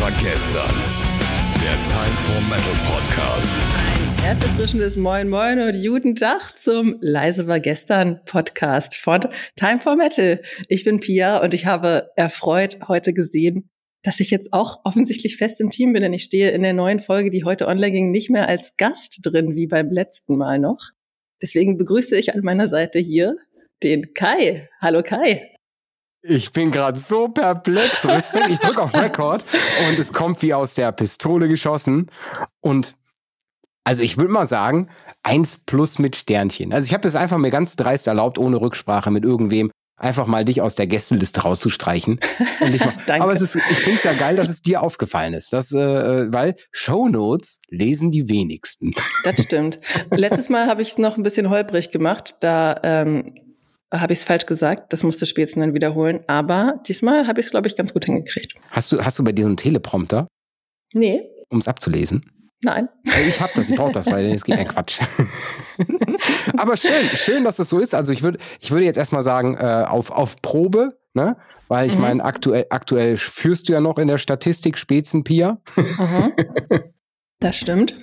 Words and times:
war 0.00 0.12
gestern. 0.12 0.76
Der 1.60 1.74
Time 1.82 2.16
for 2.18 2.40
Metal 2.42 2.72
Podcast. 2.86 3.50
Ein 3.78 4.22
herzerfrischendes 4.22 4.96
Moin 4.96 5.28
Moin 5.28 5.58
und 5.58 5.74
guten 5.84 6.14
Tag 6.14 6.56
zum 6.56 6.98
Leise 7.00 7.48
war 7.48 7.58
gestern 7.58 8.20
Podcast 8.24 8.94
von 8.94 9.26
Time 9.56 9.80
for 9.80 9.96
Metal. 9.96 10.40
Ich 10.68 10.84
bin 10.84 11.00
Pia 11.00 11.42
und 11.42 11.52
ich 11.52 11.66
habe 11.66 12.10
erfreut 12.14 12.78
heute 12.86 13.12
gesehen, 13.12 13.70
dass 14.02 14.20
ich 14.20 14.30
jetzt 14.30 14.52
auch 14.52 14.80
offensichtlich 14.84 15.36
fest 15.36 15.60
im 15.60 15.70
Team 15.70 15.92
bin, 15.92 16.02
denn 16.02 16.12
ich 16.12 16.22
stehe 16.22 16.50
in 16.52 16.62
der 16.62 16.74
neuen 16.74 17.00
Folge, 17.00 17.30
die 17.30 17.42
heute 17.42 17.66
online 17.66 17.90
ging, 17.90 18.10
nicht 18.12 18.30
mehr 18.30 18.48
als 18.48 18.76
Gast 18.76 19.18
drin, 19.22 19.56
wie 19.56 19.66
beim 19.66 19.88
letzten 19.88 20.36
Mal 20.36 20.60
noch. 20.60 20.90
Deswegen 21.42 21.76
begrüße 21.76 22.16
ich 22.16 22.34
an 22.34 22.42
meiner 22.44 22.68
Seite 22.68 23.00
hier 23.00 23.36
den 23.82 24.14
Kai. 24.14 24.68
Hallo 24.80 25.02
Kai. 25.02 25.57
Ich 26.22 26.52
bin 26.52 26.70
gerade 26.70 26.98
so 26.98 27.28
perplex. 27.28 28.06
Respekt. 28.06 28.50
Ich 28.50 28.58
drücke 28.58 28.82
auf 28.82 28.94
Record 28.94 29.44
und 29.88 29.98
es 29.98 30.12
kommt 30.12 30.42
wie 30.42 30.54
aus 30.54 30.74
der 30.74 30.92
Pistole 30.92 31.48
geschossen. 31.48 32.10
Und 32.60 32.96
also 33.84 34.02
ich 34.02 34.18
würde 34.18 34.32
mal 34.32 34.46
sagen, 34.46 34.88
eins 35.22 35.64
plus 35.64 35.98
mit 35.98 36.16
Sternchen. 36.16 36.72
Also 36.72 36.86
ich 36.86 36.94
habe 36.94 37.06
es 37.06 37.14
einfach 37.14 37.38
mir 37.38 37.50
ganz 37.50 37.76
dreist 37.76 38.06
erlaubt, 38.06 38.38
ohne 38.38 38.60
Rücksprache 38.60 39.10
mit 39.10 39.24
irgendwem 39.24 39.70
einfach 39.96 40.26
mal 40.26 40.44
dich 40.44 40.60
aus 40.62 40.74
der 40.74 40.86
Gästeliste 40.86 41.40
rauszustreichen. 41.40 42.20
Mal, 42.60 43.20
aber 43.20 43.32
es 43.32 43.40
ist, 43.40 43.56
ich 43.56 43.78
finde 43.78 43.98
es 43.98 44.04
ja 44.04 44.12
geil, 44.12 44.36
dass 44.36 44.48
es 44.48 44.62
dir 44.62 44.82
aufgefallen 44.82 45.34
ist. 45.34 45.52
Dass, 45.52 45.72
äh, 45.72 45.78
äh, 45.78 46.32
weil 46.32 46.54
Shownotes 46.70 47.60
lesen 47.68 48.10
die 48.10 48.28
wenigsten. 48.28 48.92
Das 49.24 49.42
stimmt. 49.42 49.80
Letztes 50.10 50.48
Mal 50.48 50.66
habe 50.66 50.82
ich 50.82 50.90
es 50.90 50.98
noch 50.98 51.16
ein 51.16 51.22
bisschen 51.22 51.50
holprig 51.50 51.90
gemacht. 51.90 52.36
Da 52.40 52.78
ähm, 52.82 53.34
habe 53.92 54.12
ich 54.12 54.20
es 54.20 54.24
falsch 54.24 54.46
gesagt. 54.46 54.92
Das 54.92 55.02
musste 55.02 55.26
spätestens 55.26 55.60
dann 55.62 55.74
wiederholen. 55.74 56.20
Aber 56.26 56.80
diesmal 56.86 57.26
habe 57.26 57.40
ich 57.40 57.46
es, 57.46 57.50
glaube 57.50 57.68
ich, 57.68 57.76
ganz 57.76 57.92
gut 57.92 58.04
hingekriegt. 58.04 58.54
Hast 58.70 58.92
du, 58.92 59.04
hast 59.04 59.18
du 59.18 59.24
bei 59.24 59.32
diesem 59.32 59.56
Teleprompter? 59.56 60.28
Nee. 60.92 61.22
Um 61.50 61.58
es 61.58 61.68
abzulesen? 61.68 62.30
Nein. 62.62 62.88
Ich 63.28 63.40
habe 63.40 63.52
das, 63.54 63.70
ich 63.70 63.76
brauche 63.76 63.92
das, 63.92 64.06
weil 64.06 64.26
es 64.26 64.44
geht 64.44 64.58
ja 64.58 64.64
Quatsch. 64.64 65.00
Aber 66.56 66.76
schön, 66.76 67.04
schön, 67.14 67.44
dass 67.44 67.60
es 67.60 67.68
so 67.68 67.78
ist. 67.78 67.94
Also 67.94 68.12
ich 68.12 68.22
würde, 68.22 68.38
ich 68.60 68.72
würde 68.72 68.84
jetzt 68.84 68.96
erstmal 68.96 69.22
sagen, 69.22 69.56
äh, 69.56 69.84
auf, 69.86 70.10
auf 70.10 70.42
Probe, 70.42 70.98
ne? 71.14 71.36
Weil 71.68 71.86
ich 71.86 71.94
mhm. 71.94 72.00
meine, 72.00 72.24
aktuell, 72.24 72.66
aktuell 72.70 73.16
führst 73.16 73.68
du 73.68 73.74
ja 73.74 73.80
noch 73.80 73.98
in 73.98 74.08
der 74.08 74.18
Statistik 74.18 74.76
Spitzenpia. 74.76 75.60
Mhm. 75.76 76.32
Das 77.40 77.56
stimmt. 77.56 77.96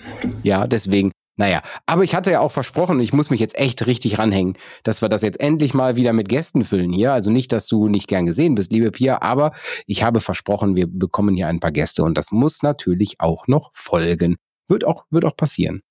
Ja, 0.43 0.65
deswegen 0.65 1.11
naja, 1.37 1.61
aber 1.85 2.03
ich 2.03 2.15
hatte 2.15 2.31
ja 2.31 2.39
auch 2.39 2.51
versprochen, 2.51 2.99
ich 2.99 3.11
muss 3.11 3.29
mich 3.29 3.39
jetzt 3.39 3.57
echt 3.57 3.85
richtig 3.87 4.17
ranhängen, 4.19 4.57
dass 4.83 5.01
wir 5.01 5.09
das 5.09 5.21
jetzt 5.21 5.39
endlich 5.39 5.73
mal 5.73 5.97
wieder 5.97 6.13
mit 6.13 6.29
Gästen 6.29 6.63
füllen 6.63 6.93
hier. 6.93 7.11
Also 7.11 7.29
nicht, 7.29 7.51
dass 7.51 7.67
du 7.67 7.89
nicht 7.89 8.07
gern 8.07 8.25
gesehen 8.25 8.55
bist, 8.55 8.71
liebe 8.71 8.91
Pia, 8.91 9.21
aber 9.21 9.51
ich 9.85 10.03
habe 10.03 10.21
versprochen, 10.21 10.75
wir 10.75 10.87
bekommen 10.87 11.35
hier 11.35 11.47
ein 11.47 11.59
paar 11.59 11.73
Gäste 11.73 12.03
und 12.03 12.17
das 12.17 12.31
muss 12.31 12.63
natürlich 12.63 13.15
auch 13.19 13.47
noch 13.47 13.71
folgen. 13.73 14.37
Wird 14.67 14.85
auch, 14.85 15.05
wird 15.09 15.25
auch 15.25 15.35
passieren. 15.35 15.81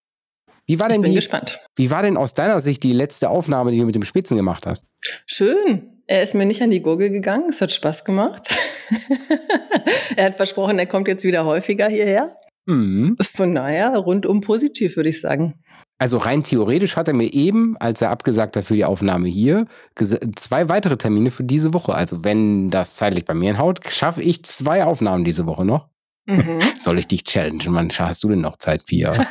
Wie 0.67 0.81
war 0.81 0.89
denn 0.89 1.01
ich 1.01 1.03
bin 1.03 1.11
die, 1.13 1.17
gespannt. 1.17 1.61
Wie 1.77 1.91
war 1.91 2.03
denn 2.03 2.17
aus 2.17 2.33
deiner 2.33 2.61
Sicht 2.61 2.83
die 2.83 2.93
letzte 2.93 3.29
Aufnahme, 3.29 3.71
die 3.71 3.79
du 3.79 3.85
mit 3.85 3.95
dem 3.95 4.05
Spitzen 4.05 4.37
gemacht 4.37 4.67
hast? 4.67 4.85
Schön. 5.27 5.91
Er 6.07 6.23
ist 6.23 6.35
mir 6.35 6.47
nicht 6.47 6.63
an 6.63 6.71
die 6.71 6.81
Gurgel 6.81 7.11
gegangen. 7.11 7.51
Es 7.51 7.61
hat 7.61 7.73
Spaß 7.73 8.05
gemacht. 8.05 8.57
er 10.17 10.27
hat 10.27 10.37
versprochen, 10.37 10.79
er 10.79 10.87
kommt 10.87 11.09
jetzt 11.09 11.25
wieder 11.25 11.45
häufiger 11.45 11.89
hierher. 11.89 12.37
Mhm. 12.67 13.17
Von 13.21 13.55
daher 13.55 13.97
rundum 13.97 14.41
positiv, 14.41 14.97
würde 14.97 15.11
ich 15.11 15.21
sagen. 15.21 15.55
Also 15.99 16.19
rein 16.19 16.43
theoretisch 16.43 16.97
hat 16.97 17.09
er 17.09 17.15
mir 17.15 17.33
eben, 17.33 17.77
als 17.79 18.03
er 18.03 18.11
abgesagt 18.11 18.57
hat 18.57 18.65
für 18.65 18.75
die 18.75 18.85
Aufnahme 18.85 19.29
hier, 19.29 19.67
zwei 19.97 20.69
weitere 20.69 20.97
Termine 20.97 21.31
für 21.31 21.45
diese 21.45 21.75
Woche. 21.75 21.95
Also 21.95 22.25
wenn 22.25 22.71
das 22.71 22.97
zeitlich 22.97 23.25
bei 23.25 23.35
mir 23.35 23.53
hinhaut, 23.53 23.81
schaffe 23.89 24.23
ich 24.23 24.45
zwei 24.45 24.85
Aufnahmen 24.85 25.25
diese 25.25 25.47
Woche 25.47 25.65
noch. 25.65 25.89
Mhm. 26.27 26.59
Soll 26.81 26.99
ich 26.99 27.07
dich 27.07 27.25
challengen? 27.25 27.73
Mann, 27.73 27.91
hast 27.91 28.25
du 28.25 28.29
denn 28.29 28.41
noch 28.41 28.57
Zeit, 28.57 28.87
Pia? 28.87 29.13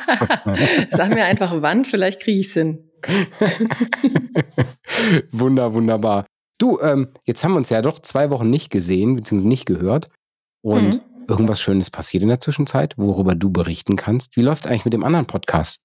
Sag 0.90 1.12
mir 1.12 1.24
einfach 1.24 1.60
wann, 1.60 1.84
vielleicht 1.84 2.22
kriege 2.22 2.40
ich 2.40 2.46
es 2.46 2.54
hin. 2.54 2.90
Wunder, 5.32 5.74
wunderbar. 5.74 6.26
Du, 6.58 6.78
ähm, 6.80 7.08
jetzt 7.24 7.42
haben 7.42 7.52
wir 7.52 7.58
uns 7.58 7.68
ja 7.68 7.82
doch 7.82 7.98
zwei 7.98 8.30
Wochen 8.30 8.48
nicht 8.48 8.70
gesehen, 8.70 9.16
beziehungsweise 9.16 9.48
nicht 9.48 9.66
gehört. 9.66 10.08
Und 10.62 10.94
mhm 10.94 11.13
irgendwas 11.28 11.60
Schönes 11.60 11.90
passiert 11.90 12.22
in 12.22 12.28
der 12.28 12.40
Zwischenzeit, 12.40 12.94
worüber 12.96 13.34
du 13.34 13.50
berichten 13.50 13.96
kannst? 13.96 14.36
Wie 14.36 14.42
läuft 14.42 14.64
es 14.64 14.70
eigentlich 14.70 14.84
mit 14.84 14.94
dem 14.94 15.04
anderen 15.04 15.26
Podcast? 15.26 15.84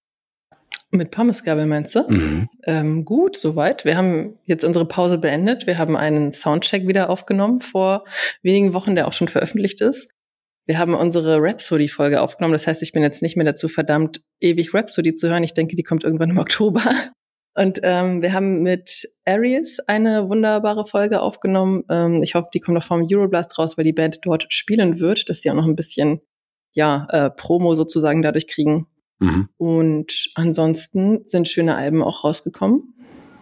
Mit 0.91 1.11
Pommesgabel 1.11 1.67
meinst 1.67 1.93
du? 1.93 2.03
Mhm. 2.07 2.49
Ähm, 2.65 3.05
gut, 3.05 3.37
soweit. 3.37 3.85
Wir 3.85 3.95
haben 3.95 4.39
jetzt 4.45 4.63
unsere 4.63 4.85
Pause 4.85 5.19
beendet. 5.19 5.67
Wir 5.67 5.77
haben 5.77 5.95
einen 5.95 6.31
Soundcheck 6.31 6.87
wieder 6.87 7.11
aufgenommen 7.11 7.61
vor 7.61 8.05
wenigen 8.41 8.73
Wochen, 8.73 8.95
der 8.95 9.07
auch 9.07 9.13
schon 9.13 9.27
veröffentlicht 9.27 9.81
ist. 9.81 10.09
Wir 10.65 10.79
haben 10.79 10.95
unsere 10.95 11.37
Rhapsody-Folge 11.41 12.21
aufgenommen. 12.21 12.53
Das 12.53 12.65
heißt, 12.65 12.81
ich 12.81 12.91
bin 12.91 13.03
jetzt 13.03 13.21
nicht 13.21 13.35
mehr 13.35 13.45
dazu 13.45 13.67
verdammt, 13.67 14.21
ewig 14.39 14.73
Rhapsody 14.73 15.13
zu 15.13 15.29
hören. 15.29 15.43
Ich 15.43 15.53
denke, 15.53 15.75
die 15.75 15.83
kommt 15.83 16.03
irgendwann 16.03 16.31
im 16.31 16.37
Oktober. 16.37 16.81
Und 17.55 17.79
ähm, 17.83 18.21
wir 18.21 18.33
haben 18.33 18.61
mit 18.61 19.07
Aries 19.25 19.79
eine 19.87 20.29
wunderbare 20.29 20.85
Folge 20.85 21.21
aufgenommen. 21.21 21.83
Ähm, 21.89 22.23
ich 22.23 22.35
hoffe, 22.35 22.49
die 22.53 22.59
kommt 22.59 22.75
noch 22.75 22.83
vom 22.83 23.05
Euroblast 23.09 23.57
raus, 23.57 23.77
weil 23.77 23.85
die 23.85 23.93
Band 23.93 24.19
dort 24.23 24.45
spielen 24.49 24.99
wird, 24.99 25.29
dass 25.29 25.41
sie 25.41 25.51
auch 25.51 25.55
noch 25.55 25.65
ein 25.65 25.75
bisschen 25.75 26.21
ja, 26.73 27.07
äh, 27.09 27.29
Promo 27.29 27.75
sozusagen 27.75 28.21
dadurch 28.21 28.47
kriegen. 28.47 28.87
Mhm. 29.19 29.49
Und 29.57 30.29
ansonsten 30.35 31.25
sind 31.25 31.47
schöne 31.47 31.75
Alben 31.75 32.01
auch 32.01 32.23
rausgekommen. 32.23 32.93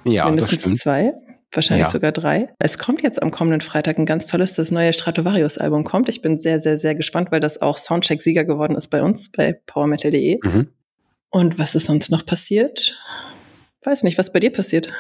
Ja, 0.06 0.26
Mindestens 0.26 0.64
das 0.64 0.78
zwei, 0.78 1.14
wahrscheinlich 1.52 1.88
ja. 1.88 1.92
sogar 1.92 2.12
drei. 2.12 2.50
Es 2.60 2.78
kommt 2.78 3.04
jetzt 3.04 3.22
am 3.22 3.32
kommenden 3.32 3.62
Freitag 3.62 4.00
ein 4.00 4.06
ganz 4.06 4.26
tolles, 4.26 4.54
das 4.54 4.72
neue 4.72 4.94
Stratovarius-Album 4.94 5.84
kommt. 5.84 6.10
Ich 6.10 6.22
bin 6.22 6.40
sehr, 6.40 6.60
sehr, 6.60 6.78
sehr 6.78 6.96
gespannt, 6.96 7.32
weil 7.32 7.42
das 7.42 7.62
auch 7.62 7.78
Soundcheck-Sieger 7.78 8.46
geworden 8.46 8.76
ist 8.76 8.88
bei 8.88 9.04
uns, 9.04 9.32
bei 9.32 9.54
powermetal.de. 9.54 10.40
Mhm. 10.42 10.70
Und 11.30 11.60
was 11.60 11.76
ist 11.76 11.88
sonst 11.88 12.10
noch 12.10 12.26
passiert? 12.26 12.98
Weiß 13.84 14.04
nicht, 14.04 14.18
was 14.18 14.34
bei 14.34 14.40
dir 14.40 14.52
passiert. 14.52 14.92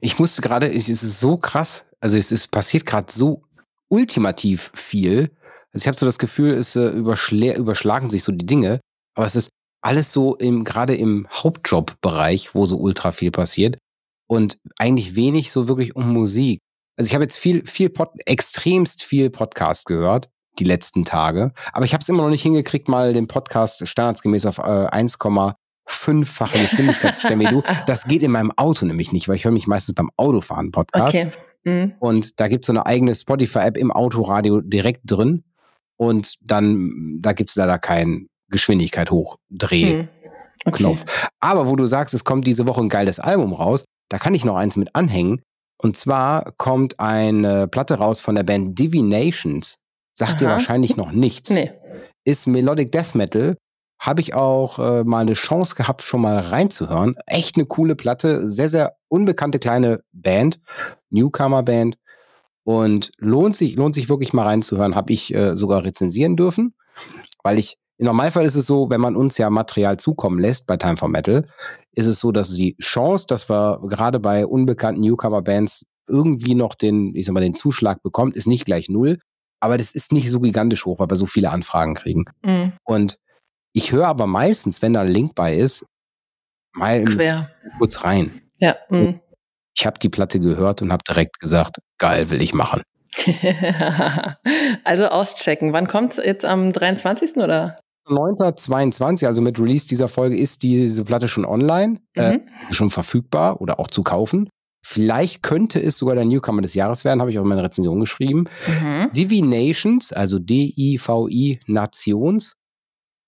Ich 0.00 0.18
musste 0.18 0.42
gerade, 0.42 0.72
es 0.72 0.88
ist 0.88 1.20
so 1.20 1.36
krass, 1.36 1.88
also 2.00 2.16
es 2.16 2.30
ist 2.30 2.48
passiert 2.48 2.84
gerade 2.84 3.10
so 3.10 3.42
ultimativ 3.88 4.70
viel. 4.74 5.30
Also 5.72 5.84
ich 5.84 5.88
habe 5.88 5.98
so 5.98 6.06
das 6.06 6.18
Gefühl, 6.18 6.52
es 6.52 6.76
äh, 6.76 6.88
überschlagen 6.88 8.10
sich 8.10 8.22
so 8.22 8.32
die 8.32 8.46
Dinge, 8.46 8.80
aber 9.16 9.26
es 9.26 9.36
ist 9.36 9.48
alles 9.82 10.12
so 10.12 10.36
im 10.36 10.64
gerade 10.64 10.94
im 10.94 11.26
Hauptjob-Bereich, 11.30 12.54
wo 12.54 12.64
so 12.66 12.76
ultra 12.76 13.12
viel 13.12 13.30
passiert 13.30 13.78
und 14.28 14.58
eigentlich 14.78 15.14
wenig 15.14 15.50
so 15.50 15.68
wirklich 15.68 15.96
um 15.96 16.12
Musik. 16.12 16.58
Also 16.96 17.08
ich 17.08 17.14
habe 17.14 17.24
jetzt 17.24 17.36
viel, 17.36 17.66
viel 17.66 17.90
Pod, 17.90 18.10
extremst 18.26 19.02
viel 19.02 19.30
Podcast 19.30 19.86
gehört 19.86 20.28
die 20.58 20.64
letzten 20.64 21.04
Tage, 21.04 21.52
aber 21.72 21.84
ich 21.84 21.92
habe 21.94 22.02
es 22.02 22.08
immer 22.08 22.22
noch 22.22 22.30
nicht 22.30 22.42
hingekriegt, 22.42 22.88
mal 22.88 23.12
den 23.12 23.26
Podcast 23.26 23.86
standardsgemäß 23.88 24.46
auf 24.46 24.58
äh, 24.58 24.62
1, 24.62 25.18
fünffache 25.86 26.58
Geschwindigkeit 26.58 27.14
zu 27.14 27.20
stellen 27.20 27.40
wie 27.40 27.46
du. 27.46 27.62
Das 27.86 28.04
geht 28.04 28.22
in 28.22 28.30
meinem 28.30 28.52
Auto 28.52 28.86
nämlich 28.86 29.12
nicht, 29.12 29.28
weil 29.28 29.36
ich 29.36 29.44
höre 29.44 29.52
mich 29.52 29.66
meistens 29.66 29.94
beim 29.94 30.10
Autofahren 30.16 30.70
Podcast. 30.70 31.14
Okay. 31.14 31.30
Mhm. 31.64 31.94
Und 31.98 32.40
da 32.40 32.48
gibt 32.48 32.64
es 32.64 32.66
so 32.66 32.72
eine 32.72 32.86
eigene 32.86 33.14
Spotify-App 33.14 33.76
im 33.76 33.90
Autoradio 33.90 34.60
direkt 34.60 35.02
drin. 35.04 35.44
Und 35.96 36.36
dann, 36.42 37.18
da 37.20 37.32
gibt 37.32 37.50
es 37.50 37.56
leider 37.56 37.78
keinen 37.78 38.28
Geschwindigkeit 38.48 39.10
hochdreh 39.10 39.96
mhm. 39.96 40.08
okay. 40.64 40.96
Aber 41.40 41.68
wo 41.68 41.76
du 41.76 41.86
sagst, 41.86 42.14
es 42.14 42.24
kommt 42.24 42.46
diese 42.46 42.66
Woche 42.66 42.80
ein 42.80 42.88
geiles 42.88 43.20
Album 43.20 43.52
raus, 43.52 43.84
da 44.10 44.18
kann 44.18 44.34
ich 44.34 44.44
noch 44.44 44.56
eins 44.56 44.76
mit 44.76 44.94
anhängen. 44.94 45.42
Und 45.82 45.96
zwar 45.96 46.52
kommt 46.56 47.00
eine 47.00 47.68
Platte 47.68 47.94
raus 47.94 48.20
von 48.20 48.34
der 48.34 48.44
Band 48.44 48.78
Divinations. 48.78 49.78
Sagt 50.16 50.32
Aha. 50.32 50.38
dir 50.38 50.46
wahrscheinlich 50.46 50.96
noch 50.96 51.12
nichts. 51.12 51.50
Nee. 51.50 51.72
Ist 52.24 52.46
Melodic 52.46 52.92
Death 52.92 53.14
Metal 53.14 53.56
habe 53.98 54.20
ich 54.20 54.34
auch 54.34 54.78
äh, 54.78 55.04
mal 55.04 55.20
eine 55.20 55.34
Chance 55.34 55.74
gehabt, 55.74 56.02
schon 56.02 56.20
mal 56.20 56.38
reinzuhören. 56.38 57.14
Echt 57.26 57.56
eine 57.56 57.66
coole 57.66 57.94
Platte, 57.96 58.48
sehr, 58.48 58.68
sehr 58.68 58.96
unbekannte 59.08 59.58
kleine 59.58 60.00
Band, 60.12 60.60
Newcomer-Band. 61.10 61.96
Und 62.64 63.12
lohnt 63.18 63.54
sich, 63.54 63.76
lohnt 63.76 63.94
sich 63.94 64.08
wirklich 64.08 64.32
mal 64.32 64.44
reinzuhören, 64.44 64.94
habe 64.94 65.12
ich 65.12 65.34
äh, 65.34 65.54
sogar 65.54 65.84
rezensieren 65.84 66.34
dürfen, 66.34 66.74
weil 67.42 67.58
ich, 67.58 67.76
im 67.98 68.06
Normalfall 68.06 68.46
ist 68.46 68.54
es 68.54 68.66
so, 68.66 68.88
wenn 68.88 69.02
man 69.02 69.16
uns 69.16 69.36
ja 69.36 69.50
Material 69.50 69.98
zukommen 69.98 70.40
lässt 70.40 70.66
bei 70.66 70.78
Time 70.78 70.96
for 70.96 71.10
Metal, 71.10 71.46
ist 71.92 72.06
es 72.06 72.20
so, 72.20 72.32
dass 72.32 72.54
die 72.54 72.74
Chance, 72.78 73.26
dass 73.28 73.50
wir 73.50 73.80
gerade 73.86 74.18
bei 74.18 74.46
unbekannten 74.46 75.02
Newcomer-Bands 75.02 75.86
irgendwie 76.08 76.54
noch 76.54 76.74
den, 76.74 77.14
ich 77.14 77.26
sag 77.26 77.34
mal, 77.34 77.40
den 77.40 77.54
Zuschlag 77.54 78.02
bekommt, 78.02 78.34
ist 78.34 78.46
nicht 78.46 78.64
gleich 78.64 78.88
null. 78.88 79.18
Aber 79.60 79.78
das 79.78 79.94
ist 79.94 80.12
nicht 80.12 80.30
so 80.30 80.40
gigantisch 80.40 80.84
hoch, 80.84 80.98
weil 80.98 81.08
wir 81.08 81.16
so 81.16 81.26
viele 81.26 81.50
Anfragen 81.50 81.94
kriegen. 81.94 82.24
Mhm. 82.42 82.72
Und 82.84 83.18
ich 83.74 83.92
höre 83.92 84.06
aber 84.06 84.26
meistens, 84.26 84.80
wenn 84.80 84.94
da 84.94 85.02
ein 85.02 85.08
Link 85.08 85.34
bei 85.34 85.54
ist, 85.54 85.84
mal 86.72 87.04
Quer. 87.04 87.50
kurz 87.78 88.04
rein. 88.04 88.40
Ja. 88.58 88.76
Mhm. 88.88 89.20
Ich 89.76 89.84
habe 89.84 89.98
die 89.98 90.08
Platte 90.08 90.38
gehört 90.38 90.80
und 90.80 90.92
habe 90.92 91.02
direkt 91.06 91.40
gesagt, 91.40 91.78
geil, 91.98 92.30
will 92.30 92.40
ich 92.40 92.54
machen. 92.54 92.82
also 94.84 95.06
auschecken. 95.06 95.72
Wann 95.72 95.88
kommt 95.88 96.16
es 96.16 96.24
jetzt 96.24 96.44
am 96.44 96.72
23. 96.72 97.36
oder? 97.36 97.76
9.22, 98.06 99.26
also 99.26 99.40
mit 99.40 99.58
Release 99.58 99.88
dieser 99.88 100.08
Folge 100.08 100.36
ist 100.36 100.62
diese 100.62 101.04
Platte 101.04 101.26
schon 101.26 101.44
online, 101.44 102.00
äh, 102.14 102.34
mhm. 102.34 102.42
äh, 102.68 102.72
schon 102.72 102.90
verfügbar 102.90 103.60
oder 103.60 103.80
auch 103.80 103.88
zu 103.88 104.02
kaufen. 104.02 104.48
Vielleicht 104.86 105.42
könnte 105.42 105.82
es 105.82 105.96
sogar 105.96 106.14
der 106.14 106.26
Newcomer 106.26 106.60
des 106.60 106.74
Jahres 106.74 107.04
werden, 107.04 107.20
habe 107.20 107.30
ich 107.30 107.38
auch 107.38 107.42
in 107.42 107.48
meiner 107.48 107.64
Rezension 107.64 107.98
geschrieben. 107.98 108.44
Mhm. 108.66 109.10
Divinations, 109.12 110.12
also 110.12 110.38
D-I-V-I 110.38 111.60
Nations. 111.66 112.54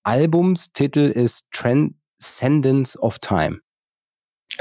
Albumstitel 0.07 1.11
ist 1.11 1.51
Transcendence 1.51 2.97
of 2.97 3.19
Time. 3.19 3.59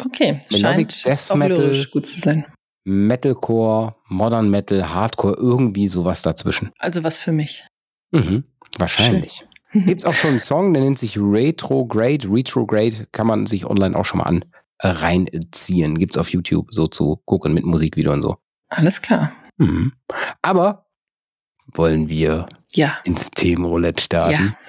Okay, 0.05 0.41
Melodic 0.51 0.91
scheint 0.91 1.07
Death 1.07 1.37
Metal, 1.37 1.87
gut 1.93 2.05
zu 2.05 2.19
sein. 2.19 2.47
Metalcore, 2.85 3.95
Modern 4.09 4.51
Metal, 4.51 4.93
Hardcore, 4.93 5.37
irgendwie 5.37 5.87
sowas 5.87 6.23
dazwischen. 6.23 6.73
Also 6.79 7.05
was 7.05 7.19
für 7.19 7.31
mich. 7.31 7.65
Mhm, 8.11 8.43
wahrscheinlich. 8.77 9.47
Gibt 9.73 10.01
es 10.01 10.05
auch 10.05 10.15
schon 10.15 10.31
einen 10.31 10.39
Song, 10.41 10.75
der 10.75 10.83
nennt 10.83 10.99
sich 10.99 11.17
Retrograde. 11.17 12.29
Retrograde 12.29 13.07
kann 13.13 13.29
man 13.29 13.47
sich 13.47 13.67
online 13.67 13.97
auch 13.97 14.05
schon 14.05 14.19
mal 14.19 14.25
an 14.25 14.45
äh, 14.79 14.89
reinziehen. 14.89 15.97
Gibt 15.97 16.17
es 16.17 16.19
auf 16.19 16.29
YouTube 16.31 16.75
so 16.75 16.89
zu 16.89 17.23
gucken 17.25 17.55
mit 17.55 17.65
Musikvideo 17.65 18.13
und 18.13 18.23
so. 18.23 18.37
Alles 18.69 19.01
klar. 19.01 19.33
Mhm. 19.59 19.93
Aber 20.43 20.87
wollen 21.73 22.09
wir 22.09 22.47
ja. 22.73 22.99
ins 23.05 23.31
Themenroulette 23.31 24.03
starten? 24.03 24.57
Ja. 24.59 24.66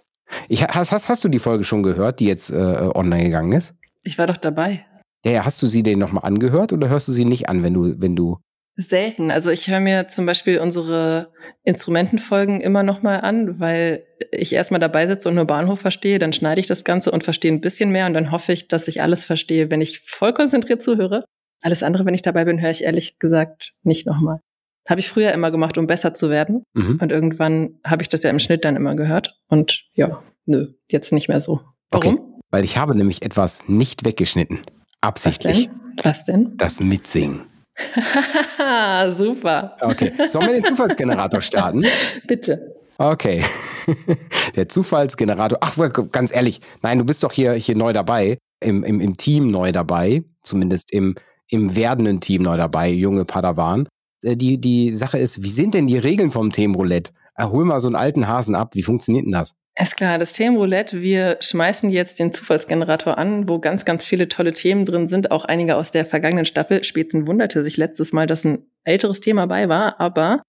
Ich, 0.49 0.63
hast, 0.63 0.91
hast, 0.91 1.09
hast 1.09 1.23
du 1.23 1.29
die 1.29 1.39
Folge 1.39 1.63
schon 1.63 1.83
gehört, 1.83 2.19
die 2.19 2.27
jetzt 2.27 2.49
äh, 2.49 2.55
online 2.55 3.25
gegangen 3.25 3.51
ist? 3.51 3.75
Ich 4.03 4.17
war 4.17 4.27
doch 4.27 4.37
dabei. 4.37 4.85
Ja, 5.25 5.31
ja, 5.31 5.45
hast 5.45 5.61
du 5.61 5.67
sie 5.67 5.83
denn 5.83 5.99
nochmal 5.99 6.23
angehört 6.23 6.73
oder 6.73 6.89
hörst 6.89 7.07
du 7.07 7.11
sie 7.11 7.25
nicht 7.25 7.49
an, 7.49 7.63
wenn 7.63 7.73
du, 7.73 7.95
wenn 7.99 8.15
du. 8.15 8.37
Selten. 8.79 9.31
Also 9.31 9.49
ich 9.49 9.67
höre 9.67 9.79
mir 9.79 10.07
zum 10.07 10.27
Beispiel 10.27 10.59
unsere 10.59 11.33
Instrumentenfolgen 11.63 12.61
immer 12.61 12.83
nochmal 12.83 13.21
an, 13.21 13.59
weil 13.59 14.05
ich 14.31 14.53
erstmal 14.53 14.79
dabei 14.79 15.07
sitze 15.07 15.27
und 15.29 15.35
nur 15.35 15.45
Bahnhof 15.45 15.79
verstehe, 15.79 16.19
dann 16.19 16.31
schneide 16.31 16.61
ich 16.61 16.67
das 16.67 16.83
Ganze 16.83 17.11
und 17.11 17.23
verstehe 17.23 17.51
ein 17.51 17.59
bisschen 17.59 17.91
mehr 17.91 18.05
und 18.05 18.13
dann 18.13 18.31
hoffe 18.31 18.53
ich, 18.53 18.67
dass 18.67 18.87
ich 18.87 19.01
alles 19.01 19.25
verstehe, 19.25 19.71
wenn 19.71 19.81
ich 19.81 20.01
voll 20.01 20.31
konzentriert 20.31 20.83
zuhöre. 20.83 21.25
Alles 21.61 21.81
andere, 21.81 22.05
wenn 22.05 22.13
ich 22.13 22.21
dabei 22.21 22.45
bin, 22.45 22.61
höre 22.61 22.69
ich 22.69 22.83
ehrlich 22.83 23.17
gesagt 23.17 23.73
nicht 23.81 24.05
nochmal. 24.05 24.41
Habe 24.87 24.99
ich 24.99 25.09
früher 25.09 25.31
immer 25.33 25.51
gemacht, 25.51 25.77
um 25.77 25.87
besser 25.87 26.13
zu 26.13 26.29
werden. 26.29 26.63
Mhm. 26.73 26.99
Und 27.01 27.11
irgendwann 27.11 27.79
habe 27.85 28.03
ich 28.03 28.09
das 28.09 28.23
ja 28.23 28.29
im 28.29 28.39
Schnitt 28.39 28.65
dann 28.65 28.75
immer 28.75 28.95
gehört. 28.95 29.37
Und 29.47 29.83
ja, 29.93 30.21
nö, 30.45 30.73
jetzt 30.89 31.11
nicht 31.13 31.27
mehr 31.27 31.41
so. 31.41 31.61
Warum? 31.91 32.15
Okay, 32.15 32.23
weil 32.51 32.63
ich 32.63 32.77
habe 32.77 32.95
nämlich 32.95 33.21
etwas 33.23 33.67
nicht 33.67 34.05
weggeschnitten. 34.05 34.59
Absichtlich. 35.01 35.69
Was 36.01 36.23
denn? 36.23 36.45
Was 36.47 36.47
denn? 36.47 36.57
Das 36.57 36.79
Mitsingen. 36.79 37.43
Super. 39.17 39.77
Okay. 39.81 40.13
Sollen 40.27 40.47
wir 40.47 40.53
den 40.53 40.65
Zufallsgenerator 40.65 41.41
starten? 41.41 41.85
Bitte. 42.27 42.75
Okay. 42.97 43.43
Der 44.55 44.67
Zufallsgenerator. 44.67 45.59
Ach, 45.61 45.77
ganz 46.11 46.33
ehrlich, 46.33 46.61
nein, 46.81 46.97
du 46.97 47.05
bist 47.05 47.23
doch 47.23 47.31
hier, 47.31 47.53
hier 47.53 47.75
neu 47.75 47.93
dabei, 47.93 48.37
im, 48.59 48.83
im, 48.83 48.99
im 48.99 49.17
Team 49.17 49.51
neu 49.51 49.71
dabei, 49.71 50.23
zumindest 50.41 50.91
im, 50.91 51.15
im 51.49 51.75
werdenden 51.75 52.19
Team 52.19 52.41
neu 52.41 52.57
dabei, 52.57 52.89
junge 52.89 53.25
Padawan. 53.25 53.87
Äh, 54.23 54.35
die, 54.35 54.59
die 54.59 54.91
Sache 54.91 55.17
ist, 55.17 55.43
wie 55.43 55.49
sind 55.49 55.73
denn 55.73 55.87
die 55.87 55.97
Regeln 55.97 56.31
vom 56.31 56.51
Themenroulette? 56.51 57.11
Hol 57.39 57.65
mal 57.65 57.79
so 57.79 57.87
einen 57.87 57.95
alten 57.95 58.27
Hasen 58.27 58.55
ab. 58.55 58.73
Wie 58.73 58.81
funktioniert 58.81 59.25
denn 59.25 59.31
das? 59.31 59.53
Ist 59.79 59.95
klar, 59.95 60.17
das 60.17 60.33
Themenroulette, 60.33 61.03
wir 61.03 61.37
schmeißen 61.39 61.91
jetzt 61.91 62.17
den 62.17 62.31
Zufallsgenerator 62.31 63.19
an, 63.19 63.47
wo 63.47 63.59
ganz, 63.59 63.85
ganz 63.85 64.03
viele 64.03 64.27
tolle 64.27 64.53
Themen 64.53 64.85
drin 64.85 65.07
sind, 65.07 65.29
auch 65.29 65.45
einige 65.45 65.75
aus 65.75 65.91
der 65.91 66.03
vergangenen 66.03 66.45
Staffel. 66.45 66.83
Spätzen 66.83 67.27
wunderte 67.27 67.63
sich 67.63 67.77
letztes 67.77 68.11
Mal, 68.11 68.25
dass 68.25 68.43
ein 68.43 68.65
älteres 68.85 69.19
Thema 69.19 69.45
bei 69.45 69.69
war, 69.69 69.99
aber 69.99 70.41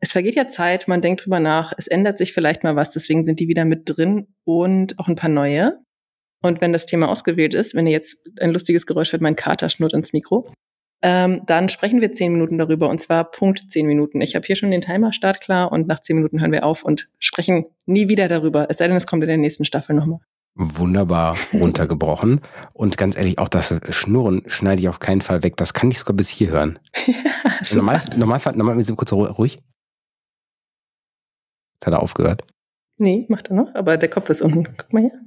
es 0.00 0.10
vergeht 0.10 0.34
ja 0.34 0.48
Zeit, 0.48 0.88
man 0.88 1.00
denkt 1.00 1.24
drüber 1.24 1.38
nach, 1.38 1.72
es 1.78 1.86
ändert 1.86 2.18
sich 2.18 2.32
vielleicht 2.32 2.64
mal 2.64 2.74
was, 2.74 2.90
deswegen 2.90 3.22
sind 3.22 3.38
die 3.38 3.46
wieder 3.46 3.64
mit 3.64 3.82
drin 3.84 4.26
und 4.42 4.98
auch 4.98 5.06
ein 5.06 5.14
paar 5.14 5.30
neue. 5.30 5.78
Und 6.42 6.60
wenn 6.60 6.72
das 6.72 6.86
Thema 6.86 7.08
ausgewählt 7.08 7.54
ist, 7.54 7.76
wenn 7.76 7.86
ihr 7.86 7.92
jetzt 7.92 8.16
ein 8.40 8.50
lustiges 8.50 8.86
Geräusch 8.86 9.12
hört, 9.12 9.22
mein 9.22 9.36
Kater 9.36 9.68
schnurrt 9.68 9.92
ins 9.92 10.12
Mikro, 10.12 10.50
ähm, 11.02 11.42
dann 11.46 11.68
sprechen 11.68 12.00
wir 12.00 12.12
zehn 12.12 12.32
Minuten 12.32 12.58
darüber 12.58 12.88
und 12.88 13.00
zwar 13.00 13.24
Punkt 13.24 13.70
zehn 13.70 13.86
Minuten. 13.86 14.20
Ich 14.20 14.34
habe 14.34 14.46
hier 14.46 14.56
schon 14.56 14.70
den 14.70 14.80
Timer 14.80 15.12
startklar 15.12 15.72
und 15.72 15.88
nach 15.88 16.00
zehn 16.00 16.16
Minuten 16.16 16.40
hören 16.40 16.52
wir 16.52 16.64
auf 16.64 16.84
und 16.84 17.08
sprechen 17.18 17.66
nie 17.86 18.08
wieder 18.08 18.28
darüber. 18.28 18.66
Es 18.70 18.78
sei 18.78 18.86
denn, 18.86 18.96
es 18.96 19.06
kommt 19.06 19.22
in 19.22 19.28
der 19.28 19.36
nächsten 19.36 19.64
Staffel 19.64 19.94
nochmal. 19.94 20.20
Wunderbar 20.54 21.36
runtergebrochen. 21.52 22.40
Und 22.72 22.96
ganz 22.98 23.16
ehrlich, 23.16 23.38
auch 23.38 23.48
das 23.48 23.74
Schnurren 23.90 24.42
schneide 24.46 24.80
ich 24.80 24.88
auf 24.88 25.00
keinen 25.00 25.22
Fall 25.22 25.42
weg. 25.42 25.56
Das 25.56 25.74
kann 25.74 25.90
ich 25.90 25.98
sogar 25.98 26.14
bis 26.14 26.28
hier 26.28 26.50
hören. 26.50 26.78
ja, 27.06 27.74
normal, 27.74 28.00
Normalfall, 28.16 28.54
normal, 28.56 28.76
wir 28.76 28.84
sind 28.84 28.96
kurz 28.96 29.12
ruhig. 29.12 29.60
Jetzt 31.74 31.86
hat 31.86 31.94
er 31.94 32.02
aufgehört. 32.02 32.42
Nee, 32.98 33.26
macht 33.28 33.48
er 33.48 33.56
noch, 33.56 33.74
aber 33.74 33.96
der 33.96 34.08
Kopf 34.08 34.30
ist 34.30 34.42
unten. 34.42 34.64
Guck 34.76 34.92
mal 34.92 35.00
hier. 35.00 35.18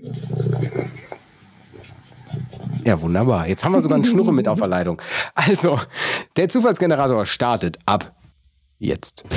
Ja, 2.86 3.02
wunderbar. 3.02 3.48
Jetzt 3.48 3.66
haben 3.66 3.72
wir 3.72 3.82
sogar 3.82 3.96
einen 3.96 4.06
Schnurre 4.06 4.32
mit 4.32 4.48
auf 4.48 4.60
der 4.60 4.68
Leitung. 4.68 5.02
Also, 5.34 5.80
der 6.38 6.50
Zufallsgenerator 6.50 7.26
startet 7.26 7.80
ab 7.88 8.16
jetzt. 8.78 9.24
Oh, 9.28 9.32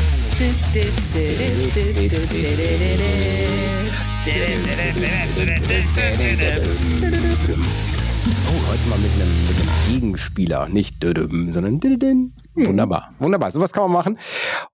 heute 8.69 8.89
mal 8.91 8.99
mit 8.99 9.13
einem, 9.15 9.47
mit 9.49 9.57
einem 9.63 9.95
Gegenspieler. 9.95 10.69
Nicht 10.69 10.97
sondern 11.01 11.81
hm. 11.81 12.33
Wunderbar, 12.55 13.15
wunderbar. 13.19 13.51
Sowas 13.51 13.73
kann 13.73 13.85
man 13.85 13.93
machen. 13.93 14.19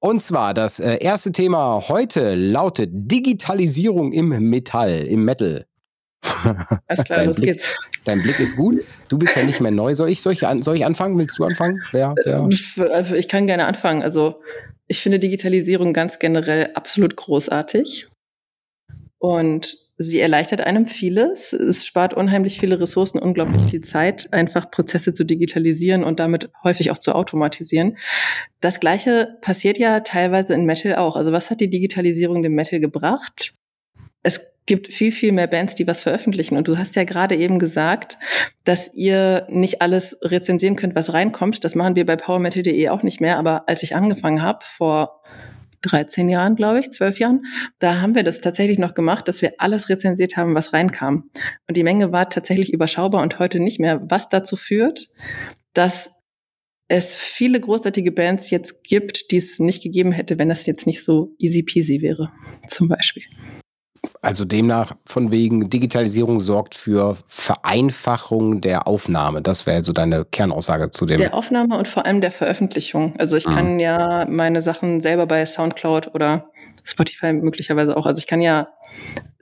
Und 0.01 0.21
zwar 0.21 0.53
das 0.53 0.81
äh, 0.81 0.97
erste 0.97 1.31
Thema 1.31 1.85
heute 1.89 2.35
lautet 2.35 2.91
Digitalisierung 2.93 4.13
im 4.13 4.31
Metall, 4.51 5.05
im 5.07 5.25
Metal. 5.25 5.65
Alles 6.87 7.05
klar, 7.05 7.25
los 7.25 7.37
Blick, 7.37 7.47
geht's. 7.47 7.69
Dein 8.05 8.23
Blick 8.23 8.39
ist 8.39 8.57
gut. 8.57 8.85
Du 9.09 9.19
bist 9.19 9.37
ja 9.37 9.43
nicht 9.43 9.61
mehr 9.61 9.71
neu. 9.71 9.95
Soll 9.95 10.11
ich, 10.11 10.21
soll 10.21 10.33
ich, 10.33 10.47
an, 10.47 10.63
soll 10.63 10.77
ich 10.77 10.85
anfangen? 10.85 11.19
Willst 11.19 11.39
du 11.39 11.45
anfangen? 11.45 11.83
Ja, 11.93 12.15
ja. 12.25 12.41
Ähm, 12.41 13.15
ich 13.15 13.29
kann 13.29 13.47
gerne 13.47 13.67
anfangen. 13.67 14.03
Also 14.03 14.41
ich 14.87 15.01
finde 15.01 15.19
Digitalisierung 15.19 15.93
ganz 15.93 16.19
generell 16.19 16.71
absolut 16.75 17.17
großartig. 17.17 18.09
Und 19.19 19.77
sie 19.97 20.21
erleichtert 20.21 20.61
einem 20.61 20.87
vieles. 20.87 21.53
Es 21.53 21.87
spart 21.87 22.15
unheimlich 22.15 22.59
viele 22.59 22.81
Ressourcen, 22.81 23.19
unglaublich 23.19 23.63
viel 23.63 23.81
Zeit, 23.81 24.33
einfach 24.33 24.71
Prozesse 24.71 25.15
zu 25.15 25.25
digitalisieren 25.25 26.05
und 26.05 26.21
damit 26.21 26.51
häufig 26.63 26.91
auch 26.91 26.99
zu 26.99 27.15
automatisieren. 27.15 27.97
Das 28.61 28.81
Gleiche 28.81 29.39
passiert 29.41 29.79
ja 29.79 30.01
teilweise 30.01 30.53
in 30.53 30.67
Metal 30.67 30.97
auch. 30.97 31.17
Also 31.17 31.33
was 31.33 31.51
hat 31.51 31.61
die 31.61 31.71
Digitalisierung 31.71 32.43
dem 32.43 32.55
Metal 32.55 32.81
gebracht? 32.81 33.55
Es 34.23 34.54
gibt 34.67 34.93
viel, 34.93 35.13
viel 35.13 35.33
mehr 35.33 35.47
Bands, 35.47 35.75
die 35.75 35.87
was 35.87 36.03
veröffentlichen. 36.03 36.57
Und 36.57 36.69
du 36.69 36.79
hast 36.79 36.97
ja 36.97 37.05
gerade 37.05 37.37
eben 37.37 37.59
gesagt, 37.59 38.17
dass 38.65 38.93
ihr 38.95 39.47
nicht 39.51 39.83
alles 39.83 40.17
rezensieren 40.23 40.77
könnt, 40.77 40.95
was 40.95 41.13
reinkommt. 41.13 41.65
Das 41.65 41.75
machen 41.75 41.97
wir 41.97 42.07
bei 42.07 42.17
powermetal.de 42.17 42.89
auch 42.89 43.03
nicht 43.03 43.21
mehr. 43.21 43.39
Aber 43.39 43.69
als 43.69 43.83
ich 43.83 43.95
angefangen 43.95 44.43
habe, 44.43 44.65
vor 44.65 45.23
13 45.83 46.31
Jahren, 46.31 46.57
glaube 46.57 46.81
ich, 46.81 46.91
12 46.91 47.19
Jahren, 47.19 47.43
da 47.79 48.01
haben 48.01 48.15
wir 48.15 48.23
das 48.23 48.41
tatsächlich 48.41 48.79
noch 48.79 48.95
gemacht, 48.95 49.29
dass 49.29 49.43
wir 49.43 49.53
alles 49.59 49.89
rezensiert 49.89 50.37
haben, 50.37 50.55
was 50.55 50.73
reinkam. 50.73 51.29
Und 51.69 51.77
die 51.77 51.85
Menge 51.85 52.11
war 52.11 52.31
tatsächlich 52.31 52.73
überschaubar 52.73 53.23
und 53.23 53.39
heute 53.39 53.61
nicht 53.61 53.81
mehr, 53.81 54.01
was 54.09 54.31
dazu 54.31 54.57
führt, 54.57 55.11
dass 55.75 56.11
es 56.89 57.17
viele 57.17 57.61
großartige 57.61 58.13
Bands 58.13 58.51
jetzt 58.51 58.85
gibt, 58.85 59.31
die 59.31 59.39
es 59.39 59.59
nicht 59.59 59.83
gegeben 59.83 60.13
hätte, 60.13 60.39
wenn 60.39 60.49
das 60.49 60.67
jetzt 60.67 60.87
nicht 60.87 61.03
so 61.03 61.35
easy 61.39 61.63
peasy 61.63 62.03
wäre, 62.03 62.31
zum 62.69 62.89
Beispiel. 62.89 63.25
Also 64.23 64.45
demnach 64.45 64.93
von 65.07 65.31
wegen 65.31 65.69
Digitalisierung 65.71 66.41
sorgt 66.41 66.75
für 66.75 67.17
Vereinfachung 67.29 68.61
der 68.61 68.87
Aufnahme. 68.87 69.43
Das 69.43 69.67
wäre 69.67 69.83
so 69.83 69.93
deine 69.93 70.25
Kernaussage 70.25 70.91
zu 70.91 71.07
dem. 71.07 71.19
Der 71.19 71.35
Aufnahme 71.35 71.77
und 71.77 71.89
vor 71.89 72.07
allem 72.07 72.21
der 72.21 72.33
Veröffentlichung. 72.33 73.15
Also 73.19 73.37
ich 73.37 73.47
mhm. 73.47 73.55
kann 73.55 73.79
ja 73.81 74.27
meine 74.29 74.63
Sachen 74.63 75.01
selber 75.01 75.27
bei 75.27 75.45
SoundCloud 75.45 76.15
oder 76.15 76.51
Spotify 76.85 77.33
möglicherweise 77.33 77.97
auch. 77.97 78.07
Also 78.07 78.19
ich 78.19 78.27
kann 78.27 78.41
ja 78.41 78.69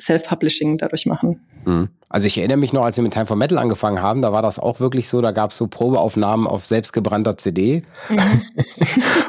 Self-Publishing 0.00 0.78
dadurch 0.78 1.06
machen. 1.06 1.40
Mhm. 1.64 1.88
Also 2.08 2.26
ich 2.26 2.36
erinnere 2.36 2.58
mich 2.58 2.72
noch, 2.72 2.84
als 2.84 2.96
wir 2.96 3.04
mit 3.04 3.14
Time 3.14 3.26
for 3.26 3.36
Metal 3.36 3.58
angefangen 3.58 4.02
haben, 4.02 4.20
da 4.20 4.32
war 4.32 4.42
das 4.42 4.58
auch 4.58 4.80
wirklich 4.80 5.08
so, 5.08 5.20
da 5.20 5.30
gab 5.30 5.50
es 5.50 5.56
so 5.56 5.66
Probeaufnahmen 5.66 6.46
auf 6.46 6.66
selbstgebrannter 6.66 7.38
CD. 7.38 7.84
Mhm. 8.08 8.42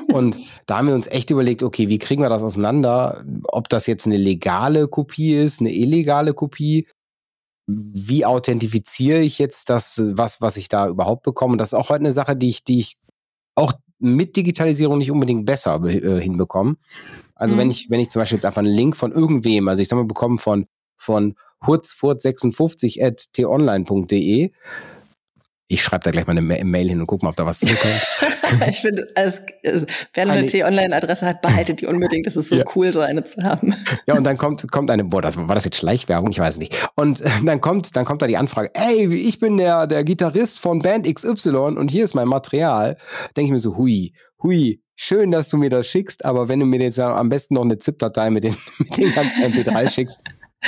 und 0.14 0.40
da 0.66 0.78
haben 0.78 0.88
wir 0.88 0.96
uns 0.96 1.08
echt 1.08 1.30
überlegt, 1.30 1.64
okay, 1.64 1.90
wie 1.90 2.00
kriegen 2.00 2.22
wir 2.22 2.30
das 2.30 2.44
auseinander? 2.44 3.24
Ob 3.46 3.70
das 3.70 3.88
jetzt 3.88 4.06
eine 4.06 4.18
legale 4.18 4.88
Kopie 4.88 5.36
ist, 5.36 5.62
eine 5.62 5.74
illegale 5.74 6.34
Kopie? 6.34 6.88
Wie 7.66 8.26
authentifiziere 8.26 9.20
ich 9.20 9.40
jetzt 9.40 9.70
das, 9.70 10.02
was, 10.04 10.42
was 10.42 10.58
ich 10.58 10.68
da 10.68 10.88
überhaupt 10.88 11.24
bekomme? 11.24 11.54
Und 11.54 11.60
das 11.60 11.70
ist 11.70 11.80
auch 11.80 11.90
heute 11.90 12.02
eine 12.02 12.12
Sache, 12.12 12.36
die 12.36 12.50
ich, 12.50 12.66
die 12.66 12.80
ich 12.80 12.98
auch 13.56 13.74
mit 14.00 14.36
Digitalisierung 14.36 14.98
nicht 14.98 15.12
unbedingt 15.12 15.46
besser 15.46 15.84
äh, 15.84 16.22
hinbekomme. 16.22 16.76
Also 17.36 17.56
mhm. 17.56 17.60
wenn 17.60 17.72
ich, 17.72 17.90
wenn 17.90 18.00
ich 18.00 18.10
zum 18.10 18.22
Beispiel 18.22 18.38
jetzt 18.38 18.46
einfach 18.46 18.62
einen 18.62 18.74
Link 18.74 18.96
von 18.96 19.12
irgendwem, 19.12 19.68
also 19.68 19.82
ich 19.82 19.88
sag 19.88 19.98
mal, 19.98 20.06
bekomme 20.06 20.38
von, 20.38 20.68
von 20.98 21.36
hurzfurt56 21.64 23.04
at 23.04 23.34
t-online.de. 23.34 24.52
Ich 25.68 25.82
schreibe 25.82 26.04
da 26.04 26.12
gleich 26.12 26.28
mal 26.28 26.38
eine 26.38 26.42
Mail 26.42 26.90
hin 26.90 27.00
und 27.00 27.08
gucke 27.08 27.26
mal, 27.26 27.32
ob 27.32 27.36
da 27.36 27.46
was 27.46 27.60
zukommt. 27.60 28.02
ich 28.70 28.82
finde, 28.82 29.08
als, 29.16 29.42
also, 29.66 29.86
wer 30.14 30.30
eine 30.30 30.46
T-Online-Adresse 30.46 31.26
hat, 31.26 31.42
behaltet 31.42 31.82
die 31.82 31.88
unbedingt. 31.88 32.26
Das 32.26 32.36
ist 32.36 32.50
so 32.50 32.56
ja. 32.56 32.64
cool, 32.76 32.92
so 32.92 33.00
eine 33.00 33.24
zu 33.24 33.42
haben. 33.44 33.76
Ja, 34.06 34.16
und 34.16 34.24
dann 34.24 34.38
kommt, 34.38 34.70
kommt 34.72 34.92
eine, 34.92 35.04
boah, 35.04 35.22
das, 35.22 35.38
war 35.38 35.56
das 35.56 35.66
jetzt 35.66 35.78
Schleichwerbung? 35.78 36.30
Ich 36.32 36.40
weiß 36.40 36.58
nicht. 36.58 36.76
Und 36.96 37.22
äh, 37.22 37.30
dann 37.44 37.62
kommt, 37.62 37.96
dann 37.96 38.06
kommt 38.06 38.22
da 38.22 38.28
die 38.28 38.38
Anfrage, 38.38 38.70
ey, 38.74 39.14
ich 39.14 39.40
bin 39.40 39.58
der, 39.58 39.88
der 39.88 40.04
Gitarrist 40.04 40.60
von 40.60 40.80
Band 40.80 41.14
XY 41.14 41.50
und 41.50 41.90
hier 41.90 42.04
ist 42.04 42.14
mein 42.14 42.28
Material. 42.28 42.98
Denke 43.36 43.48
ich 43.48 43.52
mir 43.52 43.60
so, 43.60 43.78
hui, 43.78 44.14
hui, 44.42 44.82
schön, 44.96 45.32
dass 45.32 45.50
du 45.50 45.58
mir 45.58 45.70
das 45.70 45.88
schickst, 45.88 46.26
aber 46.26 46.48
wenn 46.48 46.60
du 46.60 46.66
mir 46.66 46.82
jetzt 46.82 47.00
am 47.00 47.30
besten 47.30 47.56
noch 47.56 47.64
eine 47.64 47.80
ZIP-Datei 47.80 48.30
mit 48.30 48.44
den, 48.44 48.56
mit 48.78 48.98
den 48.98 49.14
ganzen 49.14 49.44
MP3 49.44 49.90
schickst, 49.90 50.22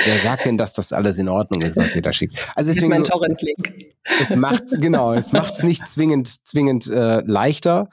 Wer 0.04 0.18
sagt 0.18 0.44
denn, 0.44 0.58
dass 0.58 0.74
das 0.74 0.92
alles 0.92 1.18
in 1.18 1.28
Ordnung 1.28 1.62
ist, 1.62 1.76
was 1.76 1.96
ihr 1.96 2.02
da 2.02 2.12
schickt? 2.12 2.38
Also 2.54 2.70
das 2.70 2.78
ist 2.78 2.88
mein 2.88 3.04
Torrent-Link. 3.04 3.94
Es 4.20 4.36
macht 4.36 4.64
genau, 4.80 5.12
es 5.12 5.32
macht 5.32 5.54
es 5.54 5.62
nicht 5.62 5.86
zwingend 5.86 6.46
zwingend 6.46 6.86
äh, 6.86 7.20
leichter, 7.20 7.88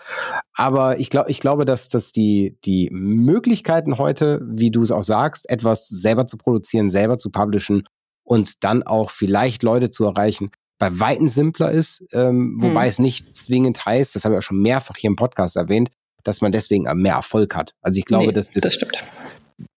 aber 0.54 1.00
ich 1.00 1.10
glaube, 1.10 1.32
ich 1.32 1.40
glaube, 1.40 1.66
dass 1.66 1.88
dass 1.90 2.12
die 2.12 2.58
die 2.66 2.90
Möglichkeiten 2.92 3.98
heute, 3.98 4.42
wie 4.44 4.72
du 4.72 4.84
es 4.84 4.92
auch 4.92 5.04
sagst, 5.04 5.50
etwas 5.50 5.88
selber 5.88 6.28
zu 6.28 6.38
produzieren, 6.38 6.90
selber 6.90 7.18
zu 7.18 7.32
publishen 7.32 7.88
und 8.24 8.64
dann 8.64 8.84
auch 8.84 9.10
vielleicht 9.10 9.64
Leute 9.64 9.90
zu 9.90 10.06
erreichen, 10.06 10.52
bei 10.80 11.00
weitem 11.00 11.28
simpler 11.28 11.72
ist, 11.72 12.06
ähm, 12.12 12.58
wobei 12.60 12.84
hm. 12.84 12.90
es 12.90 13.00
nicht 13.00 13.38
zwingend 13.38 13.86
heißt, 13.86 14.16
das 14.16 14.26
habe 14.26 14.36
ich 14.36 14.40
auch 14.40 14.44
schon 14.44 14.62
mehrfach 14.62 14.98
hier 14.98 15.10
im 15.10 15.16
Podcast 15.16 15.56
erwähnt, 15.56 15.90
dass 16.24 16.42
man 16.42 16.52
deswegen 16.52 16.84
mehr 17.02 17.16
Erfolg 17.16 17.56
hat. 17.56 17.74
Also 17.82 18.00
ich 18.00 18.06
glaube, 18.06 18.28
nee, 18.28 18.34
dass 18.34 18.50
das, 18.50 18.64
das 18.64 18.74
stimmt 18.74 19.04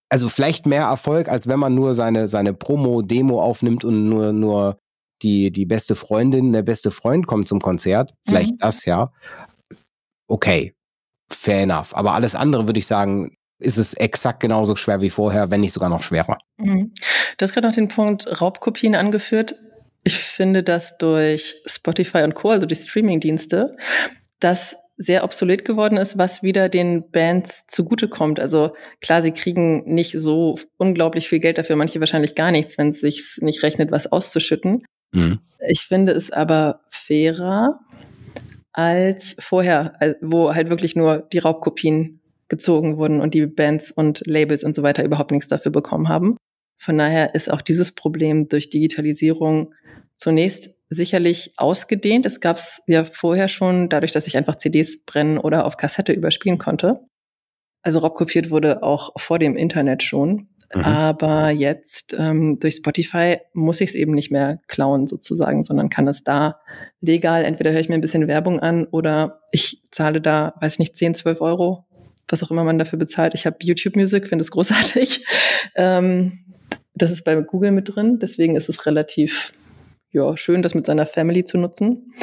also 0.09 0.29
vielleicht 0.29 0.65
mehr 0.65 0.83
Erfolg, 0.83 1.29
als 1.29 1.47
wenn 1.47 1.59
man 1.59 1.75
nur 1.75 1.95
seine, 1.95 2.27
seine 2.27 2.53
Promo-Demo 2.53 3.41
aufnimmt 3.41 3.83
und 3.83 4.07
nur, 4.07 4.31
nur 4.31 4.77
die, 5.21 5.51
die 5.51 5.65
beste 5.65 5.95
Freundin, 5.95 6.53
der 6.53 6.61
beste 6.61 6.91
Freund 6.91 7.27
kommt 7.27 7.47
zum 7.47 7.59
Konzert. 7.59 8.13
Vielleicht 8.25 8.53
mhm. 8.53 8.57
das, 8.59 8.85
ja. 8.85 9.11
Okay, 10.27 10.73
fair 11.31 11.63
enough. 11.63 11.95
Aber 11.95 12.13
alles 12.13 12.35
andere 12.35 12.67
würde 12.67 12.79
ich 12.79 12.87
sagen, 12.87 13.31
ist 13.59 13.77
es 13.77 13.93
exakt 13.95 14.39
genauso 14.39 14.75
schwer 14.75 15.01
wie 15.01 15.09
vorher, 15.09 15.49
wenn 15.49 15.61
nicht 15.61 15.73
sogar 15.73 15.89
noch 15.89 16.03
schwerer. 16.03 16.37
Mhm. 16.57 16.93
Du 17.37 17.43
hast 17.43 17.53
gerade 17.53 17.67
noch 17.67 17.75
den 17.75 17.87
Punkt 17.87 18.41
Raubkopien 18.41 18.95
angeführt. 18.95 19.55
Ich 20.03 20.17
finde, 20.17 20.63
dass 20.63 20.97
durch 20.97 21.55
Spotify 21.65 22.19
und 22.19 22.35
Co., 22.35 22.51
also 22.51 22.65
die 22.65 22.75
Streamingdienste, 22.75 23.75
das 24.39 24.75
sehr 24.97 25.23
obsolet 25.23 25.63
geworden 25.63 25.97
ist, 25.97 26.17
was 26.17 26.41
wieder 26.41 26.69
den 26.69 27.11
Bands 27.11 27.67
zugutekommt. 27.67 28.39
Also 28.39 28.75
klar, 28.99 29.21
sie 29.21 29.31
kriegen 29.31 29.83
nicht 29.85 30.13
so 30.13 30.57
unglaublich 30.77 31.29
viel 31.29 31.39
Geld 31.39 31.59
dafür, 31.59 31.75
manche 31.75 31.99
wahrscheinlich 31.99 32.35
gar 32.35 32.51
nichts, 32.51 32.77
wenn 32.77 32.89
es 32.89 32.99
sich 32.99 33.37
nicht 33.41 33.61
rechnet, 33.61 33.91
was 33.91 34.11
auszuschütten. 34.11 34.83
Mhm. 35.11 35.39
Ich 35.67 35.81
finde 35.81 36.13
es 36.13 36.31
aber 36.31 36.81
fairer 36.89 37.79
als 38.73 39.35
vorher, 39.39 40.17
wo 40.21 40.53
halt 40.53 40.69
wirklich 40.69 40.95
nur 40.95 41.27
die 41.31 41.39
Raubkopien 41.39 42.21
gezogen 42.47 42.97
wurden 42.97 43.21
und 43.21 43.33
die 43.33 43.45
Bands 43.45 43.91
und 43.91 44.23
Labels 44.25 44.63
und 44.63 44.75
so 44.75 44.83
weiter 44.83 45.03
überhaupt 45.03 45.31
nichts 45.31 45.47
dafür 45.47 45.71
bekommen 45.71 46.09
haben. 46.09 46.37
Von 46.79 46.97
daher 46.97 47.35
ist 47.35 47.51
auch 47.51 47.61
dieses 47.61 47.93
Problem 47.93 48.49
durch 48.49 48.69
Digitalisierung 48.69 49.73
zunächst 50.15 50.76
sicherlich 50.89 51.53
ausgedehnt. 51.57 52.25
Es 52.25 52.39
gab 52.39 52.57
es 52.57 52.81
ja 52.87 53.03
vorher 53.05 53.47
schon, 53.47 53.89
dadurch, 53.89 54.11
dass 54.11 54.27
ich 54.27 54.37
einfach 54.37 54.55
CDs 54.55 55.05
brennen 55.05 55.37
oder 55.37 55.65
auf 55.65 55.77
Kassette 55.77 56.13
überspielen 56.13 56.57
konnte. 56.57 57.01
Also 57.81 57.99
raubkopiert 57.99 58.49
wurde 58.49 58.83
auch 58.83 59.11
vor 59.17 59.39
dem 59.39 59.55
Internet 59.55 60.03
schon. 60.03 60.49
Mhm. 60.73 60.81
Aber 60.81 61.51
jetzt 61.51 62.15
ähm, 62.17 62.59
durch 62.59 62.75
Spotify 62.75 63.37
muss 63.53 63.81
ich 63.81 63.89
es 63.89 63.95
eben 63.95 64.13
nicht 64.13 64.31
mehr 64.31 64.59
klauen 64.67 65.07
sozusagen, 65.07 65.63
sondern 65.63 65.89
kann 65.89 66.07
es 66.07 66.23
da 66.23 66.59
legal, 66.99 67.45
entweder 67.45 67.71
höre 67.71 67.79
ich 67.79 67.89
mir 67.89 67.95
ein 67.95 68.01
bisschen 68.01 68.27
Werbung 68.27 68.59
an 68.59 68.85
oder 68.85 69.41
ich 69.51 69.81
zahle 69.91 70.19
da, 70.19 70.53
weiß 70.59 70.79
nicht, 70.79 70.95
10, 70.95 71.15
12 71.15 71.41
Euro, 71.41 71.85
was 72.27 72.43
auch 72.43 72.51
immer 72.51 72.65
man 72.65 72.77
dafür 72.77 72.99
bezahlt. 72.99 73.33
Ich 73.33 73.45
habe 73.45 73.57
YouTube 73.61 73.95
Music, 73.95 74.27
finde 74.27 74.43
es 74.43 74.51
großartig. 74.51 75.25
Ähm, 75.79 76.39
das 76.95 77.11
ist 77.11 77.23
bei 77.23 77.35
Google 77.35 77.71
mit 77.71 77.93
drin, 77.93 78.17
deswegen 78.19 78.55
ist 78.55 78.67
es 78.67 78.87
relativ 78.87 79.51
ja, 80.17 80.35
schön, 80.35 80.61
das 80.61 80.73
mit 80.73 80.85
seiner 80.85 81.05
Family 81.05 81.45
zu 81.45 81.57
nutzen. 81.57 82.13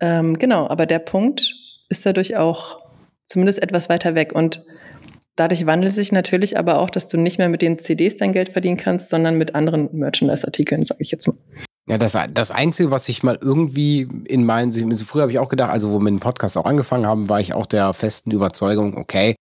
Ähm, 0.00 0.38
genau, 0.38 0.66
aber 0.66 0.86
der 0.86 0.98
Punkt 0.98 1.54
ist 1.88 2.06
dadurch 2.06 2.36
auch 2.36 2.80
zumindest 3.26 3.62
etwas 3.62 3.88
weiter 3.88 4.14
weg. 4.14 4.32
Und 4.34 4.64
dadurch 5.36 5.66
wandelt 5.66 5.94
sich 5.94 6.12
natürlich 6.12 6.58
aber 6.58 6.78
auch, 6.78 6.90
dass 6.90 7.06
du 7.06 7.18
nicht 7.18 7.38
mehr 7.38 7.48
mit 7.48 7.62
den 7.62 7.78
CDs 7.78 8.16
dein 8.16 8.32
Geld 8.32 8.48
verdienen 8.48 8.76
kannst, 8.76 9.10
sondern 9.10 9.36
mit 9.36 9.54
anderen 9.54 9.88
Merchandise-Artikeln, 9.92 10.84
sage 10.84 11.02
ich 11.02 11.10
jetzt 11.10 11.26
mal. 11.26 11.36
Ja, 11.88 11.98
das, 11.98 12.16
das 12.32 12.50
Einzige, 12.50 12.90
was 12.90 13.08
ich 13.08 13.22
mal 13.22 13.38
irgendwie 13.40 14.08
in 14.26 14.44
meinen, 14.44 14.70
so 14.70 15.04
früher 15.04 15.22
habe 15.22 15.32
ich 15.32 15.38
auch 15.38 15.48
gedacht, 15.48 15.70
also 15.70 15.90
wo 15.90 15.94
wir 15.94 16.00
mit 16.00 16.12
dem 16.12 16.20
Podcast 16.20 16.56
auch 16.56 16.64
angefangen 16.64 17.06
haben, 17.06 17.28
war 17.28 17.40
ich 17.40 17.52
auch 17.52 17.66
der 17.66 17.92
festen 17.92 18.30
Überzeugung, 18.30 18.96
okay, 18.96 19.34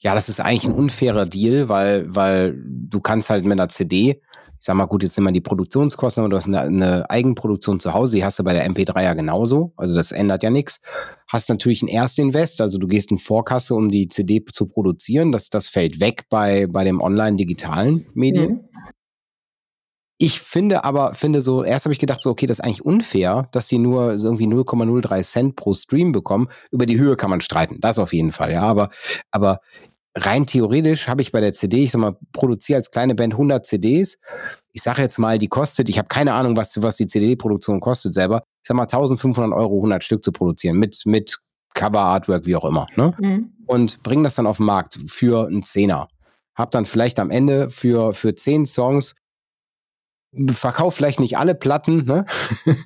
ja, 0.00 0.14
das 0.14 0.28
ist 0.28 0.40
eigentlich 0.40 0.66
ein 0.66 0.74
unfairer 0.74 1.24
Deal, 1.24 1.70
weil, 1.70 2.14
weil 2.14 2.56
du 2.62 3.00
kannst 3.00 3.30
halt 3.30 3.44
mit 3.44 3.52
einer 3.52 3.70
CD 3.70 4.20
ich 4.64 4.66
sag 4.66 4.76
mal, 4.76 4.86
gut, 4.86 5.02
jetzt 5.02 5.14
nehmen 5.18 5.26
wir 5.26 5.32
die 5.32 5.42
Produktionskosten, 5.42 6.22
aber 6.22 6.30
du 6.30 6.38
hast 6.38 6.46
eine, 6.46 6.62
eine 6.62 7.10
Eigenproduktion 7.10 7.80
zu 7.80 7.92
Hause, 7.92 8.16
die 8.16 8.24
hast 8.24 8.38
du 8.38 8.44
bei 8.44 8.54
der 8.54 8.66
MP3 8.66 9.02
ja 9.02 9.12
genauso, 9.12 9.74
also 9.76 9.94
das 9.94 10.10
ändert 10.10 10.42
ja 10.42 10.48
nichts. 10.48 10.80
Hast 11.28 11.50
natürlich 11.50 11.82
ein 11.82 11.88
Erstinvest, 11.88 12.62
also 12.62 12.78
du 12.78 12.86
gehst 12.86 13.10
in 13.10 13.18
Vorkasse, 13.18 13.74
um 13.74 13.90
die 13.90 14.08
CD 14.08 14.42
zu 14.42 14.64
produzieren, 14.64 15.32
das, 15.32 15.50
das 15.50 15.68
fällt 15.68 16.00
weg 16.00 16.24
bei, 16.30 16.66
bei 16.66 16.82
dem 16.82 17.02
online-digitalen 17.02 18.06
Medien. 18.14 18.52
Mhm. 18.52 18.68
Ich 20.16 20.40
finde 20.40 20.84
aber, 20.84 21.14
finde 21.14 21.42
so, 21.42 21.62
erst 21.62 21.84
habe 21.84 21.92
ich 21.92 21.98
gedacht, 21.98 22.22
so, 22.22 22.30
okay, 22.30 22.46
das 22.46 22.60
ist 22.60 22.64
eigentlich 22.64 22.86
unfair, 22.86 23.50
dass 23.52 23.68
die 23.68 23.76
nur 23.76 24.18
so 24.18 24.28
irgendwie 24.28 24.46
0,03 24.46 25.22
Cent 25.24 25.56
pro 25.56 25.74
Stream 25.74 26.12
bekommen. 26.12 26.48
Über 26.70 26.86
die 26.86 26.98
Höhe 26.98 27.16
kann 27.16 27.28
man 27.28 27.42
streiten, 27.42 27.82
das 27.82 27.98
auf 27.98 28.14
jeden 28.14 28.32
Fall, 28.32 28.52
ja. 28.52 28.62
Aber, 28.62 28.88
aber 29.30 29.60
rein 30.14 30.46
theoretisch 30.46 31.08
habe 31.08 31.22
ich 31.22 31.32
bei 31.32 31.40
der 31.40 31.52
CD, 31.52 31.84
ich 31.84 31.92
sag 31.92 32.00
mal, 32.00 32.16
produziere 32.32 32.76
als 32.76 32.90
kleine 32.90 33.14
Band 33.14 33.34
100 33.34 33.66
CDs. 33.66 34.18
Ich 34.72 34.82
sage 34.82 35.02
jetzt 35.02 35.18
mal, 35.18 35.38
die 35.38 35.48
kostet, 35.48 35.88
ich 35.88 35.98
habe 35.98 36.08
keine 36.08 36.34
Ahnung, 36.34 36.56
was, 36.56 36.80
was 36.82 36.96
die 36.96 37.06
CD-Produktion 37.06 37.80
kostet 37.80 38.14
selber. 38.14 38.42
Ich 38.62 38.68
sag 38.68 38.76
mal 38.76 38.84
1500 38.84 39.52
Euro 39.52 39.76
100 39.76 40.02
Stück 40.04 40.24
zu 40.24 40.32
produzieren 40.32 40.78
mit, 40.78 41.02
mit 41.04 41.38
Cover, 41.74 42.00
Artwork, 42.00 42.46
wie 42.46 42.56
auch 42.56 42.64
immer. 42.64 42.86
Ne? 42.96 43.14
Mhm. 43.18 43.52
Und 43.66 44.02
bring 44.02 44.22
das 44.22 44.36
dann 44.36 44.46
auf 44.46 44.58
den 44.58 44.66
Markt 44.66 44.98
für 45.06 45.46
einen 45.46 45.64
Zehner. 45.64 46.08
Hab 46.54 46.70
dann 46.70 46.86
vielleicht 46.86 47.18
am 47.18 47.30
Ende 47.30 47.68
für, 47.68 48.14
für 48.14 48.34
10 48.34 48.66
Songs, 48.66 49.16
verkauf 50.48 50.94
vielleicht 50.94 51.20
nicht 51.20 51.38
alle 51.38 51.54
Platten, 51.54 52.04
ne? 52.04 52.26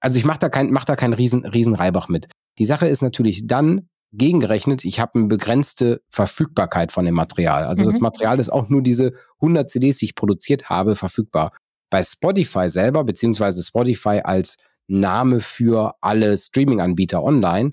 Also 0.00 0.18
ich 0.18 0.26
mache 0.26 0.38
da 0.38 0.50
kein, 0.50 0.70
mach 0.70 0.84
da 0.84 0.96
keinen 0.96 1.14
riesen, 1.14 1.46
riesen 1.46 1.74
Reibach 1.74 2.08
mit. 2.08 2.28
Die 2.58 2.66
Sache 2.66 2.86
ist 2.86 3.00
natürlich 3.00 3.46
dann, 3.46 3.88
gegengerechnet, 4.16 4.84
ich 4.84 5.00
habe 5.00 5.18
eine 5.18 5.28
begrenzte 5.28 6.02
Verfügbarkeit 6.10 6.92
von 6.92 7.04
dem 7.04 7.14
Material. 7.14 7.64
Also 7.64 7.84
mhm. 7.84 7.88
das 7.88 8.00
Material 8.00 8.38
ist 8.38 8.52
auch 8.52 8.68
nur 8.68 8.82
diese 8.82 9.12
100 9.40 9.68
CDs, 9.70 9.98
die 9.98 10.06
ich 10.06 10.14
produziert 10.14 10.70
habe, 10.70 10.96
verfügbar. 10.96 11.52
Bei 11.90 12.02
Spotify 12.02 12.68
selber, 12.68 13.04
beziehungsweise 13.04 13.62
Spotify 13.62 14.20
als 14.24 14.58
Name 14.86 15.40
für 15.40 15.94
alle 16.00 16.36
Streaming-Anbieter 16.36 17.22
online, 17.22 17.72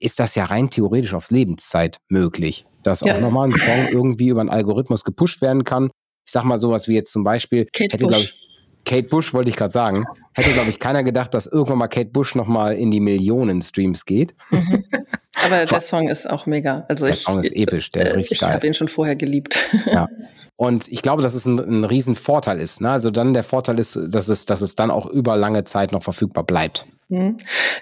ist 0.00 0.20
das 0.20 0.34
ja 0.34 0.44
rein 0.44 0.70
theoretisch 0.70 1.14
aufs 1.14 1.30
Lebenszeit 1.30 1.98
möglich, 2.08 2.66
dass 2.82 3.00
ja. 3.00 3.16
auch 3.16 3.20
nochmal 3.20 3.48
ein 3.48 3.54
Song 3.54 3.88
irgendwie 3.90 4.28
über 4.28 4.40
einen 4.40 4.50
Algorithmus 4.50 5.04
gepusht 5.04 5.42
werden 5.42 5.64
kann. 5.64 5.90
Ich 6.26 6.32
sag 6.32 6.44
mal 6.44 6.60
sowas 6.60 6.88
wie 6.88 6.94
jetzt 6.94 7.12
zum 7.12 7.24
Beispiel, 7.24 7.66
Kate 7.72 7.94
hätte, 7.94 8.06
glaube 8.06 8.22
ich, 8.22 8.48
Kate 8.84 9.08
Bush 9.08 9.34
wollte 9.34 9.50
ich 9.50 9.56
gerade 9.56 9.72
sagen. 9.72 10.04
Hätte, 10.32 10.50
glaube 10.50 10.70
ich, 10.70 10.78
keiner 10.78 11.02
gedacht, 11.02 11.34
dass 11.34 11.46
irgendwann 11.46 11.78
mal 11.78 11.88
Kate 11.88 12.10
Bush 12.10 12.34
nochmal 12.34 12.74
in 12.74 12.90
die 12.90 13.00
Millionen 13.00 13.60
Streams 13.60 14.04
geht. 14.04 14.34
Mhm. 14.50 14.82
Aber 15.44 15.64
der 15.64 15.80
Song 15.80 16.08
ist 16.08 16.28
auch 16.28 16.46
mega. 16.46 16.84
Also 16.88 17.06
der 17.06 17.14
ich, 17.14 17.20
Song 17.20 17.38
ist 17.38 17.54
episch, 17.54 17.90
der 17.90 18.02
ist 18.02 18.16
richtig 18.16 18.32
ich 18.32 18.40
geil. 18.40 18.50
Ich 18.50 18.54
habe 18.56 18.66
ihn 18.66 18.74
schon 18.74 18.88
vorher 18.88 19.16
geliebt. 19.16 19.58
Ja. 19.86 20.08
Und 20.56 20.88
ich 20.88 21.02
glaube, 21.02 21.22
dass 21.22 21.34
es 21.34 21.46
ein, 21.46 21.60
ein 21.60 21.84
Riesenvorteil 21.84 22.60
ist. 22.60 22.80
Ne? 22.80 22.90
Also 22.90 23.12
dann 23.12 23.32
der 23.32 23.44
Vorteil 23.44 23.78
ist, 23.78 23.96
dass 24.08 24.28
es, 24.28 24.44
dass 24.44 24.60
es 24.60 24.74
dann 24.74 24.90
auch 24.90 25.06
über 25.06 25.36
lange 25.36 25.62
Zeit 25.62 25.92
noch 25.92 26.02
verfügbar 26.02 26.42
bleibt. 26.42 26.84
Mhm. 27.08 27.36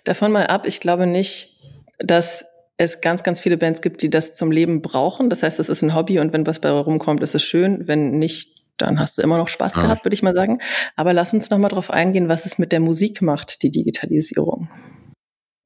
Davon 0.04 0.30
mal 0.30 0.46
ab, 0.46 0.66
ich 0.66 0.80
glaube 0.80 1.06
nicht, 1.06 1.56
dass 1.98 2.44
es 2.76 3.00
ganz, 3.00 3.22
ganz 3.22 3.40
viele 3.40 3.56
Bands 3.56 3.80
gibt, 3.80 4.02
die 4.02 4.10
das 4.10 4.34
zum 4.34 4.50
Leben 4.50 4.82
brauchen. 4.82 5.30
Das 5.30 5.42
heißt, 5.42 5.58
es 5.58 5.70
ist 5.70 5.82
ein 5.82 5.94
Hobby 5.94 6.18
und 6.18 6.34
wenn 6.34 6.46
was 6.46 6.60
bei 6.60 6.70
rumkommt, 6.70 7.22
ist 7.22 7.34
es 7.34 7.42
schön. 7.42 7.88
Wenn 7.88 8.18
nicht, 8.18 8.62
dann 8.76 9.00
hast 9.00 9.16
du 9.16 9.22
immer 9.22 9.38
noch 9.38 9.48
Spaß 9.48 9.72
gehabt, 9.72 10.04
würde 10.04 10.14
ich 10.14 10.22
mal 10.22 10.34
sagen. 10.34 10.58
Aber 10.96 11.14
lass 11.14 11.32
uns 11.32 11.48
noch 11.48 11.58
mal 11.58 11.70
drauf 11.70 11.90
eingehen, 11.90 12.28
was 12.28 12.44
es 12.44 12.58
mit 12.58 12.72
der 12.72 12.80
Musik 12.80 13.22
macht, 13.22 13.62
die 13.62 13.70
Digitalisierung. 13.70 14.68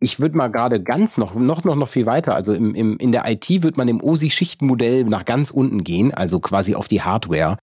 Ich 0.01 0.19
würde 0.19 0.37
mal 0.37 0.49
gerade 0.49 0.83
ganz 0.83 1.19
noch, 1.19 1.35
noch, 1.35 1.65
noch, 1.65 1.77
noch 1.77 1.89
viel 1.89 2.07
weiter. 2.07 2.35
Also 2.35 2.53
im, 2.53 2.75
im, 2.75 2.97
in 2.97 3.13
der 3.13 3.31
IT 3.31 3.63
wird 3.63 3.77
man 3.77 3.89
im 3.89 4.03
OSI-Schichtenmodell 4.03 5.05
nach 5.05 5.25
ganz 5.25 5.51
unten 5.51 5.85
gehen, 5.85 6.13
also 6.13 6.41
quasi 6.41 6.75
auf 6.75 6.89
die 6.89 7.03
Hardware. 7.03 7.59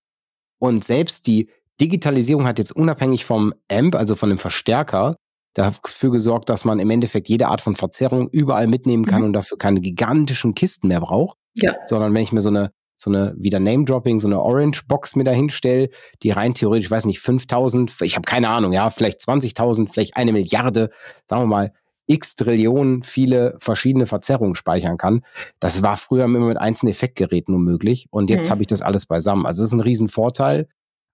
Und 0.60 0.84
selbst 0.84 1.28
die 1.28 1.50
Digitalisierung 1.82 2.46
hat 2.46 2.60
jetzt 2.60 2.72
unabhängig 2.72 3.26
vom 3.26 3.54
Amp, 3.72 3.96
also 3.96 4.16
von 4.16 4.30
dem 4.30 4.38
Verstärker, 4.38 5.16
dafür 5.54 6.12
gesorgt, 6.12 6.50
dass 6.50 6.66
man 6.66 6.80
im 6.80 6.90
Endeffekt 6.92 7.28
jede 7.28 7.48
Art 7.48 7.62
von 7.62 7.76
Verzerrung 7.76 8.30
überall 8.30 8.68
mitnehmen 8.68 9.06
kann 9.06 9.22
mhm. 9.22 9.28
und 9.28 9.34
dafür 9.34 9.58
keine 9.58 9.82
gigantischen 9.82 10.54
Kisten 10.54 10.88
mehr 10.88 11.02
braucht. 11.02 11.38
Ja. 11.56 11.76
Sondern 11.86 12.14
wenn 12.14 12.22
ich 12.22 12.32
mir 12.32 12.42
so 12.42 12.50
eine 12.50 12.72
so 12.98 13.12
eine, 13.12 13.36
wieder 13.38 13.60
Name-Dropping, 13.60 14.20
so 14.20 14.28
eine 14.28 14.42
Orange-Box 14.42 15.16
mir 15.16 15.24
dahin 15.24 15.50
stelle, 15.50 15.90
die 16.24 16.32
rein 16.32 16.56
theoretisch, 16.56 16.88
ich 16.88 16.92
weiß 16.92 17.06
nicht, 17.06 17.20
5000, 17.20 17.96
ich 18.02 18.16
habe 18.16 18.26
keine 18.26 18.50
Ahnung, 18.50 18.74
ja, 18.74 18.90
vielleicht 18.90 19.22
20.000, 19.22 19.90
vielleicht 19.92 20.18
eine 20.18 20.34
Milliarde, 20.34 20.90
sagen 21.26 21.44
wir 21.44 21.48
mal, 21.48 21.72
x 22.08 22.36
Trillionen 22.36 23.04
viele 23.04 23.56
verschiedene 23.60 24.08
Verzerrungen 24.08 24.56
speichern 24.56 24.98
kann. 24.98 25.22
Das 25.60 25.84
war 25.84 25.98
früher 25.98 26.26
immer 26.26 26.40
mit 26.40 26.58
einzelnen 26.58 26.92
Effektgeräten 26.92 27.54
nur 27.54 27.62
möglich 27.62 28.08
und 28.10 28.30
jetzt 28.30 28.48
mhm. 28.48 28.52
habe 28.52 28.62
ich 28.64 28.68
das 28.68 28.82
alles 28.82 29.06
beisammen. 29.06 29.46
Also 29.46 29.62
das 29.62 29.70
ist 29.70 29.74
ein 29.74 29.82
Riesenvorteil. 29.82 30.68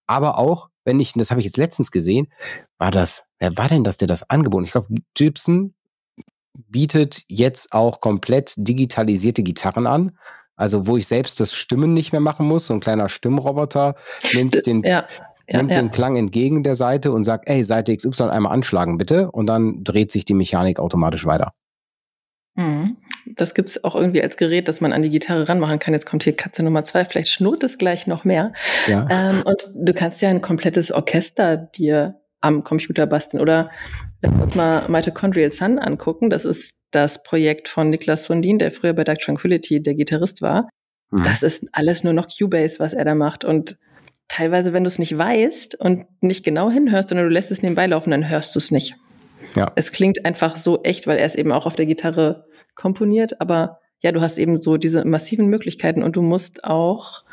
Aber 0.06 0.38
auch, 0.38 0.70
wenn 0.84 1.00
ich, 1.00 1.14
das 1.14 1.32
habe 1.32 1.40
ich 1.40 1.46
jetzt 1.46 1.58
letztens 1.58 1.92
gesehen, 1.92 2.28
war 2.78 2.92
das, 2.92 3.26
wer 3.40 3.58
war 3.58 3.70
denn 3.70 3.84
das, 3.84 3.98
der 3.98 4.08
das 4.08 4.30
angeboten? 4.30 4.66
Ich 4.66 4.72
glaube, 4.74 4.96
Gibson 5.14 5.74
bietet 6.54 7.24
jetzt 7.28 7.74
auch 7.74 8.00
komplett 8.00 8.54
digitalisierte 8.58 9.44
Gitarren 9.44 9.88
an. 9.88 10.18
Also 10.56 10.86
wo 10.86 10.98
ich 10.98 11.08
selbst 11.08 11.40
das 11.40 11.54
Stimmen 11.56 11.94
nicht 11.94 12.12
mehr 12.12 12.22
machen 12.22 12.48
muss, 12.48 12.68
so 12.68 12.74
ein 12.74 12.80
kleiner 12.80 13.10
Stimmroboter 13.10 13.96
nimmt 14.34 14.66
den, 14.68 14.84
ja, 14.84 15.08
ja, 15.50 15.58
nimmt 15.58 15.72
ja. 15.72 15.82
den 15.82 15.92
Klang 15.92 16.16
entgegen 16.16 16.64
der 16.64 16.76
Seite 16.76 17.12
und 17.12 17.24
sagt, 17.24 17.50
ey, 17.50 17.64
Seite 17.64 17.96
XY 17.96 18.24
einmal 18.24 18.54
anschlagen 18.54 18.98
bitte 18.98 19.32
und 19.32 19.48
dann 19.48 19.84
dreht 19.84 20.12
sich 20.12 20.26
die 20.26 20.34
Mechanik 20.34 20.80
automatisch 20.80 21.26
weiter. 21.26 21.54
Mhm. 22.56 22.98
Das 23.36 23.54
gibt's 23.54 23.84
auch 23.84 23.96
irgendwie 23.96 24.22
als 24.22 24.38
Gerät, 24.38 24.68
dass 24.68 24.82
man 24.82 24.94
an 24.94 25.02
die 25.02 25.10
Gitarre 25.10 25.50
ranmachen 25.50 25.80
kann. 25.80 25.94
Jetzt 25.94 26.06
kommt 26.06 26.24
hier 26.24 26.36
Katze 26.36 26.62
Nummer 26.64 26.84
zwei, 26.84 27.06
vielleicht 27.06 27.30
schnurrt 27.30 27.64
es 27.64 27.78
gleich 27.78 28.06
noch 28.06 28.26
mehr. 28.26 28.54
Ja. 28.88 29.08
Ähm, 29.10 29.44
und 29.46 29.68
du 29.76 29.94
kannst 29.94 30.22
ja 30.22 30.30
ein 30.30 30.42
komplettes 30.42 30.92
Orchester 30.92 31.58
dir 31.58 32.22
am 32.42 32.64
Computer 32.64 33.08
basteln. 33.08 33.42
Oder 33.42 33.72
wenn 34.22 34.36
wir 34.36 34.44
uns 34.44 34.56
mal 34.56 34.88
Mitochondrial 34.90 35.52
Sun 35.52 35.80
angucken, 35.80 36.30
das 36.30 36.46
ist 36.46 36.76
das 36.92 37.24
Projekt 37.24 37.68
von 37.68 37.90
Niklas 37.90 38.26
Sundin, 38.26 38.60
der 38.60 38.72
früher 38.72 38.94
bei 38.94 39.04
Dark 39.04 39.20
Tranquility 39.20 39.82
der 39.82 39.96
Gitarrist 39.96 40.42
war. 40.42 40.70
Mhm. 41.12 41.24
Das 41.24 41.42
ist 41.42 41.66
alles 41.72 42.04
nur 42.04 42.14
noch 42.14 42.28
Cubase, 42.28 42.80
was 42.80 42.94
er 42.94 43.06
da 43.06 43.16
macht. 43.16 43.46
Und 43.46 43.78
teilweise, 44.28 44.74
wenn 44.74 44.84
du 44.84 44.88
es 44.88 45.00
nicht 45.00 45.18
weißt 45.18 45.80
und 45.80 46.06
nicht 46.22 46.44
genau 46.44 46.70
hinhörst, 46.70 47.10
sondern 47.10 47.28
du 47.28 47.34
lässt 47.34 47.52
es 47.52 47.62
nebenbei 47.62 47.88
laufen, 47.88 48.12
dann 48.12 48.30
hörst 48.30 48.56
du 48.56 48.60
es 48.60 48.72
nicht. 48.72 48.96
Ja. 49.56 49.72
Es 49.76 49.92
klingt 49.92 50.26
einfach 50.26 50.58
so 50.58 50.82
echt, 50.84 51.08
weil 51.08 51.18
er 51.18 51.26
es 51.26 51.36
eben 51.36 51.52
auch 51.52 51.66
auf 51.66 51.76
der 51.76 51.86
Gitarre 51.86 52.46
komponiert. 52.76 53.40
Aber 53.42 53.80
ja, 54.00 54.12
du 54.12 54.22
hast 54.22 54.38
eben 54.38 54.62
so 54.62 54.78
diese 54.78 55.06
massiven 55.06 55.48
Möglichkeiten 55.48 56.04
und 56.04 56.16
du 56.16 56.22
musst 56.22 56.64
auch 56.64 57.24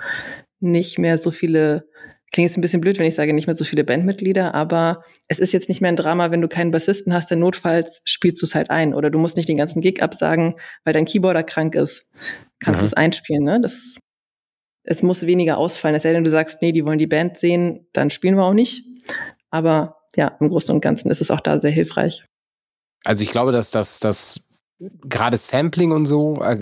nicht 0.61 0.99
mehr 0.99 1.17
so 1.19 1.31
viele 1.31 1.89
Klingt 2.33 2.49
jetzt 2.49 2.57
ein 2.57 2.61
bisschen 2.61 2.81
blöd, 2.81 2.99
wenn 2.99 3.07
ich 3.07 3.17
sage, 3.17 3.33
nicht 3.33 3.49
mehr 3.49 3.57
so 3.57 3.65
viele 3.65 3.83
Bandmitglieder, 3.83 4.55
aber 4.55 5.03
es 5.27 5.41
ist 5.41 5.53
jetzt 5.53 5.69
nicht 5.69 5.81
mehr 5.81 5.91
ein 5.91 5.97
Drama, 5.97 6.31
wenn 6.31 6.41
du 6.41 6.47
keinen 6.47 6.71
Bassisten 6.71 7.13
hast, 7.13 7.29
denn 7.31 7.41
notfalls 7.41 8.03
spielst 8.05 8.41
du 8.41 8.47
es 8.47 8.55
halt 8.55 8.71
ein. 8.71 8.95
Oder 8.95 9.11
du 9.11 9.19
musst 9.19 9.37
nicht 9.37 9.49
den 9.49 9.57
ganzen 9.57 9.81
Gig 9.81 10.01
absagen, 10.01 10.55
weil 10.85 10.93
dein 10.93 11.07
Keyboarder 11.07 11.43
krank 11.43 11.75
ist. 11.75 12.09
Kannst 12.61 12.83
mhm. 12.83 12.87
es 12.87 12.95
einspielen, 12.95 13.43
ne? 13.43 13.61
Das, 13.61 13.97
es 14.85 15.03
muss 15.03 15.27
weniger 15.27 15.59
ausfallen. 15.59 15.95
Es 15.95 16.03
sei 16.03 16.13
denn, 16.13 16.25
du 16.25 16.31
sagst, 16.31 16.63
nee, 16.63 16.73
die 16.73 16.85
wollen 16.85 16.99
die 16.99 17.07
Band 17.07 17.37
sehen, 17.37 17.87
dann 17.93 18.11
spielen 18.11 18.37
wir 18.37 18.45
auch 18.45 18.55
nicht. 18.55 18.85
Aber 19.51 19.97
ja, 20.17 20.37
im 20.41 20.49
Großen 20.49 20.75
und 20.75 20.81
Ganzen 20.81 21.11
ist 21.11 21.21
es 21.21 21.31
auch 21.31 21.41
da 21.41 21.61
sehr 21.61 21.71
hilfreich. 21.71 22.25
Also 23.05 23.23
ich 23.23 23.31
glaube, 23.31 23.53
dass 23.53 23.71
das, 23.71 24.01
das 24.01 24.47
gerade 25.09 25.37
Sampling 25.37 25.93
und 25.93 26.07
so 26.07 26.41
äh, 26.43 26.57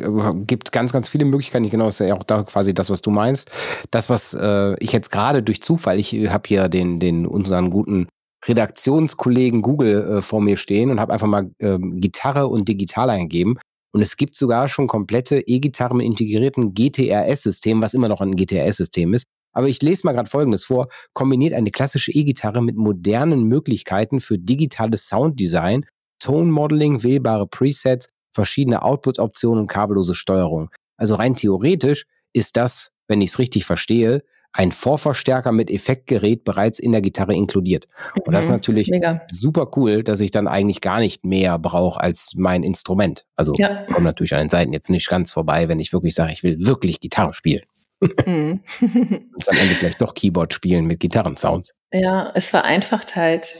gibt 0.47 0.73
ganz, 0.73 0.93
ganz 0.93 1.09
viele 1.09 1.25
Möglichkeiten. 1.25 1.69
Genau, 1.71 1.89
ist 1.89 2.01
ja 2.01 2.15
auch 2.15 2.25
da 2.25 2.43
quasi 2.43 2.75
das, 2.75 2.91
was 2.91 3.03
du 3.03 3.11
meinst. 3.11 3.51
Das, 3.91 4.11
was 4.11 4.35
äh, 4.35 4.75
ich 4.81 4.93
jetzt 4.93 5.11
gerade 5.11 5.43
durch 5.43 5.63
Zufall, 5.63 5.99
ich 5.99 6.13
habe 6.29 6.49
hier 6.49 6.69
den, 6.69 7.01
den 7.01 7.27
unseren 7.27 7.71
guten 7.71 8.09
Redaktionskollegen 8.47 9.63
Google 9.63 10.19
äh, 10.19 10.23
vor 10.23 10.41
mir 10.41 10.57
stehen 10.57 10.91
und 10.91 11.01
habe 11.01 11.13
einfach 11.13 11.27
mal 11.27 11.51
äh, 11.59 11.79
Gitarre 11.79 12.49
und 12.49 12.69
digital 12.69 13.11
eingegeben. 13.11 13.59
Und 13.93 14.03
es 14.03 14.17
gibt 14.17 14.37
sogar 14.37 14.69
schon 14.69 14.87
komplette 14.87 15.41
E-Gitarren 15.47 15.99
mit 15.99 16.07
integrierten 16.07 16.75
GTRS-System, 16.75 17.81
was 17.81 17.95
immer 17.95 18.09
noch 18.09 18.21
ein 18.21 18.37
GTRS-System 18.37 19.15
ist. 19.15 19.27
Aber 19.53 19.69
ich 19.69 19.81
lese 19.83 20.07
mal 20.07 20.13
gerade 20.13 20.29
Folgendes 20.29 20.65
vor. 20.65 20.89
Kombiniert 21.15 21.55
eine 21.55 21.71
klassische 21.71 22.13
E-Gitarre 22.13 22.63
mit 22.63 22.77
modernen 22.77 23.45
Möglichkeiten 23.45 24.21
für 24.21 24.39
digitales 24.39 25.09
Sounddesign 25.09 25.87
Tone 26.21 26.51
Modeling, 26.51 27.03
wählbare 27.03 27.47
Presets, 27.47 28.09
verschiedene 28.33 28.83
Output-Optionen 28.83 29.63
und 29.63 29.67
kabellose 29.69 30.15
Steuerung. 30.15 30.71
Also 30.97 31.15
rein 31.15 31.37
theoretisch 31.37 32.05
ist 32.33 32.57
das, 32.57 32.93
wenn 33.07 33.21
ich 33.21 33.31
es 33.31 33.39
richtig 33.39 33.65
verstehe, 33.65 34.23
ein 34.53 34.73
Vorverstärker 34.73 35.53
mit 35.53 35.71
Effektgerät 35.71 36.45
bereits 36.45 36.79
in 36.79 36.93
der 36.93 37.01
Gitarre 37.01 37.35
inkludiert. 37.35 37.87
Und 38.25 38.33
das 38.33 38.47
ist 38.47 38.51
mhm, 38.51 38.57
natürlich 38.57 38.89
Mega. 38.89 39.23
super 39.29 39.69
cool, 39.77 40.03
dass 40.03 40.21
ich 40.21 40.31
dann 40.31 40.49
eigentlich 40.49 40.81
gar 40.81 41.01
nicht 41.01 41.25
mehr 41.25 41.59
brauche 41.59 42.01
als 42.01 42.33
mein 42.37 42.63
Instrument. 42.63 43.27
Also 43.37 43.55
ja. 43.57 43.85
komme 43.93 44.07
natürlich 44.07 44.35
an 44.35 44.41
den 44.41 44.51
Seiten 44.51 44.73
jetzt 44.73 44.91
nicht 44.91 45.09
ganz 45.09 45.31
vorbei, 45.31 45.69
wenn 45.69 45.81
ich 45.81 45.93
wirklich 45.93 46.15
sage, 46.15 46.33
ich 46.33 46.43
will 46.43 46.57
wirklich 46.61 47.01
Gitarre 47.01 47.35
spielen. 47.35 47.63
Mhm. 48.01 48.61
und 48.81 49.49
am 49.49 49.57
Ende 49.57 49.75
vielleicht 49.75 50.01
doch 50.01 50.15
Keyboard 50.15 50.55
spielen 50.55 50.87
mit 50.87 51.01
Gitarrensounds. 51.01 51.75
Ja, 51.93 52.31
es 52.35 52.49
vereinfacht 52.49 53.17
halt 53.17 53.55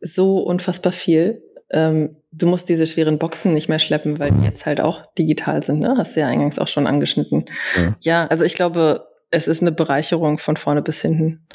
so 0.00 0.38
unfassbar 0.38 0.92
viel 0.92 1.42
ähm, 1.72 2.16
du 2.32 2.46
musst 2.46 2.68
diese 2.68 2.86
schweren 2.86 3.18
Boxen 3.18 3.54
nicht 3.54 3.68
mehr 3.68 3.78
schleppen, 3.78 4.18
weil 4.18 4.30
die 4.32 4.44
jetzt 4.44 4.66
halt 4.66 4.80
auch 4.80 5.06
digital 5.14 5.62
sind, 5.62 5.80
ne? 5.80 5.94
Hast 5.96 6.16
du 6.16 6.20
ja 6.20 6.26
eingangs 6.26 6.58
auch 6.58 6.68
schon 6.68 6.86
angeschnitten. 6.86 7.46
Ja, 7.76 7.96
ja 8.00 8.26
also 8.26 8.44
ich 8.44 8.54
glaube, 8.54 9.06
es 9.32 9.48
ist 9.48 9.60
eine 9.60 9.72
Bereicherung 9.72 10.38
von 10.38 10.56
vorne 10.56 10.82
bis 10.82 11.00
hinten. 11.00 11.46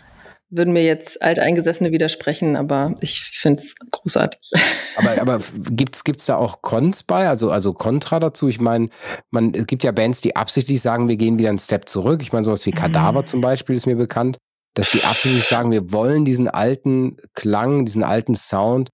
Würden 0.50 0.74
mir 0.74 0.84
jetzt 0.84 1.22
Alteingesessene 1.22 1.92
widersprechen, 1.92 2.56
aber 2.56 2.96
ich 3.02 3.22
finde 3.22 3.62
es 3.62 3.76
großartig. 3.92 4.52
Aber, 4.96 5.22
aber 5.22 5.40
gibt's 5.70 6.04
gibt's 6.04 6.26
da 6.26 6.38
auch 6.38 6.64
Cons 6.64 7.04
bei, 7.04 7.30
also, 7.30 7.52
also 7.52 7.72
Contra 7.72 8.20
dazu? 8.20 8.48
Ich 8.48 8.60
meine, 8.60 8.90
man, 9.30 9.54
es 9.54 9.68
gibt 9.68 9.84
ja 9.84 9.92
Bands, 9.92 10.22
die 10.22 10.36
absichtlich 10.36 10.82
sagen, 10.82 11.08
wir 11.08 11.18
gehen 11.18 11.38
wieder 11.38 11.50
einen 11.50 11.60
Step 11.60 11.88
zurück. 11.88 12.24
Ich 12.24 12.34
meine, 12.34 12.44
sowas 12.44 12.66
wie 12.66 12.72
Kadaver 12.72 13.22
mhm. 13.22 13.28
zum 13.28 13.42
Beispiel 13.42 13.76
ist 13.76 13.86
mir 13.86 13.96
bekannt, 13.96 14.40
dass 14.74 14.90
die 14.90 15.04
absichtlich 15.04 15.44
sagen, 15.44 15.70
wir 15.70 15.92
wollen 15.92 16.26
diesen 16.26 16.48
alten 16.48 17.18
Klang, 17.36 17.86
diesen 17.86 18.02
alten 18.02 18.34
Sound 18.34 18.90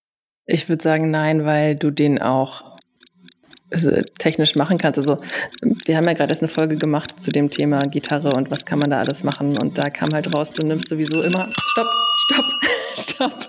ich 0.46 0.68
würde 0.68 0.84
sagen 0.84 1.10
nein, 1.10 1.46
weil 1.46 1.76
du 1.76 1.92
den 1.92 2.22
auch 2.22 2.73
technisch 4.20 4.56
machen 4.56 4.78
kannst. 4.78 5.00
Also 5.00 5.20
wir 5.86 5.98
haben 5.98 6.06
ja 6.06 6.14
gerade 6.14 6.32
erst 6.32 6.42
eine 6.42 6.50
Folge 6.50 6.76
gemacht 6.76 7.22
zu 7.22 7.32
dem 7.32 7.50
Thema 7.50 7.82
Gitarre 7.84 8.34
und 8.36 8.52
was 8.52 8.66
kann 8.66 8.80
man 8.80 8.90
da 8.90 9.00
alles 9.00 9.24
machen 9.24 9.58
und 9.62 9.78
da 9.78 9.90
kam 9.90 10.10
halt 10.14 10.36
raus, 10.36 10.52
du 10.54 10.66
nimmst 10.68 10.90
sowieso 10.90 11.22
immer 11.22 11.48
Stopp, 11.52 11.88
Stopp, 12.26 12.46
Stopp. 12.96 13.48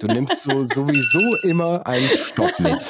Du 0.00 0.06
nimmst 0.06 0.42
so 0.42 0.62
sowieso 0.62 1.36
immer 1.42 1.86
einen 1.86 2.08
Stopp 2.08 2.58
mit. 2.60 2.86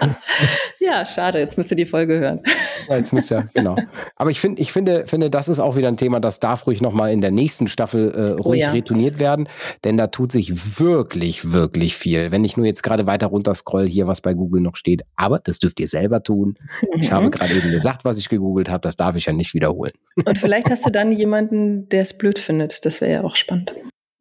ja, 0.80 1.04
schade, 1.04 1.38
jetzt 1.38 1.58
müsst 1.58 1.70
ihr 1.70 1.76
die 1.76 1.86
Folge 1.86 2.18
hören. 2.18 2.40
Ja, 2.88 2.96
jetzt 2.96 3.12
müsst 3.12 3.30
ihr, 3.30 3.48
genau. 3.54 3.76
Aber 4.16 4.30
ich, 4.30 4.40
find, 4.40 4.60
ich 4.60 4.72
finde, 4.72 5.06
finde, 5.06 5.30
das 5.30 5.48
ist 5.48 5.58
auch 5.58 5.76
wieder 5.76 5.88
ein 5.88 5.96
Thema, 5.96 6.20
das 6.20 6.40
darf 6.40 6.66
ruhig 6.66 6.80
nochmal 6.80 7.12
in 7.12 7.20
der 7.20 7.30
nächsten 7.30 7.68
Staffel 7.68 8.12
äh, 8.14 8.40
oh 8.40 8.42
ruhig 8.42 8.62
oh, 8.62 8.66
ja. 8.66 8.72
retourniert 8.72 9.18
werden, 9.18 9.48
denn 9.84 9.96
da 9.96 10.08
tut 10.08 10.32
sich 10.32 10.80
wirklich, 10.80 11.52
wirklich 11.52 11.96
viel. 11.96 12.30
Wenn 12.30 12.44
ich 12.44 12.56
nur 12.56 12.66
jetzt 12.66 12.82
gerade 12.82 13.06
weiter 13.06 13.28
runter 13.28 13.54
scroll, 13.54 13.86
hier 13.86 14.06
was 14.06 14.20
bei 14.20 14.34
Google 14.34 14.60
noch 14.60 14.76
steht, 14.76 15.02
aber 15.16 15.40
das 15.42 15.58
dürft 15.58 15.80
ihr 15.80 15.88
selber 15.88 16.22
tun. 16.22 16.56
Mhm. 16.82 17.02
Ich 17.02 17.12
habe 17.12 17.26
mhm. 17.26 17.30
gerade 17.30 17.54
eben 17.54 17.70
gesagt, 17.70 18.04
was 18.04 18.18
ich 18.18 18.28
gegoogelt 18.28 18.68
habe, 18.68 18.80
das 18.80 18.96
darf 18.96 19.16
ich 19.16 19.26
ja 19.26 19.32
nicht 19.32 19.54
wiederholen. 19.54 19.92
Und 20.24 20.38
vielleicht 20.38 20.70
hast 20.70 20.86
du 20.86 20.90
dann 20.90 21.12
jemanden, 21.12 21.88
der 21.88 22.02
es 22.02 22.16
blöd 22.16 22.38
findet. 22.38 22.84
Das 22.84 23.00
wäre 23.00 23.12
ja 23.12 23.24
auch 23.24 23.36
spannend. 23.36 23.72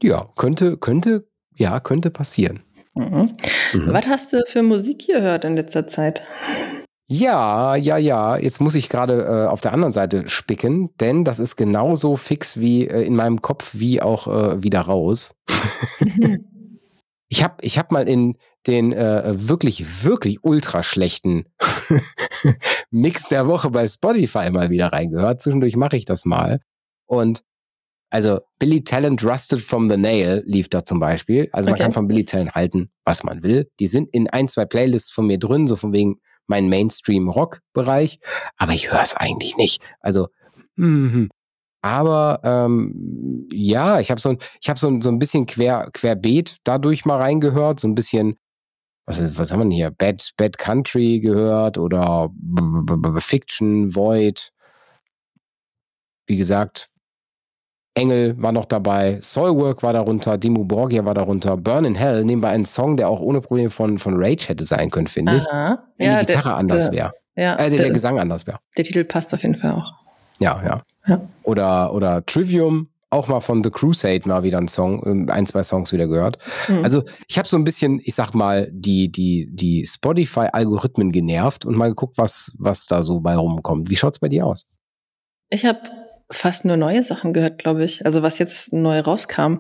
Ja, 0.02 0.30
könnte, 0.38 0.78
könnte, 0.78 1.28
ja, 1.56 1.80
könnte 1.80 2.10
passieren. 2.10 2.64
Mhm. 2.96 3.30
Mhm. 3.74 3.94
Was 3.94 4.06
hast 4.08 4.34
du 4.34 4.44
für 4.48 4.64
Musik 4.64 5.08
gehört 5.08 5.46
in 5.46 5.56
letzter 5.56 5.88
Zeit? 5.88 6.24
Ja, 7.12 7.76
ja, 7.76 7.98
ja. 7.98 8.38
Jetzt 8.38 8.62
muss 8.62 8.76
ich 8.76 8.88
gerade 8.88 9.24
äh, 9.24 9.48
auf 9.48 9.62
der 9.62 9.74
anderen 9.74 9.94
Seite 9.94 10.28
spicken, 10.30 10.96
denn 11.00 11.26
das 11.26 11.40
ist 11.40 11.56
genauso 11.56 12.18
fix 12.18 12.60
wie 12.60 12.88
äh, 12.88 13.02
in 13.02 13.16
meinem 13.16 13.42
Kopf 13.42 13.72
wie 13.74 14.02
auch 14.02 14.28
äh, 14.28 14.62
wieder 14.64 14.82
raus. 14.82 15.34
ich 17.30 17.44
habe 17.44 17.56
ich 17.62 17.80
hab 17.80 17.92
mal 17.92 18.08
in 18.08 18.38
den 18.68 18.94
äh, 18.94 19.34
wirklich, 19.36 20.04
wirklich 20.04 20.44
ultra 20.44 20.84
schlechten 20.84 21.46
Mix 22.92 23.30
der 23.30 23.48
Woche 23.48 23.72
bei 23.72 23.88
Spotify 23.88 24.52
mal 24.52 24.70
wieder 24.70 24.94
reingehört. 24.94 25.42
Zwischendurch 25.42 25.76
mache 25.78 25.98
ich 25.98 26.06
das 26.06 26.26
mal. 26.26 26.60
Und 27.08 27.44
also 28.10 28.40
Billy 28.58 28.84
Talent 28.84 29.24
Rusted 29.24 29.62
from 29.62 29.88
the 29.88 29.98
Nail 29.98 30.44
lief 30.46 30.70
da 30.70 30.84
zum 30.84 31.00
Beispiel. 31.00 31.48
Also 31.52 31.70
man 31.70 31.76
okay. 31.76 31.84
kann 31.84 31.94
von 31.94 32.08
Billy 32.08 32.26
Talent 32.26 32.56
halten, 32.56 32.90
was 33.06 33.24
man 33.24 33.44
will. 33.44 33.70
Die 33.80 33.88
sind 33.88 34.10
in 34.12 34.30
ein, 34.30 34.48
zwei 34.48 34.66
Playlists 34.66 35.12
von 35.12 35.28
mir 35.28 35.38
drin, 35.38 35.68
so 35.68 35.76
von 35.76 35.94
wegen 35.94 36.20
mein 36.48 36.68
Mainstream-Rock-Bereich. 36.70 38.20
Aber 38.58 38.74
ich 38.74 38.92
höre 38.92 39.04
es 39.04 39.16
eigentlich 39.16 39.58
nicht. 39.58 39.82
Also, 40.00 40.30
mm, 40.76 41.28
aber 41.82 42.42
ähm, 42.44 43.48
ja, 43.54 44.00
ich 44.00 44.12
habe 44.12 44.20
so, 44.20 44.36
ich 44.62 44.70
hab 44.70 44.78
so, 44.78 45.00
so 45.00 45.10
ein 45.10 45.20
bisschen 45.20 45.46
quer, 45.46 45.90
querbeet 45.94 46.58
dadurch 46.64 47.06
mal 47.06 47.18
reingehört, 47.18 47.80
so 47.80 47.88
ein 47.88 47.96
bisschen, 47.96 48.38
was, 49.06 49.38
was 49.38 49.52
haben 49.52 49.60
wir 49.60 49.66
denn 49.66 49.72
hier? 49.72 49.92
Bad, 49.92 50.32
Bad 50.36 50.58
Country 50.58 51.20
gehört 51.20 51.78
oder 51.78 52.30
B 52.34 52.62
-B 52.62 52.96
-B 52.96 53.22
Fiction, 53.22 53.96
Void. 53.96 54.52
Wie 56.28 56.38
gesagt, 56.38 56.90
Engel 58.00 58.42
war 58.42 58.52
noch 58.52 58.66
dabei, 58.66 59.18
Soilwork 59.22 59.84
war 59.84 59.94
darunter, 59.94 60.38
Dimo 60.38 60.64
Borgia 60.64 61.06
war 61.06 61.14
darunter, 61.14 61.58
Burn 61.58 61.86
in 61.86 61.96
Hell, 61.96 62.24
nehmen 62.24 62.42
wir 62.42 62.50
einen 62.50 62.66
Song, 62.66 62.98
der 62.98 63.10
auch 63.10 63.20
ohne 63.20 63.42
Probleme 63.42 63.70
von, 63.70 64.00
von 64.00 64.14
Rage 64.16 64.48
hätte 64.48 64.64
sein 64.64 64.90
können, 64.90 65.08
finde 65.08 65.38
ich. 65.38 65.48
Aha. 65.48 65.84
Wenn 65.98 66.12
ja, 66.12 66.20
die 66.20 66.26
Gitarre 66.26 66.50
der, 66.50 66.58
anders 66.58 66.92
wäre. 66.92 67.14
Ja, 67.36 67.56
äh, 67.56 67.70
der, 67.70 67.78
der, 67.78 67.92
Gesang 67.92 68.20
anders 68.20 68.48
wäre. 68.48 68.60
Der 68.78 68.84
Titel 68.84 69.04
passt 69.04 69.34
auf 69.34 69.44
jeden 69.44 69.56
Fall 69.56 69.72
auch. 69.72 69.94
Ja, 70.40 70.62
ja. 70.64 70.82
ja. 71.08 71.22
Oder, 71.44 71.94
oder 71.94 72.26
Trivium, 72.26 72.90
auch 73.10 73.28
mal 73.28 73.40
von 73.40 73.64
The 73.64 73.70
Crusade 73.70 74.28
mal 74.28 74.44
wieder 74.44 74.58
einen 74.58 74.68
Song, 74.68 75.02
ähm, 75.06 75.30
ein, 75.30 75.46
zwei 75.46 75.64
Songs 75.64 75.92
wieder 75.92 76.08
gehört. 76.08 76.38
Mhm. 76.68 76.84
Also 76.84 77.04
ich 77.28 77.38
habe 77.38 77.48
so 77.48 77.58
ein 77.58 77.64
bisschen, 77.64 78.00
ich 78.04 78.16
sag 78.16 78.34
mal, 78.34 78.70
die, 78.72 79.12
die, 79.12 79.50
die 79.52 79.86
Spotify-Algorithmen 79.86 81.12
genervt 81.12 81.66
und 81.66 81.76
mal 81.76 81.90
geguckt, 81.90 82.18
was, 82.18 82.54
was 82.58 82.86
da 82.86 83.02
so 83.02 83.20
bei 83.20 83.36
rumkommt. 83.36 83.90
Wie 83.90 83.96
schaut's 83.96 84.20
bei 84.20 84.30
dir 84.30 84.46
aus? 84.46 84.66
Ich 85.50 85.66
habe 85.66 85.80
fast 86.32 86.66
nur 86.66 86.78
neue 86.78 87.04
Sachen 87.04 87.34
gehört, 87.34 87.58
glaube 87.58 87.84
ich. 87.84 88.06
Also 88.06 88.22
was 88.22 88.38
jetzt 88.38 88.74
neu 88.74 89.00
rauskam. 89.00 89.58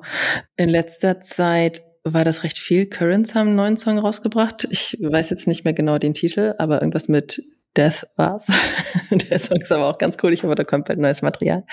In 0.55 0.69
letzter 0.69 1.21
Zeit 1.21 1.81
war 2.03 2.23
das 2.23 2.43
recht 2.43 2.59
viel. 2.59 2.85
Currents 2.87 3.35
haben 3.35 3.47
einen 3.47 3.55
neuen 3.55 3.77
Song 3.77 3.97
rausgebracht. 3.97 4.67
Ich 4.69 4.97
weiß 5.01 5.29
jetzt 5.29 5.47
nicht 5.47 5.63
mehr 5.63 5.73
genau 5.73 5.97
den 5.97 6.13
Titel, 6.13 6.55
aber 6.57 6.81
irgendwas 6.81 7.07
mit 7.07 7.41
Death 7.75 8.07
war's. 8.15 8.47
Der 9.11 9.39
Song 9.39 9.61
ist 9.61 9.71
aber 9.71 9.87
auch 9.87 9.97
ganz 9.97 10.17
cool. 10.23 10.33
Ich 10.33 10.43
hoffe, 10.43 10.55
da 10.55 10.63
kommt 10.63 10.87
bald 10.87 10.99
neues 10.99 11.21
Material. 11.21 11.65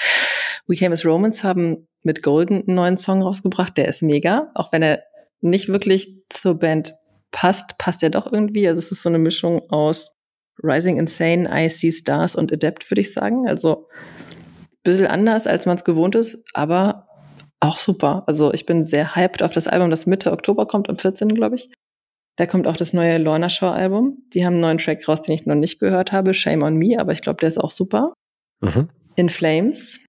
We 0.66 0.76
Came 0.76 0.92
as 0.92 1.04
Romans 1.04 1.44
haben 1.44 1.88
mit 2.02 2.22
Golden 2.22 2.64
einen 2.66 2.74
neuen 2.74 2.98
Song 2.98 3.22
rausgebracht. 3.22 3.76
Der 3.76 3.88
ist 3.88 4.02
mega. 4.02 4.50
Auch 4.54 4.72
wenn 4.72 4.82
er 4.82 5.02
nicht 5.40 5.68
wirklich 5.68 6.22
zur 6.28 6.59
Band 6.59 6.94
passt, 7.30 7.78
passt 7.78 8.02
er 8.02 8.11
doch 8.11 8.30
irgendwie. 8.30 8.66
Also 8.66 8.80
es 8.80 8.90
ist 8.90 9.02
so 9.02 9.09
eine 9.09 9.18
Mischung 9.18 9.62
aus 9.70 10.16
Rising 10.62 10.98
Insane, 10.98 11.48
I 11.52 11.68
See 11.68 11.92
Stars 11.92 12.35
und 12.35 12.52
Adept, 12.52 12.90
würde 12.90 13.02
ich 13.02 13.12
sagen. 13.12 13.46
Also 13.46 13.88
bisschen 14.90 15.07
anders, 15.07 15.46
als 15.46 15.66
man 15.66 15.77
es 15.77 15.85
gewohnt 15.85 16.14
ist, 16.14 16.44
aber 16.55 17.07
auch 17.61 17.79
super. 17.79 18.25
Also 18.27 18.53
ich 18.53 18.66
bin 18.66 18.85
sehr 18.85 19.16
hyped 19.16 19.42
auf 19.42 19.53
das 19.53 19.66
Album, 19.66 19.90
das 19.90 20.07
Mitte 20.07 20.33
Oktober 20.33 20.66
kommt, 20.66 20.88
am 20.88 20.99
14. 20.99 21.29
glaube 21.29 21.57
ich. 21.57 21.70
Da 22.37 22.46
kommt 22.46 22.66
auch 22.66 22.77
das 22.77 22.92
neue 22.92 23.16
Lorna 23.18 23.49
Shaw 23.49 23.70
Album. 23.70 24.18
Die 24.35 24.44
haben 24.44 24.55
einen 24.55 24.62
neuen 24.62 24.79
Track 24.79 25.09
raus, 25.09 25.22
den 25.22 25.35
ich 25.35 25.46
noch 25.46 25.55
nicht 25.55 25.79
gehört 25.81 26.12
habe, 26.12 26.35
Shame 26.35 26.62
on 26.62 26.77
Me, 26.77 26.99
aber 26.99 27.12
ich 27.12 27.22
glaube, 27.22 27.38
der 27.40 27.49
ist 27.49 27.59
auch 27.59 27.70
super. 27.70 28.12
Mhm. 28.61 28.90
In 29.16 29.31
Flames. 29.31 30.05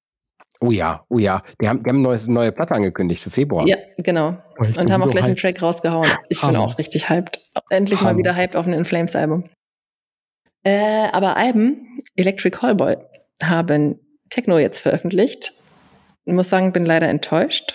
Oh 0.59 0.71
ja, 0.71 1.05
oh 1.09 1.19
ja. 1.19 1.43
Die 1.61 1.69
haben, 1.69 1.83
die 1.83 1.89
haben 1.89 2.05
eine 2.05 2.19
neue, 2.27 2.51
Platte 2.51 2.73
angekündigt 2.75 3.21
für 3.21 3.29
Februar. 3.29 3.65
Ja, 3.65 3.77
genau. 3.97 4.37
Oh, 4.57 4.63
und 4.63 4.91
haben 4.91 5.03
auch 5.03 5.09
gleich 5.09 5.23
hyped. 5.23 5.25
einen 5.25 5.35
Track 5.35 5.61
rausgehauen. 5.61 6.09
Ich 6.29 6.41
bin 6.41 6.55
auch 6.55 6.77
richtig 6.77 7.09
hyped. 7.09 7.39
Endlich 7.69 8.01
Hammer. 8.01 8.13
mal 8.13 8.17
wieder 8.17 8.35
hyped 8.35 8.55
auf 8.55 8.65
ein 8.65 8.73
In 8.73 8.83
Flames 8.83 9.15
Album. 9.15 9.45
Äh, 10.63 11.07
aber 11.11 11.37
Alben, 11.37 11.99
Electric 12.15 12.57
Callboy, 12.57 12.97
haben 13.41 13.99
Techno 14.29 14.57
jetzt 14.57 14.79
veröffentlicht. 14.79 15.53
Ich 16.25 16.33
muss 16.33 16.49
sagen, 16.49 16.73
bin 16.73 16.85
leider 16.85 17.07
enttäuscht 17.07 17.73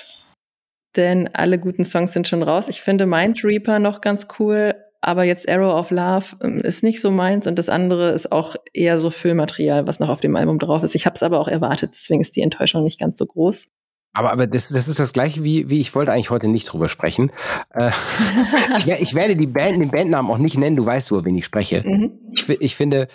denn 0.96 1.30
alle 1.32 1.58
guten 1.58 1.84
Songs 1.84 2.12
sind 2.12 2.28
schon 2.28 2.42
raus. 2.42 2.68
Ich 2.68 2.82
finde 2.82 3.06
Mind 3.06 3.44
Reaper 3.44 3.78
noch 3.78 4.00
ganz 4.00 4.26
cool, 4.38 4.74
aber 5.00 5.24
jetzt 5.24 5.48
Arrow 5.48 5.74
of 5.74 5.90
Love 5.90 6.36
ähm, 6.42 6.58
ist 6.58 6.82
nicht 6.82 7.00
so 7.00 7.10
meins 7.10 7.46
und 7.46 7.58
das 7.58 7.68
andere 7.68 8.10
ist 8.10 8.30
auch 8.30 8.56
eher 8.72 9.00
so 9.00 9.10
Füllmaterial, 9.10 9.86
was 9.86 10.00
noch 10.00 10.08
auf 10.08 10.20
dem 10.20 10.36
Album 10.36 10.58
drauf 10.58 10.82
ist. 10.82 10.94
Ich 10.94 11.06
habe 11.06 11.16
es 11.16 11.22
aber 11.22 11.40
auch 11.40 11.48
erwartet, 11.48 11.92
deswegen 11.94 12.20
ist 12.20 12.36
die 12.36 12.42
Enttäuschung 12.42 12.84
nicht 12.84 13.00
ganz 13.00 13.18
so 13.18 13.26
groß. 13.26 13.66
Aber, 14.14 14.30
aber 14.30 14.46
das, 14.46 14.68
das 14.68 14.88
ist 14.88 14.98
das 14.98 15.14
gleiche 15.14 15.42
wie, 15.42 15.70
wie 15.70 15.80
ich 15.80 15.94
wollte 15.94 16.12
eigentlich 16.12 16.28
heute 16.28 16.46
nicht 16.46 16.66
drüber 16.66 16.90
sprechen. 16.90 17.32
Äh, 17.70 17.90
ich, 18.78 18.86
ich, 18.88 19.14
werde 19.14 19.36
die 19.36 19.46
Band, 19.46 19.80
den 19.80 19.90
Bandnamen 19.90 20.30
auch 20.30 20.36
nicht 20.36 20.58
nennen, 20.58 20.76
du 20.76 20.84
weißt, 20.84 21.10
über 21.10 21.24
wen 21.24 21.38
ich 21.38 21.46
spreche. 21.46 21.82
Mhm. 21.82 22.12
Ich, 22.32 22.48
ich 22.48 22.76
finde, 22.76 23.08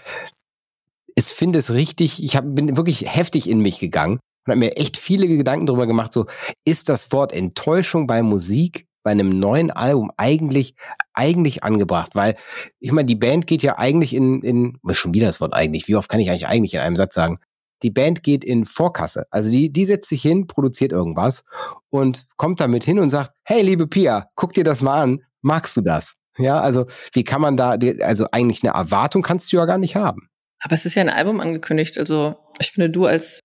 ich 1.18 1.26
finde 1.26 1.60
es 1.60 1.74
richtig, 1.74 2.24
ich 2.24 2.36
hab, 2.36 2.46
bin 2.48 2.78
wirklich 2.78 3.14
heftig 3.14 3.50
in 3.50 3.60
mich 3.60 3.80
gegangen 3.80 4.20
und 4.46 4.52
habe 4.52 4.60
mir 4.60 4.78
echt 4.78 4.98
viele 4.98 5.28
Gedanken 5.28 5.66
darüber 5.66 5.88
gemacht, 5.88 6.14
so 6.14 6.28
ist 6.64 6.90
das 6.90 7.12
Wort 7.12 7.34
Enttäuschung 7.34 8.06
bei 8.06 8.22
Musik 8.22 8.86
bei 9.04 9.12
einem 9.12 9.40
neuen 9.40 9.72
Album 9.72 10.12
eigentlich 10.18 10.76
eigentlich 11.14 11.64
angebracht, 11.64 12.14
weil 12.14 12.36
ich 12.80 12.92
meine, 12.92 13.06
die 13.06 13.16
Band 13.16 13.48
geht 13.48 13.64
ja 13.64 13.78
eigentlich 13.78 14.14
in 14.14 14.42
in 14.42 14.78
schon 14.92 15.14
wieder 15.14 15.28
das 15.28 15.42
Wort 15.42 15.54
eigentlich, 15.54 15.88
wie 15.88 15.96
oft 15.96 16.10
kann 16.10 16.20
ich 16.20 16.30
eigentlich 16.30 16.48
eigentlich 16.48 16.74
in 16.76 16.82
einem 16.82 16.96
Satz 16.96 17.16
sagen? 17.16 17.40
Die 17.84 17.90
Band 17.90 18.22
geht 18.22 18.44
in 18.44 18.66
Vorkasse. 18.66 19.26
Also 19.32 19.50
die 19.50 19.72
die 19.72 19.86
setzt 19.86 20.10
sich 20.10 20.22
hin, 20.22 20.46
produziert 20.46 20.92
irgendwas 20.92 21.46
und 21.90 22.28
kommt 22.38 22.60
damit 22.60 22.84
hin 22.84 23.00
und 23.00 23.10
sagt: 23.10 23.32
"Hey, 23.44 23.62
liebe 23.62 23.88
Pia, 23.88 24.30
guck 24.36 24.54
dir 24.54 24.64
das 24.64 24.82
mal 24.82 25.02
an. 25.02 25.24
Magst 25.42 25.78
du 25.78 25.82
das?" 25.82 26.16
Ja, 26.38 26.60
also 26.60 26.86
wie 27.14 27.24
kann 27.24 27.42
man 27.42 27.58
da 27.58 27.78
also 28.02 28.28
eigentlich 28.32 28.64
eine 28.64 28.74
Erwartung 28.74 29.22
kannst 29.24 29.52
du 29.52 29.58
ja 29.58 29.66
gar 29.66 29.78
nicht 29.78 29.96
haben. 29.96 30.30
Aber 30.60 30.76
es 30.76 30.86
ist 30.86 30.96
ja 30.96 31.02
ein 31.02 31.10
Album 31.10 31.40
angekündigt, 31.40 31.98
also 31.98 32.36
ich 32.60 32.72
finde 32.72 32.90
du 32.90 33.06
als 33.06 33.42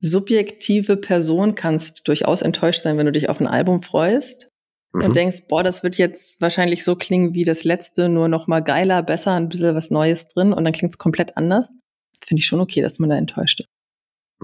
subjektive 0.00 0.96
Person 0.96 1.54
kannst 1.54 2.06
durchaus 2.06 2.42
enttäuscht 2.42 2.82
sein, 2.82 2.98
wenn 2.98 3.06
du 3.06 3.12
dich 3.12 3.28
auf 3.28 3.40
ein 3.40 3.46
Album 3.46 3.82
freust 3.82 4.50
mhm. 4.92 5.04
und 5.04 5.16
denkst, 5.16 5.44
boah, 5.48 5.62
das 5.62 5.82
wird 5.82 5.96
jetzt 5.96 6.40
wahrscheinlich 6.40 6.84
so 6.84 6.96
klingen 6.96 7.34
wie 7.34 7.44
das 7.44 7.64
letzte, 7.64 8.08
nur 8.08 8.28
noch 8.28 8.46
mal 8.46 8.60
geiler, 8.60 9.02
besser, 9.02 9.32
ein 9.32 9.48
bisschen 9.48 9.74
was 9.74 9.90
Neues 9.90 10.28
drin 10.28 10.52
und 10.52 10.64
dann 10.64 10.72
klingt 10.72 10.92
es 10.92 10.98
komplett 10.98 11.36
anders. 11.36 11.70
Finde 12.24 12.40
ich 12.40 12.46
schon 12.46 12.60
okay, 12.60 12.82
dass 12.82 12.98
man 12.98 13.10
da 13.10 13.16
enttäuscht 13.16 13.60
ist. 13.60 13.68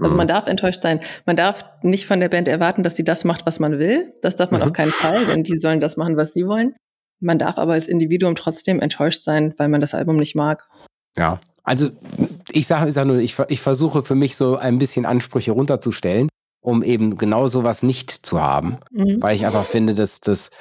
Also 0.01 0.15
man 0.15 0.25
mhm. 0.25 0.29
darf 0.29 0.47
enttäuscht 0.47 0.81
sein. 0.81 1.01
Man 1.25 1.35
darf 1.35 1.65
nicht 1.83 2.07
von 2.07 2.19
der 2.19 2.29
Band 2.29 2.47
erwarten, 2.47 2.81
dass 2.81 2.95
sie 2.95 3.03
das 3.03 3.25
macht, 3.25 3.45
was 3.45 3.59
man 3.59 3.77
will. 3.77 4.13
Das 4.23 4.35
darf 4.35 4.49
man 4.49 4.61
mhm. 4.61 4.67
auf 4.67 4.73
keinen 4.73 4.91
Fall, 4.91 5.23
denn 5.27 5.43
die 5.43 5.57
sollen 5.57 5.79
das 5.79 5.97
machen, 5.97 6.17
was 6.17 6.33
sie 6.33 6.47
wollen. 6.47 6.75
Man 7.19 7.37
darf 7.37 7.57
aber 7.59 7.73
als 7.73 7.87
Individuum 7.87 8.33
trotzdem 8.35 8.79
enttäuscht 8.79 9.23
sein, 9.23 9.53
weil 9.57 9.69
man 9.69 9.81
das 9.81 9.93
Album 9.93 10.17
nicht 10.17 10.35
mag. 10.35 10.67
Ja, 11.15 11.39
also 11.63 11.89
ich 12.51 12.67
sage 12.67 12.89
ich 12.89 12.93
sag 12.93 13.05
nur, 13.05 13.17
ich, 13.17 13.37
ich 13.47 13.61
versuche 13.61 14.03
für 14.03 14.15
mich 14.15 14.35
so 14.35 14.57
ein 14.57 14.77
bisschen 14.77 15.05
Ansprüche 15.05 15.53
runterzustellen, 15.53 16.29
um 16.61 16.83
eben 16.83 17.17
genau 17.17 17.47
sowas 17.47 17.83
nicht 17.83 18.11
zu 18.11 18.41
haben. 18.41 18.77
Mhm. 18.91 19.21
Weil 19.21 19.35
ich 19.35 19.45
einfach 19.45 19.65
finde, 19.65 19.93
dass 19.93 20.21
das, 20.21 20.51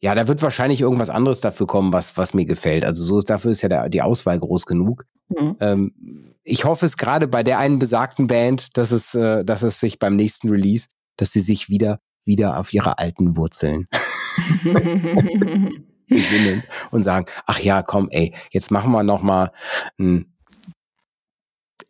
ja, 0.00 0.14
da 0.14 0.28
wird 0.28 0.42
wahrscheinlich 0.42 0.80
irgendwas 0.80 1.10
anderes 1.10 1.40
dafür 1.40 1.66
kommen, 1.66 1.92
was, 1.92 2.16
was 2.16 2.34
mir 2.34 2.44
gefällt. 2.44 2.84
Also 2.84 3.04
so 3.04 3.20
dafür 3.20 3.50
ist 3.52 3.62
ja 3.62 3.68
der, 3.68 3.88
die 3.88 4.02
Auswahl 4.02 4.38
groß 4.38 4.66
genug. 4.66 5.04
Mhm. 5.28 5.56
Ähm, 5.60 6.34
ich 6.42 6.64
hoffe 6.64 6.86
es 6.86 6.96
gerade 6.96 7.28
bei 7.28 7.42
der 7.42 7.58
einen 7.58 7.78
besagten 7.78 8.26
Band, 8.26 8.76
dass 8.76 8.92
es, 8.92 9.14
äh, 9.14 9.44
dass 9.44 9.62
es 9.62 9.80
sich 9.80 9.98
beim 9.98 10.16
nächsten 10.16 10.48
Release, 10.50 10.88
dass 11.16 11.32
sie 11.32 11.40
sich 11.40 11.68
wieder, 11.68 12.00
wieder 12.24 12.58
auf 12.58 12.72
ihre 12.72 12.98
alten 12.98 13.36
Wurzeln 13.36 13.86
besinnen 16.08 16.64
und 16.90 17.02
sagen, 17.02 17.26
ach 17.46 17.60
ja, 17.60 17.82
komm, 17.82 18.08
ey, 18.10 18.34
jetzt 18.50 18.70
machen 18.70 18.92
wir 18.92 19.02
noch 19.02 19.22
mal 19.22 19.52
ein 19.98 20.32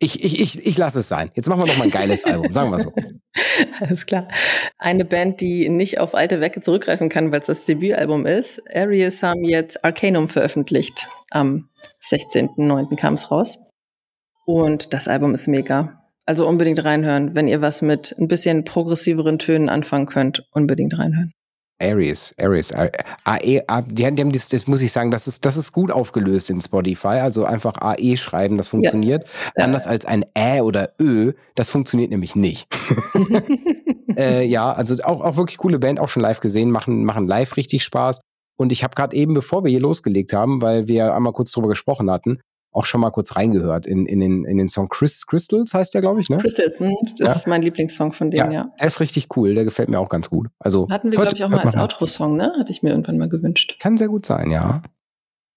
ich, 0.01 0.23
ich, 0.23 0.41
ich, 0.41 0.65
ich 0.65 0.77
lasse 0.77 0.99
es 0.99 1.09
sein. 1.09 1.29
Jetzt 1.35 1.47
machen 1.47 1.61
wir 1.61 1.67
noch 1.67 1.77
mal 1.77 1.83
ein 1.83 1.91
geiles 1.91 2.23
Album, 2.23 2.51
sagen 2.51 2.71
wir 2.71 2.79
so. 2.79 2.91
Alles 3.79 4.07
klar. 4.07 4.27
Eine 4.79 5.05
Band, 5.05 5.41
die 5.41 5.69
nicht 5.69 5.99
auf 5.99 6.15
alte 6.15 6.41
Werke 6.41 6.61
zurückgreifen 6.61 7.07
kann, 7.07 7.31
weil 7.31 7.41
es 7.41 7.47
das 7.47 7.65
Debütalbum 7.65 8.25
ist. 8.25 8.61
Arius 8.73 9.21
haben 9.21 9.43
jetzt 9.43 9.85
Arcanum 9.85 10.27
veröffentlicht. 10.27 11.07
Am 11.29 11.69
16.09. 12.03 12.95
kam 12.95 13.13
es 13.13 13.29
raus. 13.29 13.59
Und 14.45 14.91
das 14.93 15.07
Album 15.07 15.35
ist 15.35 15.47
mega. 15.47 16.01
Also 16.25 16.47
unbedingt 16.47 16.83
reinhören. 16.83 17.35
Wenn 17.35 17.47
ihr 17.47 17.61
was 17.61 17.83
mit 17.83 18.15
ein 18.17 18.27
bisschen 18.27 18.63
progressiveren 18.63 19.37
Tönen 19.37 19.69
anfangen 19.69 20.07
könnt, 20.07 20.43
unbedingt 20.51 20.97
reinhören. 20.97 21.31
Aries, 21.81 22.33
Aries, 22.39 22.73
AE, 22.73 23.61
die, 23.87 24.05
haben 24.05 24.31
das, 24.31 24.49
das 24.49 24.67
muss 24.67 24.81
ich 24.81 24.91
sagen, 24.91 25.11
das 25.11 25.27
ist, 25.27 25.45
das 25.45 25.57
ist 25.57 25.71
gut 25.71 25.91
aufgelöst 25.91 26.49
in 26.49 26.61
Spotify. 26.61 27.19
Also 27.19 27.45
einfach 27.45 27.75
AE 27.81 28.17
schreiben, 28.17 28.57
das 28.57 28.67
funktioniert. 28.67 29.25
Ja. 29.57 29.65
Anders 29.65 29.87
als 29.87 30.05
ein 30.05 30.25
Ä 30.37 30.61
oder 30.61 30.93
Ö, 30.99 31.33
das 31.55 31.69
funktioniert 31.69 32.11
nämlich 32.11 32.35
nicht. 32.35 32.67
äh, 34.17 34.45
ja, 34.45 34.71
also 34.71 34.95
auch, 35.03 35.21
auch 35.21 35.37
wirklich 35.37 35.57
coole 35.57 35.79
Band, 35.79 35.99
auch 35.99 36.09
schon 36.09 36.21
live 36.21 36.39
gesehen, 36.39 36.71
machen, 36.71 37.03
machen 37.03 37.27
live 37.27 37.57
richtig 37.57 37.83
Spaß. 37.83 38.21
Und 38.57 38.71
ich 38.71 38.83
habe 38.83 38.95
gerade 38.95 39.15
eben, 39.15 39.33
bevor 39.33 39.63
wir 39.63 39.71
hier 39.71 39.79
losgelegt 39.79 40.33
haben, 40.33 40.61
weil 40.61 40.87
wir 40.87 41.15
einmal 41.15 41.33
kurz 41.33 41.51
drüber 41.51 41.67
gesprochen 41.67 42.11
hatten, 42.11 42.39
auch 42.71 42.85
schon 42.85 43.01
mal 43.01 43.09
kurz 43.11 43.35
reingehört 43.35 43.85
in, 43.85 44.05
in, 44.05 44.19
den, 44.19 44.45
in 44.45 44.57
den 44.57 44.69
Song 44.69 44.87
Chris, 44.89 45.25
Crystals, 45.27 45.73
heißt 45.73 45.93
der, 45.93 46.01
glaube 46.01 46.21
ich, 46.21 46.29
ne? 46.29 46.37
Crystals, 46.37 46.79
hm, 46.79 46.95
das 47.17 47.27
ja. 47.27 47.33
ist 47.33 47.47
mein 47.47 47.61
Lieblingssong 47.61 48.13
von 48.13 48.31
denen, 48.31 48.51
ja, 48.51 48.61
ja. 48.61 48.71
Der 48.79 48.87
ist 48.87 48.99
richtig 48.99 49.35
cool, 49.35 49.53
der 49.53 49.65
gefällt 49.65 49.89
mir 49.89 49.99
auch 49.99 50.09
ganz 50.09 50.29
gut. 50.29 50.47
Also, 50.59 50.87
Hatten 50.89 51.11
wir, 51.11 51.19
glaube 51.19 51.35
ich, 51.35 51.43
auch 51.43 51.49
mal 51.49 51.59
als 51.59 51.75
Outro-Song, 51.75 52.37
ne? 52.37 52.53
Hatte 52.59 52.71
ich 52.71 52.81
mir 52.81 52.91
irgendwann 52.91 53.17
mal 53.17 53.29
gewünscht. 53.29 53.77
Kann 53.79 53.97
sehr 53.97 54.07
gut 54.07 54.25
sein, 54.25 54.51
ja. 54.51 54.81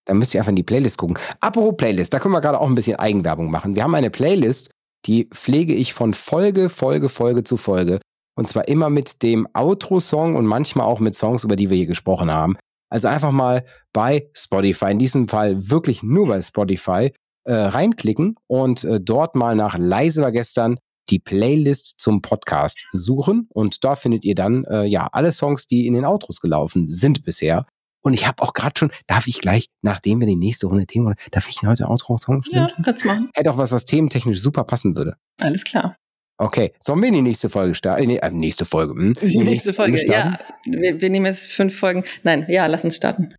Dann 0.07 0.19
müsst 0.19 0.35
ihr 0.35 0.41
einfach 0.41 0.51
in 0.51 0.57
die 0.57 0.63
Playlist 0.63 0.99
gucken. 0.99 1.17
Apropos 1.41 1.77
Playlist, 1.77 2.13
da 2.13 2.19
können 2.19 2.35
wir 2.35 2.41
gerade 2.41 2.61
auch 2.61 2.69
ein 2.69 2.75
bisschen 2.75 2.99
Eigenwerbung 2.99 3.51
machen. 3.51 3.75
Wir 3.75 3.85
haben 3.85 3.95
eine 3.95 4.11
Playlist, 4.11 4.71
die 5.07 5.29
pflege 5.33 5.75
ich 5.75 5.95
von 5.95 6.15
Folge, 6.15 6.69
Folge, 6.69 7.09
Folge 7.09 7.45
zu 7.45 7.57
Folge. 7.57 8.01
Und 8.37 8.49
zwar 8.49 8.67
immer 8.69 8.91
mit 8.91 9.23
dem 9.23 9.47
Outro-Song 9.55 10.35
und 10.35 10.47
manchmal 10.47 10.87
auch 10.87 10.99
mit 10.99 11.15
Songs, 11.15 11.45
über 11.45 11.57
die 11.57 11.71
wir 11.71 11.77
hier 11.77 11.87
gesprochen 11.87 12.33
haben. 12.33 12.57
Also 12.89 13.09
einfach 13.09 13.33
mal 13.33 13.65
bei 13.93 14.29
Spotify, 14.35 14.91
in 14.91 14.99
diesem 14.99 15.29
Fall 15.29 15.71
wirklich 15.71 16.03
nur 16.03 16.29
bei 16.29 16.41
Spotify, 16.43 17.13
äh, 17.45 17.53
reinklicken 17.53 18.37
und 18.47 18.85
äh, 18.85 19.01
dort 19.01 19.35
mal 19.35 19.55
nach 19.55 19.77
Leise 19.79 20.23
war 20.23 20.33
gestern 20.33 20.77
die 21.11 21.19
Playlist 21.19 21.97
zum 21.99 22.23
Podcast 22.23 22.87
suchen 22.93 23.49
und 23.53 23.85
da 23.85 23.97
findet 23.97 24.25
ihr 24.25 24.35
dann 24.35 24.65
äh, 24.65 24.85
ja 24.85 25.09
alle 25.13 25.33
Songs, 25.33 25.67
die 25.67 25.87
in 25.87 25.95
den 25.95 26.05
Outros 26.05 26.41
gelaufen 26.41 26.91
sind 26.91 27.25
bisher. 27.25 27.67
Und 28.01 28.13
ich 28.13 28.27
habe 28.27 28.43
auch 28.43 28.53
gerade 28.53 28.75
schon, 28.79 28.91
darf 29.07 29.27
ich 29.27 29.41
gleich, 29.41 29.69
nachdem 29.81 30.21
wir 30.21 30.27
die 30.27 30.37
nächste 30.37 30.67
Runde 30.67 30.87
Themen, 30.87 31.15
darf 31.31 31.49
ich 31.49 31.63
heute 31.63 31.89
Outro-Song 31.89 32.43
spielen? 32.43 32.69
Ja, 32.69 32.83
kannst 32.83 33.05
machen. 33.05 33.31
Hätte 33.35 33.51
auch 33.51 33.57
was, 33.57 33.73
was 33.73 33.87
thementechnisch 33.87 34.41
super 34.41 34.65
passen 34.65 34.95
würde. 34.95 35.17
Alles 35.41 35.65
klar. 35.65 35.97
Okay, 36.37 36.73
sollen 36.81 37.01
wir 37.01 37.09
in 37.09 37.15
die 37.15 37.23
nächste 37.23 37.49
Folge 37.49 37.75
starten? 37.75 38.11
Äh, 38.11 38.31
nächste 38.31 38.65
Folge. 38.65 38.95
Hm? 38.95 39.15
Die, 39.15 39.39
nächste, 39.39 39.73
Folge, 39.73 39.99
Folge 39.99 40.13
ja. 40.13 40.39
Wir, 40.65 41.01
wir, 41.01 41.11
nehmen 41.11 41.27
jetzt 41.27 41.47
fünf 41.47 41.79
Folgen. 41.79 42.05
Nein, 42.25 42.45
ja, 42.49 42.67
lass 42.67 42.85
uns 42.85 42.97
starten. 42.97 43.35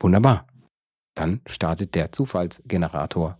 Wunderbar. 0.00 0.46
Dann 1.14 1.40
startet 1.46 1.94
der 1.94 2.12
Zufallsgenerator. 2.12 3.38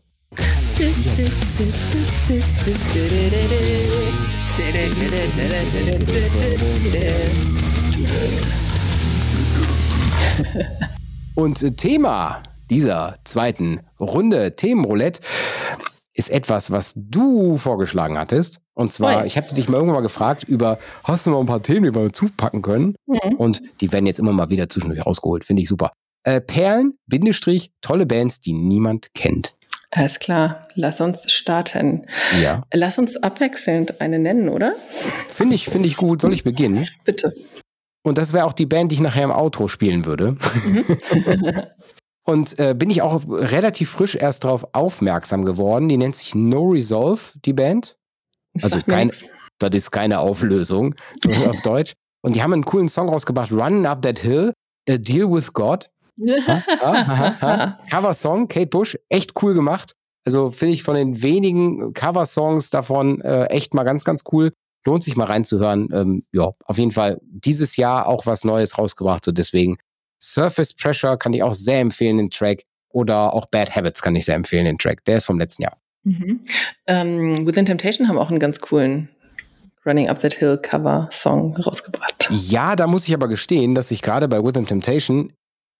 Und 11.34 11.62
äh, 11.62 11.70
Thema 11.72 12.42
dieser 12.70 13.14
zweiten 13.24 13.80
Runde 14.00 14.56
Themenroulette 14.56 15.20
ist 16.16 16.30
etwas, 16.30 16.70
was 16.70 16.94
du 16.96 17.58
vorgeschlagen 17.58 18.18
hattest. 18.18 18.60
Und 18.74 18.92
zwar, 18.92 19.20
Ui. 19.20 19.26
ich 19.26 19.36
hatte 19.36 19.54
dich 19.54 19.68
mal 19.68 19.76
irgendwann 19.76 19.96
mal 19.96 20.02
gefragt 20.02 20.44
über, 20.44 20.78
hast 21.04 21.26
du 21.26 21.30
noch 21.30 21.40
ein 21.40 21.46
paar 21.46 21.62
Themen, 21.62 21.84
die 21.84 21.94
wir 21.94 22.12
zupacken 22.12 22.62
können? 22.62 22.96
Mhm. 23.06 23.34
Und 23.36 23.60
die 23.80 23.92
werden 23.92 24.06
jetzt 24.06 24.18
immer 24.18 24.32
mal 24.32 24.48
wieder 24.48 24.68
zwischendurch 24.68 25.04
rausgeholt. 25.04 25.44
Finde 25.44 25.62
ich 25.62 25.68
super. 25.68 25.92
Äh, 26.24 26.40
Perlen, 26.40 26.94
Bindestrich, 27.06 27.70
tolle 27.82 28.06
Bands, 28.06 28.40
die 28.40 28.54
niemand 28.54 29.12
kennt. 29.14 29.54
Alles 29.90 30.18
klar, 30.18 30.66
lass 30.74 31.00
uns 31.00 31.30
starten. 31.30 32.06
Ja. 32.42 32.62
Lass 32.72 32.98
uns 32.98 33.16
abwechselnd 33.16 34.00
eine 34.00 34.18
nennen, 34.18 34.48
oder? 34.48 34.74
Finde 35.28 35.54
ich, 35.54 35.66
finde 35.66 35.86
ich 35.86 35.96
gut. 35.96 36.22
Soll 36.22 36.34
ich 36.34 36.44
beginnen? 36.44 36.86
Bitte. 37.04 37.32
Und 38.02 38.18
das 38.18 38.32
wäre 38.32 38.46
auch 38.46 38.52
die 38.52 38.66
Band, 38.66 38.90
die 38.90 38.96
ich 38.96 39.00
nachher 39.00 39.24
im 39.24 39.30
Outro 39.30 39.68
spielen 39.68 40.04
würde. 40.04 40.36
Und 42.26 42.58
äh, 42.58 42.74
bin 42.74 42.90
ich 42.90 43.02
auch 43.02 43.22
relativ 43.28 43.90
frisch 43.90 44.16
erst 44.16 44.42
darauf 44.42 44.66
aufmerksam 44.72 45.44
geworden. 45.44 45.88
Die 45.88 45.96
nennt 45.96 46.16
sich 46.16 46.34
No 46.34 46.70
Resolve, 46.70 47.20
die 47.44 47.52
Band. 47.52 47.96
Also 48.62 48.80
kein, 48.80 49.06
nix. 49.06 49.24
das 49.58 49.70
ist 49.72 49.90
keine 49.92 50.18
Auflösung, 50.18 50.96
auf 51.48 51.60
Deutsch. 51.62 51.92
Und 52.22 52.34
die 52.34 52.42
haben 52.42 52.52
einen 52.52 52.64
coolen 52.64 52.88
Song 52.88 53.08
rausgebracht, 53.08 53.52
Running 53.52 53.86
Up 53.86 54.02
That 54.02 54.18
Hill, 54.18 54.52
A 54.88 54.96
Deal 54.96 55.30
with 55.30 55.52
God. 55.52 55.88
Ha, 56.20 56.64
ha, 56.66 57.06
ha, 57.06 57.40
ha. 57.40 57.78
Cover-Song, 57.90 58.48
Kate 58.48 58.66
Bush, 58.66 58.96
echt 59.08 59.40
cool 59.42 59.54
gemacht. 59.54 59.94
Also 60.24 60.50
finde 60.50 60.74
ich 60.74 60.82
von 60.82 60.96
den 60.96 61.22
wenigen 61.22 61.92
Cover-Songs 61.92 62.70
davon 62.70 63.20
äh, 63.20 63.44
echt 63.44 63.74
mal 63.74 63.84
ganz, 63.84 64.02
ganz 64.04 64.24
cool. 64.32 64.52
Lohnt 64.84 65.04
sich 65.04 65.16
mal 65.16 65.26
reinzuhören. 65.26 65.88
Ähm, 65.92 66.26
ja, 66.32 66.50
auf 66.64 66.78
jeden 66.78 66.90
Fall 66.90 67.20
dieses 67.22 67.76
Jahr 67.76 68.08
auch 68.08 68.26
was 68.26 68.42
Neues 68.42 68.76
rausgebracht. 68.76 69.24
So 69.24 69.30
deswegen 69.30 69.76
Surface 70.22 70.74
Pressure 70.74 71.16
kann 71.16 71.32
ich 71.32 71.42
auch 71.42 71.54
sehr 71.54 71.80
empfehlen, 71.80 72.18
den 72.18 72.30
Track. 72.30 72.62
Oder 72.90 73.34
auch 73.34 73.46
Bad 73.46 73.76
Habits 73.76 74.00
kann 74.00 74.16
ich 74.16 74.24
sehr 74.24 74.34
empfehlen, 74.36 74.64
den 74.64 74.78
Track. 74.78 75.04
Der 75.04 75.18
ist 75.18 75.26
vom 75.26 75.38
letzten 75.38 75.62
Jahr. 75.64 75.76
Mhm. 76.04 76.40
Ähm, 76.86 77.46
Within 77.46 77.66
Temptation 77.66 78.08
haben 78.08 78.16
auch 78.16 78.30
einen 78.30 78.38
ganz 78.38 78.60
coolen 78.60 79.10
Running 79.84 80.08
Up 80.08 80.20
That 80.20 80.34
Hill 80.34 80.58
Cover 80.58 81.08
Song 81.12 81.56
rausgebracht. 81.56 82.28
Ja, 82.30 82.74
da 82.74 82.86
muss 82.86 83.06
ich 83.06 83.14
aber 83.14 83.28
gestehen, 83.28 83.74
dass 83.74 83.90
ich 83.90 84.02
gerade 84.02 84.28
bei 84.28 84.38
Rhythm 84.38 84.64
Temptation 84.64 85.32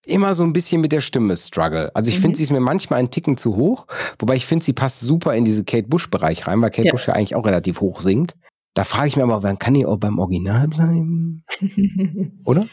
immer 0.04 0.34
so 0.34 0.44
ein 0.44 0.52
bisschen 0.52 0.80
mit 0.80 0.92
der 0.92 1.00
Stimme 1.00 1.36
struggle. 1.36 1.90
Also 1.94 2.10
ich 2.10 2.18
Mhm. 2.18 2.22
finde, 2.22 2.36
sie 2.36 2.42
ist 2.44 2.52
mir 2.52 2.60
manchmal 2.60 2.98
einen 3.00 3.10
Ticken 3.10 3.36
zu 3.36 3.56
hoch, 3.56 3.86
wobei 4.18 4.36
ich 4.36 4.46
finde, 4.46 4.64
sie 4.64 4.72
passt 4.72 5.00
super 5.00 5.34
in 5.34 5.44
diese 5.44 5.64
Kate 5.64 5.88
Bush-Bereich 5.88 6.46
rein, 6.46 6.60
weil 6.60 6.70
Kate 6.70 6.86
Ja. 6.88 6.92
Bush 6.92 7.08
ja 7.08 7.14
eigentlich 7.14 7.34
auch 7.34 7.46
relativ 7.46 7.80
hoch 7.80 8.00
singt. 8.00 8.34
Da 8.76 8.84
frage 8.84 9.08
ich 9.08 9.16
mich 9.16 9.22
aber, 9.22 9.42
wann 9.42 9.58
kann 9.58 9.72
die 9.72 9.86
auch 9.86 9.96
beim 9.96 10.18
Original 10.18 10.68
bleiben? 10.68 11.42
Oder? 12.44 12.68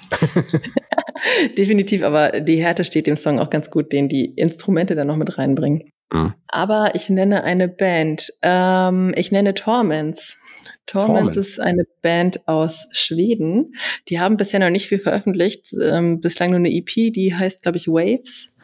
Definitiv, 1.58 2.04
aber 2.04 2.42
die 2.42 2.62
Härte 2.62 2.84
steht 2.84 3.08
dem 3.08 3.16
Song 3.16 3.40
auch 3.40 3.50
ganz 3.50 3.72
gut, 3.72 3.94
den 3.94 4.10
die 4.10 4.26
Instrumente 4.26 4.96
dann 4.96 5.08
noch 5.08 5.16
mit 5.16 5.38
reinbringen. 5.38 5.84
Mhm. 6.12 6.34
Aber 6.50 6.94
ich 6.96 7.10
nenne 7.10 7.46
eine 7.46 7.70
Band. 7.70 8.34
Ähm, 8.42 9.14
ich 9.16 9.32
nenne 9.32 9.54
Torments. 9.54 10.42
Torments 10.88 11.36
Torments. 11.36 11.38
ist 11.38 11.62
eine 11.62 11.86
Band 12.02 12.50
aus 12.50 12.90
Schweden. 12.92 13.72
Die 14.10 14.20
haben 14.20 14.36
bisher 14.36 14.60
noch 14.60 14.72
nicht 14.72 14.88
viel 14.88 15.00
veröffentlicht. 15.00 15.68
Ähm, 15.82 16.20
bislang 16.20 16.50
nur 16.50 16.60
eine 16.60 16.74
EP, 16.74 17.14
die 17.14 17.34
heißt, 17.34 17.62
glaube 17.62 17.78
ich, 17.78 17.88
Waves. 17.88 18.60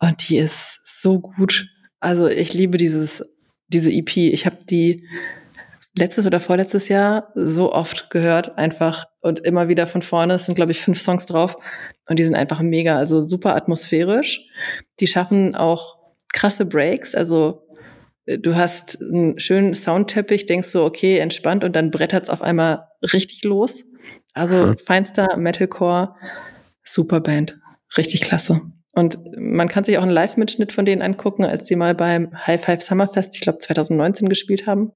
Und 0.00 0.28
die 0.28 0.38
ist 0.38 0.80
so 1.02 1.20
gut. 1.20 1.68
Also 2.00 2.26
ich 2.26 2.52
liebe 2.52 2.78
dieses, 2.78 3.22
diese 3.68 3.92
EP. 3.92 4.16
Ich 4.16 4.44
habe 4.44 4.58
die 4.68 5.06
letztes 6.00 6.26
oder 6.26 6.40
vorletztes 6.40 6.88
Jahr 6.88 7.30
so 7.34 7.72
oft 7.72 8.10
gehört, 8.10 8.58
einfach 8.58 9.04
und 9.20 9.40
immer 9.40 9.68
wieder 9.68 9.86
von 9.86 10.02
vorne. 10.02 10.34
Es 10.34 10.46
sind, 10.46 10.54
glaube 10.54 10.72
ich, 10.72 10.80
fünf 10.80 11.00
Songs 11.00 11.26
drauf 11.26 11.56
und 12.08 12.18
die 12.18 12.24
sind 12.24 12.34
einfach 12.34 12.60
mega, 12.62 12.96
also 12.96 13.22
super 13.22 13.54
atmosphärisch. 13.54 14.40
Die 14.98 15.06
schaffen 15.06 15.54
auch 15.54 15.98
krasse 16.32 16.64
Breaks, 16.66 17.14
also 17.14 17.62
äh, 18.26 18.38
du 18.38 18.56
hast 18.56 19.00
einen 19.00 19.38
schönen 19.38 19.74
Soundteppich, 19.74 20.46
denkst 20.46 20.68
so, 20.68 20.84
okay, 20.84 21.18
entspannt 21.18 21.62
und 21.64 21.76
dann 21.76 21.90
brettert's 21.90 22.30
auf 22.30 22.42
einmal 22.42 22.88
richtig 23.12 23.44
los. 23.44 23.82
Also 24.32 24.56
Mhm. 24.66 24.78
feinster 24.78 25.36
Metalcore, 25.36 26.14
super 26.82 27.20
Band, 27.20 27.58
richtig 27.96 28.22
klasse. 28.22 28.62
Und 28.92 29.18
man 29.36 29.68
kann 29.68 29.84
sich 29.84 29.98
auch 29.98 30.02
einen 30.02 30.10
Live-Mitschnitt 30.10 30.72
von 30.72 30.84
denen 30.84 31.02
angucken, 31.02 31.44
als 31.44 31.68
sie 31.68 31.76
mal 31.76 31.94
beim 31.94 32.30
High 32.46 32.60
Five 32.60 32.82
Summerfest, 32.82 33.34
ich 33.36 33.40
glaube 33.42 33.58
2019 33.58 34.28
gespielt 34.28 34.66
haben. 34.66 34.92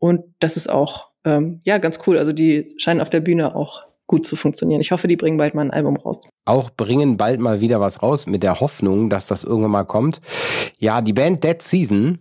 Und 0.00 0.24
das 0.40 0.56
ist 0.56 0.68
auch 0.68 1.10
ähm, 1.24 1.60
ja 1.64 1.78
ganz 1.78 2.00
cool. 2.06 2.18
Also 2.18 2.32
die 2.32 2.74
scheinen 2.78 3.00
auf 3.00 3.10
der 3.10 3.20
Bühne 3.20 3.54
auch 3.54 3.84
gut 4.06 4.26
zu 4.26 4.34
funktionieren. 4.34 4.80
Ich 4.80 4.90
hoffe, 4.90 5.06
die 5.06 5.16
bringen 5.16 5.36
bald 5.36 5.54
mal 5.54 5.62
ein 5.62 5.70
Album 5.70 5.96
raus. 5.96 6.18
Auch 6.44 6.70
bringen 6.70 7.16
bald 7.16 7.38
mal 7.38 7.60
wieder 7.60 7.80
was 7.80 8.02
raus 8.02 8.26
mit 8.26 8.42
der 8.42 8.58
Hoffnung, 8.58 9.08
dass 9.08 9.28
das 9.28 9.44
irgendwann 9.44 9.70
mal 9.70 9.84
kommt. 9.84 10.20
Ja, 10.78 11.00
die 11.00 11.12
Band 11.12 11.44
Dead 11.44 11.62
Season 11.62 12.18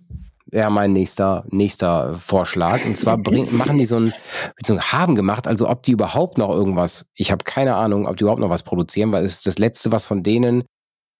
wäre 0.51 0.69
mein 0.71 0.93
nächster, 0.93 1.45
nächster 1.49 2.15
Vorschlag. 2.19 2.85
Und 2.85 2.97
zwar 2.97 3.17
bring, 3.17 3.47
machen 3.57 3.79
die 3.79 3.85
so 3.85 3.95
ein, 3.95 4.13
beziehungsweise 4.55 4.91
haben 4.91 5.15
gemacht, 5.15 5.47
also 5.47 5.67
ob 5.67 5.81
die 5.81 5.93
überhaupt 5.93 6.37
noch 6.37 6.49
irgendwas, 6.49 7.09
ich 7.15 7.31
habe 7.31 7.43
keine 7.43 7.75
Ahnung, 7.75 8.07
ob 8.07 8.17
die 8.17 8.23
überhaupt 8.23 8.41
noch 8.41 8.49
was 8.51 8.63
produzieren, 8.63 9.11
weil 9.11 9.25
es 9.25 9.37
ist 9.37 9.47
das 9.47 9.57
letzte, 9.57 9.91
was 9.91 10.05
von 10.05 10.21
denen 10.21 10.65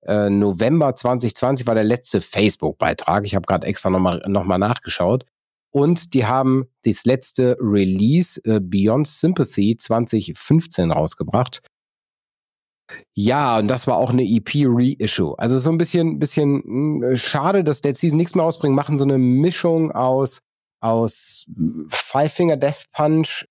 äh, 0.05 0.29
November 0.29 0.95
2020 0.95 1.65
war 1.67 1.75
der 1.75 1.83
letzte 1.83 2.21
Facebook-Beitrag. 2.21 3.25
Ich 3.25 3.35
habe 3.35 3.45
gerade 3.47 3.65
extra 3.65 3.89
nochmal 3.89 4.21
noch 4.27 4.43
mal 4.43 4.57
nachgeschaut. 4.57 5.25
Und 5.71 6.13
die 6.13 6.25
haben 6.25 6.65
das 6.83 7.05
letzte 7.05 7.57
Release 7.59 8.41
äh, 8.45 8.59
Beyond 8.59 9.07
Sympathy 9.07 9.77
2015 9.77 10.91
rausgebracht. 10.91 11.61
Ja, 13.13 13.59
und 13.59 13.67
das 13.67 13.85
war 13.87 13.97
auch 13.97 14.11
eine 14.11 14.23
EP-Reissue. 14.23 15.37
Also 15.37 15.57
so 15.59 15.69
ein 15.69 15.77
bisschen, 15.77 16.19
bisschen 16.19 16.61
mh, 16.65 17.15
schade, 17.17 17.63
dass 17.63 17.81
Dead 17.81 17.95
Season 17.95 18.17
nichts 18.17 18.35
mehr 18.35 18.45
ausbringen, 18.45 18.75
machen 18.75 18.97
so 18.97 19.03
eine 19.03 19.17
Mischung 19.17 19.91
aus, 19.91 20.39
aus 20.81 21.45
Five 21.89 22.33
Finger 22.33 22.57
Death 22.57 22.85
Punch, 22.91 23.45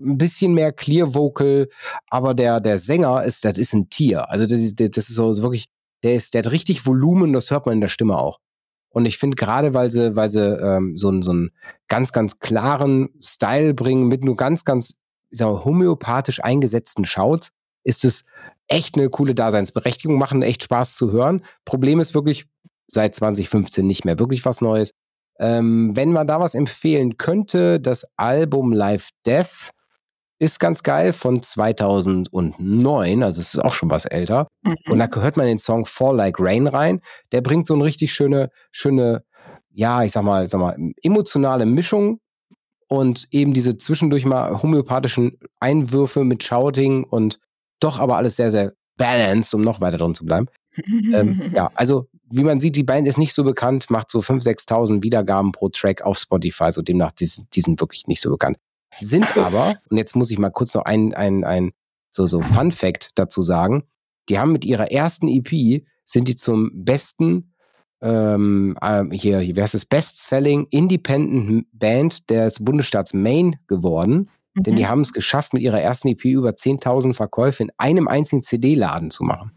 ein 0.00 0.16
bisschen 0.16 0.54
mehr 0.54 0.72
Clear 0.72 1.14
Vocal, 1.14 1.68
aber 2.08 2.32
der, 2.32 2.60
der 2.60 2.78
Sänger 2.78 3.22
ist, 3.24 3.44
das 3.44 3.58
ist 3.58 3.74
ein 3.74 3.90
Tier. 3.90 4.30
Also 4.30 4.46
das 4.46 4.60
ist, 4.60 4.80
das 4.80 5.10
ist 5.10 5.14
so 5.14 5.32
so 5.34 5.42
wirklich, 5.42 5.66
der 6.02 6.14
ist, 6.14 6.32
der 6.32 6.42
hat 6.42 6.52
richtig 6.52 6.86
Volumen, 6.86 7.34
das 7.34 7.50
hört 7.50 7.66
man 7.66 7.74
in 7.74 7.80
der 7.82 7.88
Stimme 7.88 8.16
auch. 8.16 8.38
Und 8.90 9.06
ich 9.06 9.18
finde 9.18 9.36
gerade, 9.36 9.72
weil 9.74 9.90
sie, 9.90 10.16
weil 10.16 10.30
sie 10.30 10.40
ähm, 10.44 10.96
so, 10.96 11.08
einen- 11.08 11.22
so 11.22 11.30
einen 11.30 11.50
ganz, 11.88 12.12
ganz 12.12 12.38
klaren 12.40 13.08
Style 13.22 13.74
bringen 13.74 14.08
mit 14.08 14.24
nur 14.24 14.36
ganz, 14.36 14.64
ganz, 14.64 15.00
ich 15.30 15.38
sag 15.38 15.50
mal, 15.52 15.64
homöopathisch 15.64 16.42
eingesetzten 16.42 17.04
Shouts, 17.04 17.52
ist 17.84 18.04
es 18.04 18.26
echt 18.68 18.96
eine 18.96 19.08
coole 19.08 19.34
Daseinsberechtigung, 19.34 20.18
machen 20.18 20.42
echt 20.42 20.64
Spaß 20.64 20.94
zu 20.96 21.12
hören. 21.12 21.42
Problem 21.64 22.00
ist 22.00 22.14
wirklich, 22.14 22.46
seit 22.88 23.14
2015 23.14 23.86
nicht 23.86 24.04
mehr 24.04 24.18
wirklich 24.18 24.44
was 24.44 24.60
Neues. 24.60 24.92
Ähm, 25.38 25.92
wenn 25.96 26.12
man 26.12 26.26
da 26.26 26.38
was 26.40 26.54
empfehlen 26.54 27.16
könnte, 27.16 27.80
das 27.80 28.04
Album 28.16 28.72
Live 28.72 29.10
Death 29.24 29.70
ist 30.40 30.58
ganz 30.58 30.82
geil 30.82 31.12
von 31.12 31.42
2009, 31.42 33.22
also 33.22 33.40
es 33.40 33.54
ist 33.54 33.60
auch 33.60 33.74
schon 33.74 33.90
was 33.90 34.06
älter. 34.06 34.48
Und 34.88 34.98
da 34.98 35.08
hört 35.12 35.36
man 35.36 35.46
den 35.46 35.58
Song 35.58 35.84
Fall 35.84 36.16
Like 36.16 36.36
Rain 36.40 36.66
rein. 36.66 37.00
Der 37.30 37.42
bringt 37.42 37.66
so 37.66 37.74
eine 37.74 37.84
richtig 37.84 38.12
schöne, 38.14 38.48
schöne, 38.72 39.22
ja, 39.70 40.02
ich 40.02 40.12
sag 40.12 40.24
mal, 40.24 40.48
sag 40.48 40.60
mal, 40.60 40.76
emotionale 41.02 41.66
Mischung 41.66 42.20
und 42.88 43.28
eben 43.30 43.52
diese 43.52 43.76
zwischendurch 43.76 44.24
mal 44.24 44.62
homöopathischen 44.62 45.38
Einwürfe 45.60 46.24
mit 46.24 46.42
Shouting 46.42 47.04
und 47.04 47.38
doch 47.78 48.00
aber 48.00 48.16
alles 48.16 48.36
sehr, 48.36 48.50
sehr 48.50 48.72
balanced, 48.96 49.52
um 49.54 49.60
noch 49.60 49.82
weiter 49.82 49.98
drin 49.98 50.14
zu 50.14 50.24
bleiben. 50.24 50.46
Ähm, 51.12 51.50
ja, 51.54 51.70
also 51.74 52.08
wie 52.30 52.44
man 52.44 52.60
sieht, 52.60 52.76
die 52.76 52.82
Band 52.82 53.06
ist 53.06 53.18
nicht 53.18 53.34
so 53.34 53.44
bekannt, 53.44 53.90
macht 53.90 54.08
so 54.08 54.20
5.000, 54.20 54.68
6.000 54.68 55.02
Wiedergaben 55.02 55.52
pro 55.52 55.68
Track 55.68 56.00
auf 56.00 56.16
Spotify, 56.16 56.72
so 56.72 56.80
demnach, 56.80 57.12
die, 57.12 57.28
die 57.52 57.60
sind 57.60 57.78
wirklich 57.78 58.06
nicht 58.06 58.22
so 58.22 58.30
bekannt. 58.30 58.56
Sind 59.00 59.36
aber, 59.36 59.80
und 59.90 59.96
jetzt 59.96 60.16
muss 60.16 60.30
ich 60.30 60.38
mal 60.38 60.50
kurz 60.50 60.74
noch 60.74 60.84
ein, 60.84 61.14
ein, 61.14 61.44
ein 61.44 61.72
so, 62.10 62.26
so 62.26 62.40
Fun 62.40 62.72
Fact 62.72 63.10
dazu 63.14 63.42
sagen, 63.42 63.84
die 64.28 64.38
haben 64.38 64.52
mit 64.52 64.64
ihrer 64.64 64.90
ersten 64.90 65.28
EP, 65.28 65.84
sind 66.04 66.28
die 66.28 66.36
zum 66.36 66.70
besten, 66.74 67.54
ähm, 68.02 68.76
ähm, 68.82 69.10
hier, 69.10 69.40
hier, 69.40 69.56
wer 69.56 69.64
ist 69.64 69.74
es, 69.74 69.84
Best-Selling 69.84 70.66
Independent 70.70 71.66
Band 71.72 72.30
des 72.30 72.64
Bundesstaats 72.64 73.12
Maine 73.14 73.58
geworden. 73.66 74.30
Denn 74.56 74.74
Mhm. 74.74 74.78
die 74.78 74.86
haben 74.88 75.00
es 75.02 75.12
geschafft, 75.12 75.52
mit 75.52 75.62
ihrer 75.62 75.80
ersten 75.80 76.08
EP 76.08 76.24
über 76.24 76.50
10.000 76.50 77.14
Verkäufe 77.14 77.62
in 77.62 77.70
einem 77.78 78.08
einzigen 78.08 78.42
CD-Laden 78.42 79.10
zu 79.10 79.22
machen. 79.22 79.52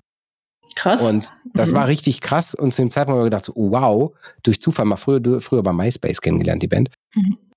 Krass. 0.76 1.02
Und 1.02 1.32
das 1.54 1.72
Mhm. 1.72 1.76
war 1.76 1.88
richtig 1.88 2.22
krass. 2.22 2.54
Und 2.54 2.74
zu 2.74 2.84
dem 2.84 2.92
Zeitpunkt 2.92 3.16
haben 3.18 3.22
wir 3.22 3.30
gedacht, 3.30 3.46
so, 3.46 3.54
wow, 3.56 4.12
durch 4.44 4.62
Zufall 4.62 4.86
mal 4.86 4.96
früher, 4.98 5.42
früher 5.42 5.64
bei 5.64 5.74
MySpace 5.74 6.22
kennengelernt, 6.22 6.62
die 6.62 6.68
Band. 6.68 6.90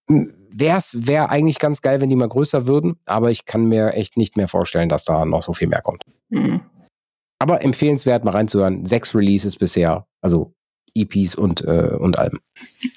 Mhm. 0.09 0.33
Wäre 0.58 1.30
eigentlich 1.30 1.58
ganz 1.58 1.82
geil, 1.82 2.00
wenn 2.00 2.08
die 2.08 2.16
mal 2.16 2.28
größer 2.28 2.66
würden, 2.66 2.96
aber 3.04 3.30
ich 3.30 3.44
kann 3.44 3.66
mir 3.66 3.94
echt 3.94 4.16
nicht 4.16 4.36
mehr 4.36 4.48
vorstellen, 4.48 4.88
dass 4.88 5.04
da 5.04 5.24
noch 5.24 5.42
so 5.42 5.52
viel 5.52 5.68
mehr 5.68 5.82
kommt. 5.82 6.04
Mhm. 6.28 6.62
Aber 7.38 7.62
empfehlenswert, 7.62 8.24
mal 8.24 8.30
reinzuhören. 8.30 8.84
Sechs 8.86 9.14
Releases 9.14 9.56
bisher, 9.56 10.06
also 10.22 10.54
EPs 10.94 11.34
und, 11.34 11.62
äh, 11.62 11.94
und 11.98 12.18
Alben. 12.18 12.38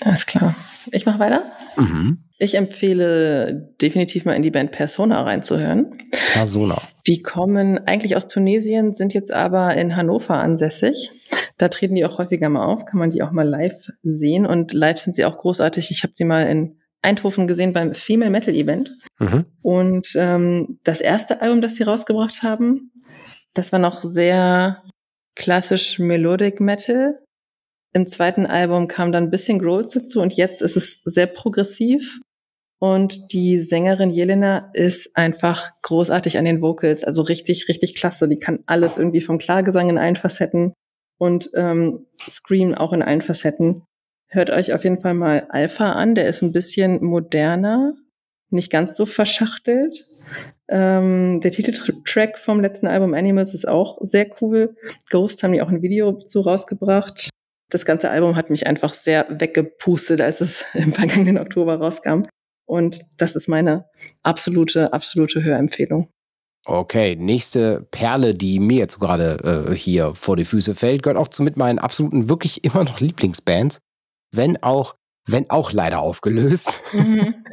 Alles 0.02 0.26
klar. 0.26 0.56
Ich 0.92 1.06
mache 1.06 1.20
weiter. 1.20 1.52
Mhm. 1.76 2.24
Ich 2.38 2.56
empfehle 2.56 3.74
definitiv 3.82 4.24
mal 4.24 4.34
in 4.34 4.42
die 4.42 4.52
Band 4.52 4.72
Persona 4.72 5.22
reinzuhören. 5.24 5.98
Persona. 6.32 6.82
Die 7.06 7.22
kommen 7.22 7.80
eigentlich 7.86 8.16
aus 8.16 8.28
Tunesien, 8.28 8.94
sind 8.94 9.14
jetzt 9.14 9.34
aber 9.34 9.76
in 9.76 9.98
Hannover 9.98 10.36
ansässig. 10.36 11.12
Da 11.58 11.68
treten 11.68 11.96
die 11.96 12.06
auch 12.06 12.18
häufiger 12.18 12.48
mal 12.48 12.66
auf, 12.66 12.86
kann 12.86 13.00
man 13.00 13.10
die 13.10 13.22
auch 13.22 13.32
mal 13.32 13.48
live 13.48 13.92
sehen. 14.04 14.46
Und 14.46 14.72
live 14.72 15.00
sind 15.00 15.18
sie 15.18 15.26
auch 15.26 15.38
großartig. 15.38 15.92
Ich 15.92 16.04
habe 16.04 16.14
sie 16.16 16.24
mal 16.24 16.44
in 16.44 16.79
Eindhoven 17.02 17.48
gesehen 17.48 17.74
beim 17.74 17.94
Female 17.94 18.32
Metal 18.32 18.54
Event. 18.54 18.92
Mhm. 19.20 19.46
Und 19.62 20.10
ähm, 20.16 20.80
das 20.84 21.02
erste 21.02 21.42
Album, 21.42 21.62
das 21.62 21.76
sie 21.76 21.84
rausgebracht 21.84 22.44
haben, 22.44 22.92
das 23.54 23.72
war 23.72 23.80
noch 23.80 24.04
sehr 24.04 24.84
klassisch 25.36 26.00
Melodic 26.00 26.60
Metal. 26.60 27.20
Im 27.94 28.06
zweiten 28.06 28.46
Album 28.46 28.88
kam 28.88 29.12
dann 29.12 29.26
ein 29.26 29.32
bisschen 29.32 29.60
Growls 29.60 29.92
dazu 29.92 30.22
und 30.22 30.34
jetzt 30.34 30.62
ist 30.62 30.76
es 30.76 31.02
sehr 31.06 31.28
progressiv. 31.28 32.20
Und 32.82 33.34
die 33.34 33.58
Sängerin 33.58 34.10
Jelena 34.10 34.70
ist 34.74 35.16
einfach 35.16 35.70
großartig 35.82 36.38
an 36.38 36.46
den 36.46 36.62
Vocals, 36.62 37.04
also 37.04 37.22
richtig, 37.24 37.68
richtig 37.68 37.96
klasse. 37.96 38.30
Die 38.30 38.40
kann 38.40 38.60
alles 38.68 38.98
irgendwie 38.98 39.22
vom 39.22 39.38
Klargesang 39.38 39.90
in 39.90 39.98
allen 39.98 40.16
Facetten 40.16 40.74
und 41.18 41.50
ähm, 41.56 42.06
Scream 42.22 42.74
auch 42.74 42.94
in 42.94 43.02
allen 43.02 43.22
Facetten. 43.22 43.84
Hört 44.30 44.52
euch 44.52 44.74
auf 44.74 44.84
jeden 44.84 45.00
Fall 45.00 45.16
mal 45.16 45.48
Alpha 45.50 45.94
an, 45.94 46.14
der 46.14 46.28
ist 46.28 46.44
ein 46.44 46.52
bisschen 46.52 47.04
moderner, 47.04 47.96
nicht 48.52 48.72
ganz 48.72 48.96
so 48.96 49.06
verschachtelt. 49.08 50.08
Ähm, 50.68 51.40
der 51.42 51.50
Titeltrack 51.50 52.38
vom 52.38 52.62
letzten 52.62 52.86
Album 52.86 53.16
Animals 53.16 53.56
ist 53.56 53.68
auch 53.68 53.98
sehr 54.02 54.30
cool. 54.42 54.76
Ghost 55.10 55.42
haben 55.42 55.54
die 55.54 55.62
auch 55.64 55.70
ein 55.70 55.82
Video 55.82 56.14
zu 56.14 56.42
rausgebracht. 56.42 57.30
Das 57.72 57.86
ganze 57.86 58.12
Album 58.12 58.36
hat 58.36 58.52
mich 58.52 58.68
einfach 58.68 58.94
sehr 58.94 59.26
weggepustet, 59.30 60.22
als 60.22 60.42
es 60.42 60.66
im 60.74 60.94
vergangenen 60.94 61.40
Oktober 61.40 61.76
rauskam. 61.78 62.24
Und 62.68 63.02
das 63.18 63.36
ist 63.36 63.48
meine 63.48 63.86
absolute, 64.22 64.94
absolute 64.94 65.44
Hörempfehlung. 65.44 66.10
Okay, 66.66 67.16
nächste 67.16 67.88
Perle, 67.90 68.36
die 68.36 68.60
mir 68.60 68.78
jetzt 68.78 69.00
gerade 69.00 69.70
äh, 69.72 69.74
hier 69.74 70.14
vor 70.14 70.36
die 70.36 70.46
Füße 70.46 70.76
fällt, 70.76 71.02
gehört 71.02 71.18
auch 71.18 71.30
zu 71.30 71.42
mit 71.42 71.58
meinen 71.58 71.80
absoluten, 71.80 72.30
wirklich 72.30 72.64
immer 72.64 72.84
noch 72.84 73.00
Lieblingsbands. 73.00 73.80
Wenn 74.32 74.62
auch, 74.62 74.96
wenn 75.26 75.50
auch 75.50 75.72
leider 75.72 76.00
aufgelöst. 76.00 76.82
Mhm. 76.94 77.36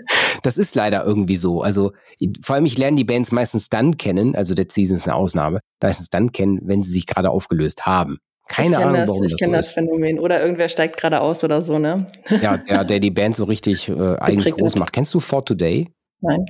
Das 0.42 0.58
ist 0.58 0.76
leider 0.76 1.04
irgendwie 1.04 1.34
so. 1.34 1.62
Also, 1.62 1.92
vor 2.40 2.54
allem, 2.54 2.66
ich 2.66 2.78
lerne 2.78 2.96
die 2.96 3.04
Bands 3.04 3.32
meistens 3.32 3.68
dann 3.68 3.96
kennen, 3.96 4.36
also 4.36 4.54
der 4.54 4.66
Season 4.70 4.96
ist 4.96 5.08
eine 5.08 5.16
Ausnahme, 5.16 5.58
meistens 5.82 6.08
dann 6.08 6.30
kennen, 6.30 6.60
wenn 6.62 6.84
sie 6.84 6.92
sich 6.92 7.06
gerade 7.06 7.30
aufgelöst 7.30 7.84
haben. 7.84 8.18
Keine 8.48 8.78
Ahnung, 8.78 8.94
das, 8.94 9.08
warum 9.08 9.24
ich 9.24 9.32
das 9.32 9.40
Ich 9.40 9.44
kenne 9.44 9.56
das 9.56 9.72
Phänomen. 9.72 10.20
Oder 10.20 10.40
irgendwer 10.40 10.68
steigt 10.68 10.98
gerade 10.98 11.20
aus 11.20 11.42
oder 11.42 11.62
so, 11.62 11.78
ne? 11.78 12.06
Ja, 12.40 12.58
der, 12.58 12.84
der 12.84 13.00
die 13.00 13.10
Band 13.10 13.34
so 13.34 13.44
richtig 13.46 13.88
äh, 13.88 14.16
eigentlich 14.18 14.54
groß 14.54 14.76
macht. 14.76 14.92
Kennst 14.92 15.12
du 15.14 15.20
For 15.20 15.44
Today? 15.44 15.88
Nein. 16.20 16.46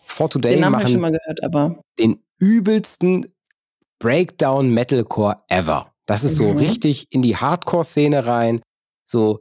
For 0.00 0.30
Today 0.30 0.52
den 0.52 0.60
Namen 0.60 0.72
machen 0.72 0.86
ich 0.86 0.92
schon 0.92 1.00
mal 1.00 1.12
gehört, 1.12 1.42
aber 1.42 1.80
den 1.98 2.22
übelsten 2.38 3.26
Breakdown 3.98 4.70
Metalcore 4.70 5.36
ever. 5.48 5.92
Das 6.06 6.24
ist 6.24 6.36
so 6.36 6.44
mhm. 6.44 6.58
richtig 6.58 7.08
in 7.10 7.22
die 7.22 7.36
Hardcore-Szene 7.36 8.26
rein. 8.26 8.60
So 9.04 9.40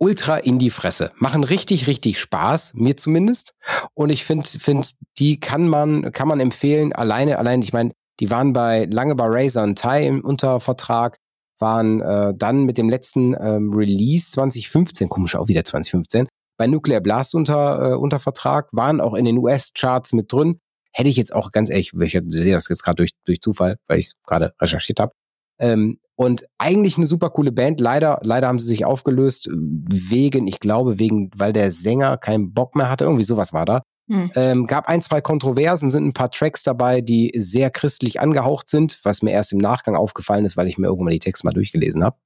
ultra 0.00 0.38
in 0.38 0.58
die 0.58 0.70
Fresse. 0.70 1.12
Machen 1.16 1.44
richtig, 1.44 1.86
richtig 1.86 2.18
Spaß, 2.18 2.74
mir 2.74 2.96
zumindest. 2.96 3.54
Und 3.94 4.10
ich 4.10 4.24
finde, 4.24 4.48
find, 4.48 4.94
die 5.18 5.38
kann 5.38 5.68
man, 5.68 6.10
kann 6.12 6.26
man 6.26 6.40
empfehlen. 6.40 6.92
Alleine, 6.92 7.38
allein, 7.38 7.62
ich 7.62 7.72
meine, 7.72 7.92
die 8.18 8.30
waren 8.30 8.52
bei 8.52 8.86
lange 8.90 9.14
bei 9.14 9.26
Razer 9.28 9.62
und 9.62 9.78
Thai 9.78 10.10
unter 10.22 10.60
Vertrag, 10.60 11.18
waren 11.58 12.00
äh, 12.00 12.34
dann 12.34 12.64
mit 12.64 12.78
dem 12.78 12.88
letzten 12.88 13.34
ähm, 13.38 13.72
Release 13.74 14.30
2015, 14.32 15.08
komisch 15.08 15.36
auch 15.36 15.48
wieder 15.48 15.64
2015, 15.64 16.26
bei 16.58 16.66
Nuclear 16.66 17.00
Blast 17.00 17.34
unter, 17.34 17.92
äh, 17.92 17.94
unter 17.94 18.18
Vertrag, 18.18 18.68
waren 18.72 19.00
auch 19.00 19.14
in 19.14 19.26
den 19.26 19.38
US-Charts 19.38 20.14
mit 20.14 20.32
drin. 20.32 20.58
Hätte 20.92 21.08
ich 21.08 21.16
jetzt 21.16 21.34
auch 21.34 21.52
ganz 21.52 21.70
ehrlich, 21.70 21.92
ich 21.92 22.20
sehe 22.28 22.52
das 22.52 22.68
jetzt 22.68 22.82
gerade 22.82 22.96
durch, 22.96 23.10
durch 23.24 23.40
Zufall, 23.40 23.76
weil 23.86 23.98
ich 23.98 24.06
es 24.06 24.14
gerade 24.26 24.54
recherchiert 24.60 24.98
habe, 24.98 25.12
ähm, 25.60 25.98
und 26.16 26.44
eigentlich 26.58 26.96
eine 26.96 27.06
super 27.06 27.30
coole 27.30 27.52
Band. 27.52 27.80
Leider, 27.80 28.20
leider 28.22 28.48
haben 28.48 28.58
sie 28.58 28.68
sich 28.68 28.84
aufgelöst 28.84 29.48
wegen, 29.52 30.46
ich 30.46 30.60
glaube, 30.60 30.98
wegen, 30.98 31.30
weil 31.34 31.52
der 31.52 31.70
Sänger 31.70 32.18
keinen 32.18 32.52
Bock 32.52 32.76
mehr 32.76 32.90
hatte. 32.90 33.04
Irgendwie 33.04 33.24
sowas 33.24 33.52
war 33.52 33.64
da. 33.64 33.80
Hm. 34.10 34.30
Ähm, 34.34 34.66
gab 34.66 34.88
ein, 34.88 35.02
zwei 35.02 35.20
Kontroversen, 35.20 35.90
sind 35.90 36.04
ein 36.04 36.12
paar 36.12 36.30
Tracks 36.30 36.62
dabei, 36.62 37.00
die 37.00 37.32
sehr 37.36 37.70
christlich 37.70 38.20
angehaucht 38.20 38.68
sind, 38.68 38.98
was 39.04 39.22
mir 39.22 39.30
erst 39.30 39.52
im 39.52 39.58
Nachgang 39.58 39.94
aufgefallen 39.94 40.44
ist, 40.44 40.56
weil 40.56 40.66
ich 40.66 40.78
mir 40.78 40.88
irgendwann 40.88 41.12
die 41.12 41.20
Texte 41.20 41.46
mal 41.46 41.52
durchgelesen 41.52 42.04
habe. 42.04 42.16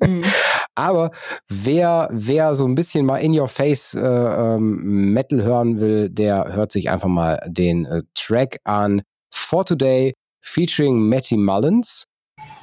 mhm. 0.00 0.22
Aber 0.74 1.10
wer, 1.48 2.08
wer 2.12 2.54
so 2.54 2.66
ein 2.66 2.76
bisschen 2.76 3.04
mal 3.04 3.16
in 3.16 3.36
your 3.36 3.48
face 3.48 3.94
äh, 3.94 4.00
ähm, 4.00 5.12
Metal 5.12 5.42
hören 5.42 5.80
will, 5.80 6.08
der 6.08 6.52
hört 6.52 6.70
sich 6.70 6.88
einfach 6.88 7.08
mal 7.08 7.40
den 7.48 7.84
äh, 7.84 8.02
Track 8.14 8.58
an 8.62 9.02
For 9.32 9.66
Today 9.66 10.14
featuring 10.40 11.00
Matty 11.08 11.36
Mullins 11.36 12.04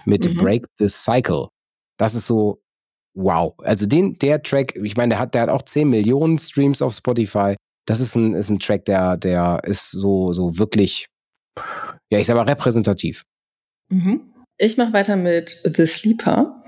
mit 0.05 0.29
mhm. 0.29 0.37
Break 0.37 0.65
the 0.77 0.89
Cycle. 0.89 1.47
Das 1.97 2.15
ist 2.15 2.27
so, 2.27 2.61
wow. 3.13 3.53
Also 3.59 3.85
den, 3.85 4.17
der 4.19 4.41
Track, 4.41 4.75
ich 4.75 4.97
meine, 4.97 5.11
der 5.11 5.19
hat, 5.19 5.33
der 5.33 5.43
hat 5.43 5.49
auch 5.49 5.61
10 5.61 5.89
Millionen 5.89 6.37
Streams 6.37 6.81
auf 6.81 6.93
Spotify. 6.93 7.55
Das 7.87 7.99
ist 7.99 8.15
ein, 8.15 8.33
ist 8.33 8.49
ein 8.49 8.59
Track, 8.59 8.85
der, 8.85 9.17
der 9.17 9.61
ist 9.63 9.91
so, 9.91 10.33
so 10.33 10.57
wirklich, 10.57 11.07
ja, 12.09 12.19
ich 12.19 12.25
sag 12.27 12.35
mal, 12.35 12.43
repräsentativ. 12.43 13.23
Mhm. 13.89 14.33
Ich 14.57 14.77
mache 14.77 14.93
weiter 14.93 15.15
mit 15.15 15.61
The 15.63 15.85
Sleeper. 15.85 16.63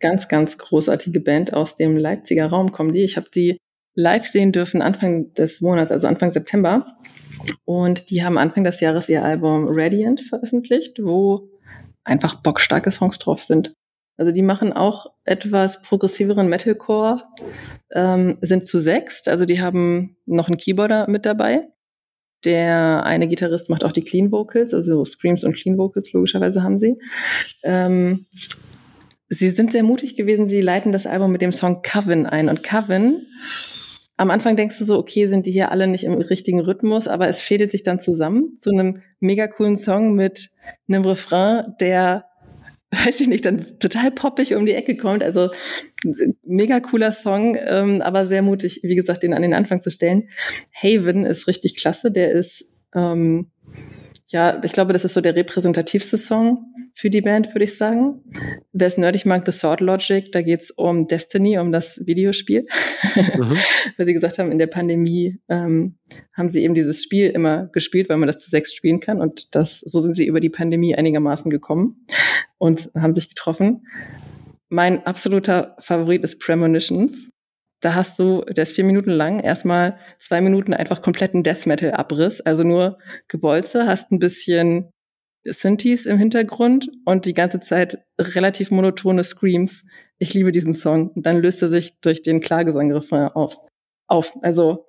Ganz, 0.00 0.28
ganz 0.28 0.58
großartige 0.58 1.20
Band 1.20 1.52
aus 1.52 1.74
dem 1.74 1.96
Leipziger 1.96 2.46
Raum 2.46 2.72
kommen 2.72 2.92
die. 2.92 3.02
Ich 3.02 3.16
habe 3.16 3.28
die 3.34 3.58
live 3.94 4.26
sehen 4.26 4.52
dürfen 4.52 4.80
Anfang 4.80 5.34
des 5.34 5.60
Monats, 5.60 5.92
also 5.92 6.06
Anfang 6.06 6.32
September. 6.32 6.86
Und 7.64 8.10
die 8.10 8.24
haben 8.24 8.38
Anfang 8.38 8.64
des 8.64 8.80
Jahres 8.80 9.08
ihr 9.08 9.24
Album 9.24 9.66
Radiant 9.68 10.20
veröffentlicht, 10.20 10.98
wo 11.02 11.48
einfach 12.08 12.36
bockstarke 12.36 12.90
Songs 12.90 13.18
drauf 13.18 13.42
sind. 13.42 13.74
Also 14.16 14.32
die 14.32 14.42
machen 14.42 14.72
auch 14.72 15.12
etwas 15.24 15.80
progressiveren 15.82 16.48
Metalcore, 16.48 17.22
ähm, 17.92 18.38
sind 18.40 18.66
zu 18.66 18.80
sechst. 18.80 19.28
Also 19.28 19.44
die 19.44 19.60
haben 19.60 20.16
noch 20.26 20.48
einen 20.48 20.56
Keyboarder 20.56 21.08
mit 21.08 21.24
dabei. 21.24 21.68
Der 22.44 23.04
eine 23.04 23.28
Gitarrist 23.28 23.70
macht 23.70 23.84
auch 23.84 23.92
die 23.92 24.02
Clean 24.02 24.30
Vocals, 24.30 24.74
also 24.74 25.04
Screams 25.04 25.44
und 25.44 25.54
Clean 25.54 25.78
Vocals 25.78 26.12
logischerweise 26.12 26.62
haben 26.62 26.78
sie. 26.78 26.96
Ähm, 27.62 28.26
sie 29.28 29.50
sind 29.50 29.72
sehr 29.72 29.82
mutig 29.84 30.16
gewesen. 30.16 30.48
Sie 30.48 30.60
leiten 30.60 30.92
das 30.92 31.06
Album 31.06 31.30
mit 31.30 31.42
dem 31.42 31.52
Song 31.52 31.82
Coven 31.82 32.26
ein. 32.26 32.48
Und 32.48 32.62
Coven 32.64 33.26
am 34.18 34.30
Anfang 34.30 34.56
denkst 34.56 34.78
du 34.78 34.84
so, 34.84 34.98
okay, 34.98 35.28
sind 35.28 35.46
die 35.46 35.52
hier 35.52 35.70
alle 35.70 35.86
nicht 35.86 36.04
im 36.04 36.14
richtigen 36.14 36.60
Rhythmus, 36.60 37.06
aber 37.06 37.28
es 37.28 37.40
fädelt 37.40 37.70
sich 37.70 37.84
dann 37.84 38.00
zusammen 38.00 38.56
zu 38.58 38.70
einem 38.70 39.00
mega 39.20 39.46
coolen 39.46 39.76
Song 39.76 40.14
mit 40.14 40.50
einem 40.88 41.04
Refrain, 41.04 41.74
der, 41.80 42.24
weiß 42.90 43.20
ich 43.20 43.28
nicht, 43.28 43.44
dann 43.44 43.64
total 43.78 44.10
poppig 44.10 44.56
um 44.56 44.66
die 44.66 44.74
Ecke 44.74 44.96
kommt. 44.96 45.22
Also 45.22 45.50
mega 46.44 46.80
cooler 46.80 47.12
Song, 47.12 47.56
ähm, 47.64 48.02
aber 48.02 48.26
sehr 48.26 48.42
mutig, 48.42 48.80
wie 48.82 48.96
gesagt, 48.96 49.22
den 49.22 49.34
an 49.34 49.42
den 49.42 49.54
Anfang 49.54 49.82
zu 49.82 49.90
stellen. 49.90 50.28
Haven 50.74 51.24
ist 51.24 51.46
richtig 51.46 51.76
klasse, 51.76 52.10
der 52.10 52.32
ist 52.32 52.74
ähm, 52.96 53.52
ja, 54.30 54.62
ich 54.62 54.72
glaube, 54.72 54.92
das 54.92 55.06
ist 55.06 55.14
so 55.14 55.22
der 55.22 55.34
repräsentativste 55.34 56.18
Song 56.18 56.74
für 56.94 57.08
die 57.08 57.22
Band, 57.22 57.54
würde 57.54 57.64
ich 57.64 57.78
sagen. 57.78 58.22
Wer 58.72 58.88
es 58.88 58.98
nerdig 58.98 59.24
mag, 59.24 59.46
The 59.46 59.52
Sword 59.52 59.80
Logic, 59.80 60.30
da 60.30 60.42
geht's 60.42 60.70
um 60.70 61.06
Destiny, 61.06 61.58
um 61.58 61.72
das 61.72 61.98
Videospiel. 62.04 62.66
Mhm. 63.14 63.56
weil 63.96 64.06
sie 64.06 64.12
gesagt 64.12 64.38
haben, 64.38 64.52
in 64.52 64.58
der 64.58 64.66
Pandemie 64.66 65.38
ähm, 65.48 65.96
haben 66.34 66.50
sie 66.50 66.62
eben 66.62 66.74
dieses 66.74 67.02
Spiel 67.02 67.30
immer 67.30 67.68
gespielt, 67.68 68.10
weil 68.10 68.18
man 68.18 68.26
das 68.26 68.38
zu 68.38 68.50
sechs 68.50 68.74
spielen 68.74 69.00
kann. 69.00 69.22
Und 69.22 69.54
das, 69.54 69.80
so 69.80 69.98
sind 70.00 70.12
sie 70.12 70.26
über 70.26 70.40
die 70.40 70.50
Pandemie 70.50 70.94
einigermaßen 70.94 71.50
gekommen 71.50 72.04
und 72.58 72.90
haben 72.94 73.14
sich 73.14 73.30
getroffen. 73.30 73.86
Mein 74.68 75.06
absoluter 75.06 75.74
Favorit 75.78 76.22
ist 76.22 76.38
Premonitions 76.38 77.30
da 77.80 77.94
hast 77.94 78.18
du, 78.18 78.42
der 78.42 78.64
ist 78.64 78.74
vier 78.74 78.84
Minuten 78.84 79.10
lang, 79.10 79.40
erstmal 79.40 79.98
zwei 80.18 80.40
Minuten 80.40 80.74
einfach 80.74 81.02
kompletten 81.02 81.42
Death 81.42 81.66
Metal 81.66 81.92
Abriss, 81.92 82.40
also 82.40 82.64
nur 82.64 82.98
Gebolze, 83.28 83.86
hast 83.86 84.10
ein 84.10 84.18
bisschen 84.18 84.90
Synthes 85.44 86.06
im 86.06 86.18
Hintergrund 86.18 86.90
und 87.04 87.26
die 87.26 87.34
ganze 87.34 87.60
Zeit 87.60 87.98
relativ 88.20 88.70
monotone 88.70 89.24
Screams. 89.24 89.84
Ich 90.18 90.34
liebe 90.34 90.52
diesen 90.52 90.74
Song. 90.74 91.10
Und 91.10 91.26
dann 91.26 91.38
löst 91.40 91.62
er 91.62 91.68
sich 91.68 92.00
durch 92.00 92.22
den 92.22 92.40
Klagesang-Refrain 92.40 93.28
auf. 93.28 93.56
auf. 94.08 94.36
Also, 94.42 94.86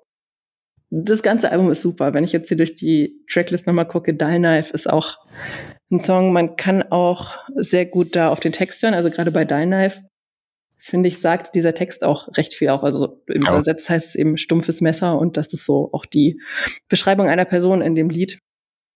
das 0.89 1.21
ganze 1.21 1.51
Album 1.51 1.69
ist 1.71 1.81
super. 1.81 2.13
Wenn 2.13 2.23
ich 2.23 2.31
jetzt 2.31 2.47
hier 2.47 2.57
durch 2.57 2.75
die 2.75 3.23
Tracklist 3.31 3.67
nochmal 3.67 3.87
gucke, 3.87 4.13
Dial 4.15 4.39
Knife 4.39 4.73
ist 4.73 4.89
auch 4.89 5.17
ein 5.91 5.99
Song. 5.99 6.33
Man 6.33 6.55
kann 6.55 6.83
auch 6.83 7.37
sehr 7.55 7.85
gut 7.85 8.15
da 8.15 8.31
auf 8.31 8.39
den 8.39 8.51
Text 8.51 8.81
hören. 8.81 8.95
Also 8.95 9.11
gerade 9.11 9.31
bei 9.31 9.45
Dial 9.45 9.67
Knife 9.67 10.01
finde 10.79 11.09
ich, 11.09 11.19
sagt 11.21 11.55
dieser 11.55 11.73
Text 11.73 12.03
auch 12.03 12.29
recht 12.37 12.53
viel 12.53 12.69
auf. 12.69 12.83
Also 12.83 13.21
übersetzt 13.27 13.89
heißt 13.89 14.07
es 14.09 14.15
eben 14.15 14.37
stumpfes 14.37 14.81
Messer 14.81 15.19
und 15.19 15.37
das 15.37 15.53
ist 15.53 15.65
so 15.65 15.89
auch 15.91 16.05
die 16.05 16.41
Beschreibung 16.87 17.27
einer 17.27 17.45
Person 17.45 17.81
in 17.81 17.95
dem 17.95 18.09
Lied. 18.09 18.39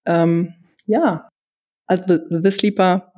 Ähm, 0.05 0.53
ja, 0.85 1.29
also 1.85 2.03
The, 2.07 2.39
The 2.41 2.51
Sleeper, 2.51 3.11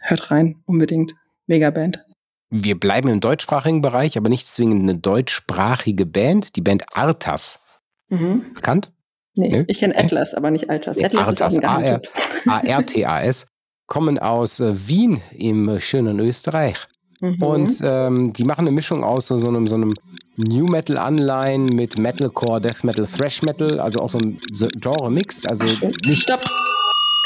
hört 0.00 0.30
rein, 0.30 0.62
unbedingt. 0.66 1.14
Megaband. 1.46 2.04
wir 2.50 2.78
bleiben 2.80 3.08
im 3.08 3.20
deutschsprachigen 3.20 3.82
Bereich, 3.82 4.16
aber 4.18 4.28
nicht 4.28 4.48
zwingend 4.48 4.82
eine 4.82 4.96
deutschsprachige 4.98 6.06
Band, 6.06 6.56
die 6.56 6.60
Band 6.60 6.84
Artas. 6.96 7.62
Mhm. 8.08 8.52
Bekannt? 8.54 8.90
Nee, 9.36 9.50
Nee? 9.50 9.64
ich 9.68 9.78
kenne 9.78 9.96
Atlas, 9.96 10.34
aber 10.34 10.50
nicht 10.50 10.70
Alters. 10.70 10.96
Nee, 10.96 11.04
Atlas 11.04 11.62
Artas. 11.62 12.10
A-R-T-A-S, 12.48 13.46
kommen 13.86 14.18
aus 14.18 14.60
äh, 14.60 14.88
Wien 14.88 15.22
im 15.32 15.78
schönen 15.80 16.18
Österreich. 16.20 16.86
Mhm. 17.20 17.42
Und 17.42 17.80
ähm, 17.82 18.32
die 18.32 18.44
machen 18.44 18.66
eine 18.66 18.74
Mischung 18.74 19.04
aus 19.04 19.26
so, 19.26 19.36
so 19.36 19.48
einem, 19.48 19.66
so 19.66 19.74
einem 19.76 19.92
New 20.36 20.66
Metal 20.66 20.98
Anleihen 20.98 21.64
mit 21.64 21.98
Metalcore, 21.98 22.60
Death 22.60 22.84
Metal, 22.84 23.06
Thrash 23.06 23.42
Metal, 23.42 23.80
also 23.80 24.00
auch 24.00 24.10
so 24.10 24.18
ein 24.18 24.38
Genre-Mix. 24.80 25.46
Also 25.46 25.64
nicht, 26.04 26.22
Stopp. 26.22 26.42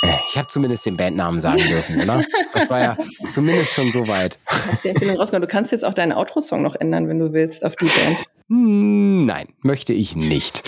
äh, 0.02 0.06
ich 0.28 0.36
habe 0.36 0.46
zumindest 0.46 0.86
den 0.86 0.96
Bandnamen 0.96 1.40
sagen 1.40 1.62
dürfen, 1.68 2.00
oder? 2.00 2.22
Das 2.54 2.70
war 2.70 2.80
ja 2.80 2.96
zumindest 3.28 3.72
schon 3.72 3.90
so 3.90 4.06
weit. 4.06 4.38
Du 4.84 5.46
kannst 5.48 5.72
jetzt 5.72 5.84
auch 5.84 5.94
deinen 5.94 6.12
Outro-Song 6.12 6.62
noch 6.62 6.76
ändern, 6.76 7.08
wenn 7.08 7.18
du 7.18 7.32
willst, 7.32 7.64
auf 7.64 7.74
die 7.76 7.86
Band. 7.86 8.18
Hm, 8.48 9.26
Nein, 9.26 9.48
möchte 9.62 9.92
ich 9.92 10.16
nicht. 10.16 10.62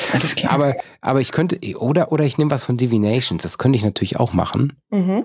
Aber, 0.48 0.74
aber 1.00 1.20
ich 1.20 1.32
könnte, 1.32 1.58
oder, 1.78 2.12
oder 2.12 2.24
ich 2.24 2.38
nehme 2.38 2.50
was 2.50 2.64
von 2.64 2.76
Divinations. 2.76 3.42
Das 3.42 3.58
könnte 3.58 3.76
ich 3.76 3.84
natürlich 3.84 4.18
auch 4.18 4.32
machen. 4.32 4.74
Mhm. 4.90 5.24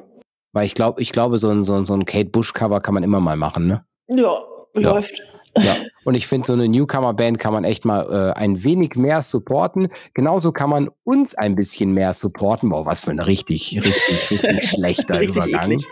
Weil 0.53 0.65
ich 0.65 0.75
glaube, 0.75 1.01
ich 1.01 1.11
glaube, 1.11 1.37
so 1.37 1.49
ein, 1.49 1.63
so 1.63 1.73
ein, 1.75 1.85
so 1.85 1.93
ein 1.93 2.05
Kate 2.05 2.29
Bush-Cover 2.29 2.79
kann 2.81 2.93
man 2.93 3.03
immer 3.03 3.19
mal 3.19 3.35
machen, 3.35 3.67
ne? 3.67 3.85
Ja, 4.07 4.37
Ja. 4.75 4.93
läuft. 4.93 5.21
Ja. 5.57 5.75
Und 6.05 6.15
ich 6.15 6.25
finde, 6.27 6.47
so 6.47 6.53
eine 6.53 6.67
Newcomer-Band 6.69 7.37
kann 7.39 7.51
man 7.51 7.63
echt 7.65 7.83
mal 7.83 8.31
äh, 8.35 8.39
ein 8.39 8.63
wenig 8.63 8.95
mehr 8.95 9.23
supporten. 9.23 9.89
Genauso 10.13 10.51
kann 10.53 10.69
man 10.69 10.89
uns 11.03 11.35
ein 11.35 11.55
bisschen 11.55 11.91
mehr 11.93 12.13
supporten. 12.13 12.69
Boah, 12.69 12.85
was 12.85 13.01
für 13.01 13.11
ein 13.11 13.19
richtig, 13.19 13.73
richtig, 13.83 14.31
richtig 14.31 14.69
schlechter 14.69 15.19
Richtig 15.19 15.35
Übergang. 15.45 15.71
eklig. 15.71 15.85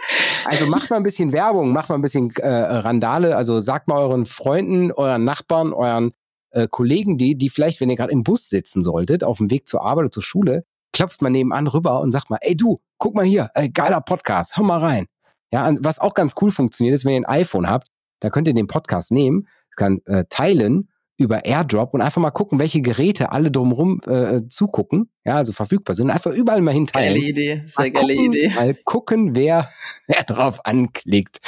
Also 0.45 0.67
macht 0.67 0.89
mal 0.89 0.97
ein 0.97 1.03
bisschen 1.03 1.33
Werbung, 1.33 1.73
macht 1.73 1.89
mal 1.89 1.95
ein 1.95 2.01
bisschen 2.01 2.31
äh, 2.37 2.47
Randale. 2.47 3.35
Also 3.35 3.59
sagt 3.59 3.87
mal 3.89 3.97
euren 3.97 4.25
Freunden, 4.25 4.91
euren 4.93 5.25
Nachbarn, 5.25 5.73
euren 5.73 6.13
äh, 6.51 6.67
Kollegen, 6.69 7.17
die, 7.17 7.35
die 7.35 7.49
vielleicht, 7.49 7.81
wenn 7.81 7.89
ihr 7.89 7.97
gerade 7.97 8.13
im 8.13 8.23
Bus 8.23 8.47
sitzen 8.49 8.83
solltet, 8.83 9.23
auf 9.25 9.39
dem 9.39 9.49
Weg 9.51 9.67
zur 9.67 9.83
Arbeit 9.83 10.03
oder 10.03 10.11
zur 10.11 10.23
Schule, 10.23 10.63
klopft 10.95 11.21
mal 11.21 11.29
nebenan 11.29 11.67
rüber 11.67 11.99
und 11.99 12.11
sagt 12.11 12.29
mal, 12.29 12.39
ey 12.41 12.55
du, 12.55 12.79
guck 12.97 13.15
mal 13.15 13.25
hier, 13.25 13.49
ey, 13.53 13.69
geiler 13.69 13.99
Podcast, 13.99 14.55
hör 14.55 14.63
mal 14.63 14.79
rein. 14.79 15.07
Ja, 15.51 15.71
was 15.81 15.99
auch 15.99 16.13
ganz 16.13 16.33
cool 16.41 16.51
funktioniert 16.51 16.95
ist, 16.95 17.03
wenn 17.03 17.13
ihr 17.13 17.27
ein 17.27 17.41
iPhone 17.41 17.69
habt, 17.69 17.89
da 18.21 18.29
könnt 18.29 18.47
ihr 18.47 18.53
den 18.53 18.67
Podcast 18.67 19.11
nehmen, 19.11 19.47
kann 19.75 19.99
äh, 20.05 20.23
teilen 20.29 20.89
über 21.17 21.45
AirDrop 21.45 21.93
und 21.93 22.01
einfach 22.01 22.21
mal 22.21 22.31
gucken, 22.31 22.59
welche 22.59 22.81
Geräte 22.81 23.31
alle 23.33 23.51
drumherum 23.51 23.99
äh, 24.07 24.47
zugucken, 24.47 25.09
ja, 25.25 25.35
also 25.35 25.51
verfügbar 25.51 25.95
sind. 25.95 26.09
Einfach 26.09 26.31
überall 26.31 26.61
mal 26.61 26.73
hinteilen. 26.73 27.15
Geile 27.15 27.27
Idee. 27.27 27.63
Sehr 27.67 27.91
geile 27.91 28.15
gucken, 28.15 28.31
Idee. 28.31 28.49
Mal 28.55 28.73
gucken, 28.85 29.35
wer, 29.35 29.69
wer 30.07 30.23
drauf 30.23 30.65
anklickt. 30.65 31.39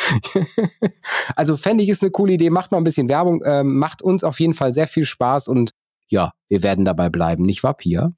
also 1.36 1.56
fände 1.56 1.84
ich 1.84 1.90
ist 1.90 2.04
eine 2.04 2.12
coole 2.12 2.34
Idee. 2.34 2.50
Macht 2.50 2.72
mal 2.72 2.78
ein 2.78 2.84
bisschen 2.86 3.10
Werbung. 3.10 3.42
Ähm, 3.46 3.78
macht 3.78 4.02
uns 4.02 4.26
auf 4.26 4.40
jeden 4.42 4.54
Fall 4.54 4.74
sehr 4.74 4.88
viel 4.88 5.06
Spaß 5.06 5.48
und 5.48 5.72
ja, 6.10 6.32
wir 6.48 6.64
werden 6.64 6.86
dabei 6.86 7.10
bleiben, 7.10 7.44
nicht 7.44 7.64
wahr, 7.64 7.74
Pia? 7.74 8.14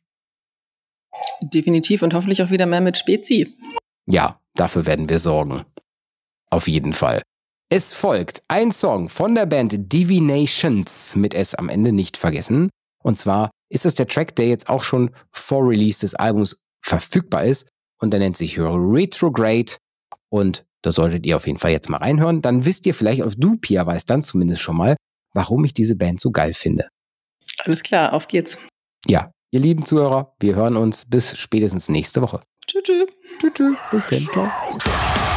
Definitiv 1.42 2.02
und 2.02 2.14
hoffentlich 2.14 2.44
auch 2.44 2.52
wieder 2.52 2.66
mehr 2.66 2.82
mit 2.82 2.98
Spezi. 2.98 3.56
Ja, 4.06 4.40
dafür 4.56 4.86
werden 4.86 5.10
wir 5.10 5.20
sorgen. 5.20 5.66
Auf 6.50 6.68
jeden 6.68 6.94
Fall. 6.94 7.22
Es 7.72 7.94
folgt 7.94 8.42
ein 8.48 8.72
Song 8.72 9.10
von 9.10 9.36
der 9.36 9.46
Band 9.46 9.94
Divinations 9.94 11.16
mit 11.16 11.36
S 11.36 11.54
am 11.54 11.70
Ende 11.70 11.92
nicht 11.92 12.18
vergessen. 12.18 12.70
Und 13.04 13.20
zwar 13.20 13.52
ist 13.70 13.86
es 13.86 13.94
der 13.94 14.08
Track, 14.08 14.36
der 14.36 14.48
jetzt 14.48 14.70
auch 14.70 14.84
schon 14.84 15.12
vor 15.32 15.68
Release 15.68 16.00
des 16.02 16.16
Albums 16.16 16.64
verfügbar 16.82 17.46
ist. 17.46 17.70
Und 18.02 18.12
der 18.12 18.20
nennt 18.20 18.38
sich 18.38 18.60
Retrograde. 18.60 19.78
Und 20.30 20.66
da 20.82 20.92
solltet 20.92 21.26
ihr 21.26 21.36
auf 21.36 21.46
jeden 21.46 21.60
Fall 21.60 21.72
jetzt 21.72 21.90
mal 21.90 21.98
reinhören. 21.98 22.42
Dann 22.42 22.66
wisst 22.66 22.86
ihr 22.86 22.96
vielleicht, 22.96 23.22
auf 23.22 23.36
du, 23.36 23.58
Pia, 23.58 23.86
weißt 23.86 24.10
dann 24.10 24.24
zumindest 24.24 24.62
schon 24.62 24.78
mal, 24.78 24.96
warum 25.34 25.64
ich 25.66 25.74
diese 25.74 25.96
Band 25.96 26.20
so 26.20 26.32
geil 26.32 26.54
finde. 26.54 26.88
Alles 27.60 27.84
klar, 27.84 28.14
auf 28.14 28.28
geht's. 28.28 28.58
Ja, 29.06 29.32
ihr 29.52 29.60
lieben 29.60 29.86
Zuhörer, 29.86 30.36
wir 30.40 30.56
hören 30.56 30.78
uns 30.78 31.06
bis 31.06 31.38
spätestens 31.38 31.90
nächste 31.90 32.22
Woche. 32.22 32.42
Tschüss. 32.66 32.84
tschüss. 32.84 33.76
Bis 33.92 34.08
dann. 34.08 34.28
Ciao. 34.32 35.28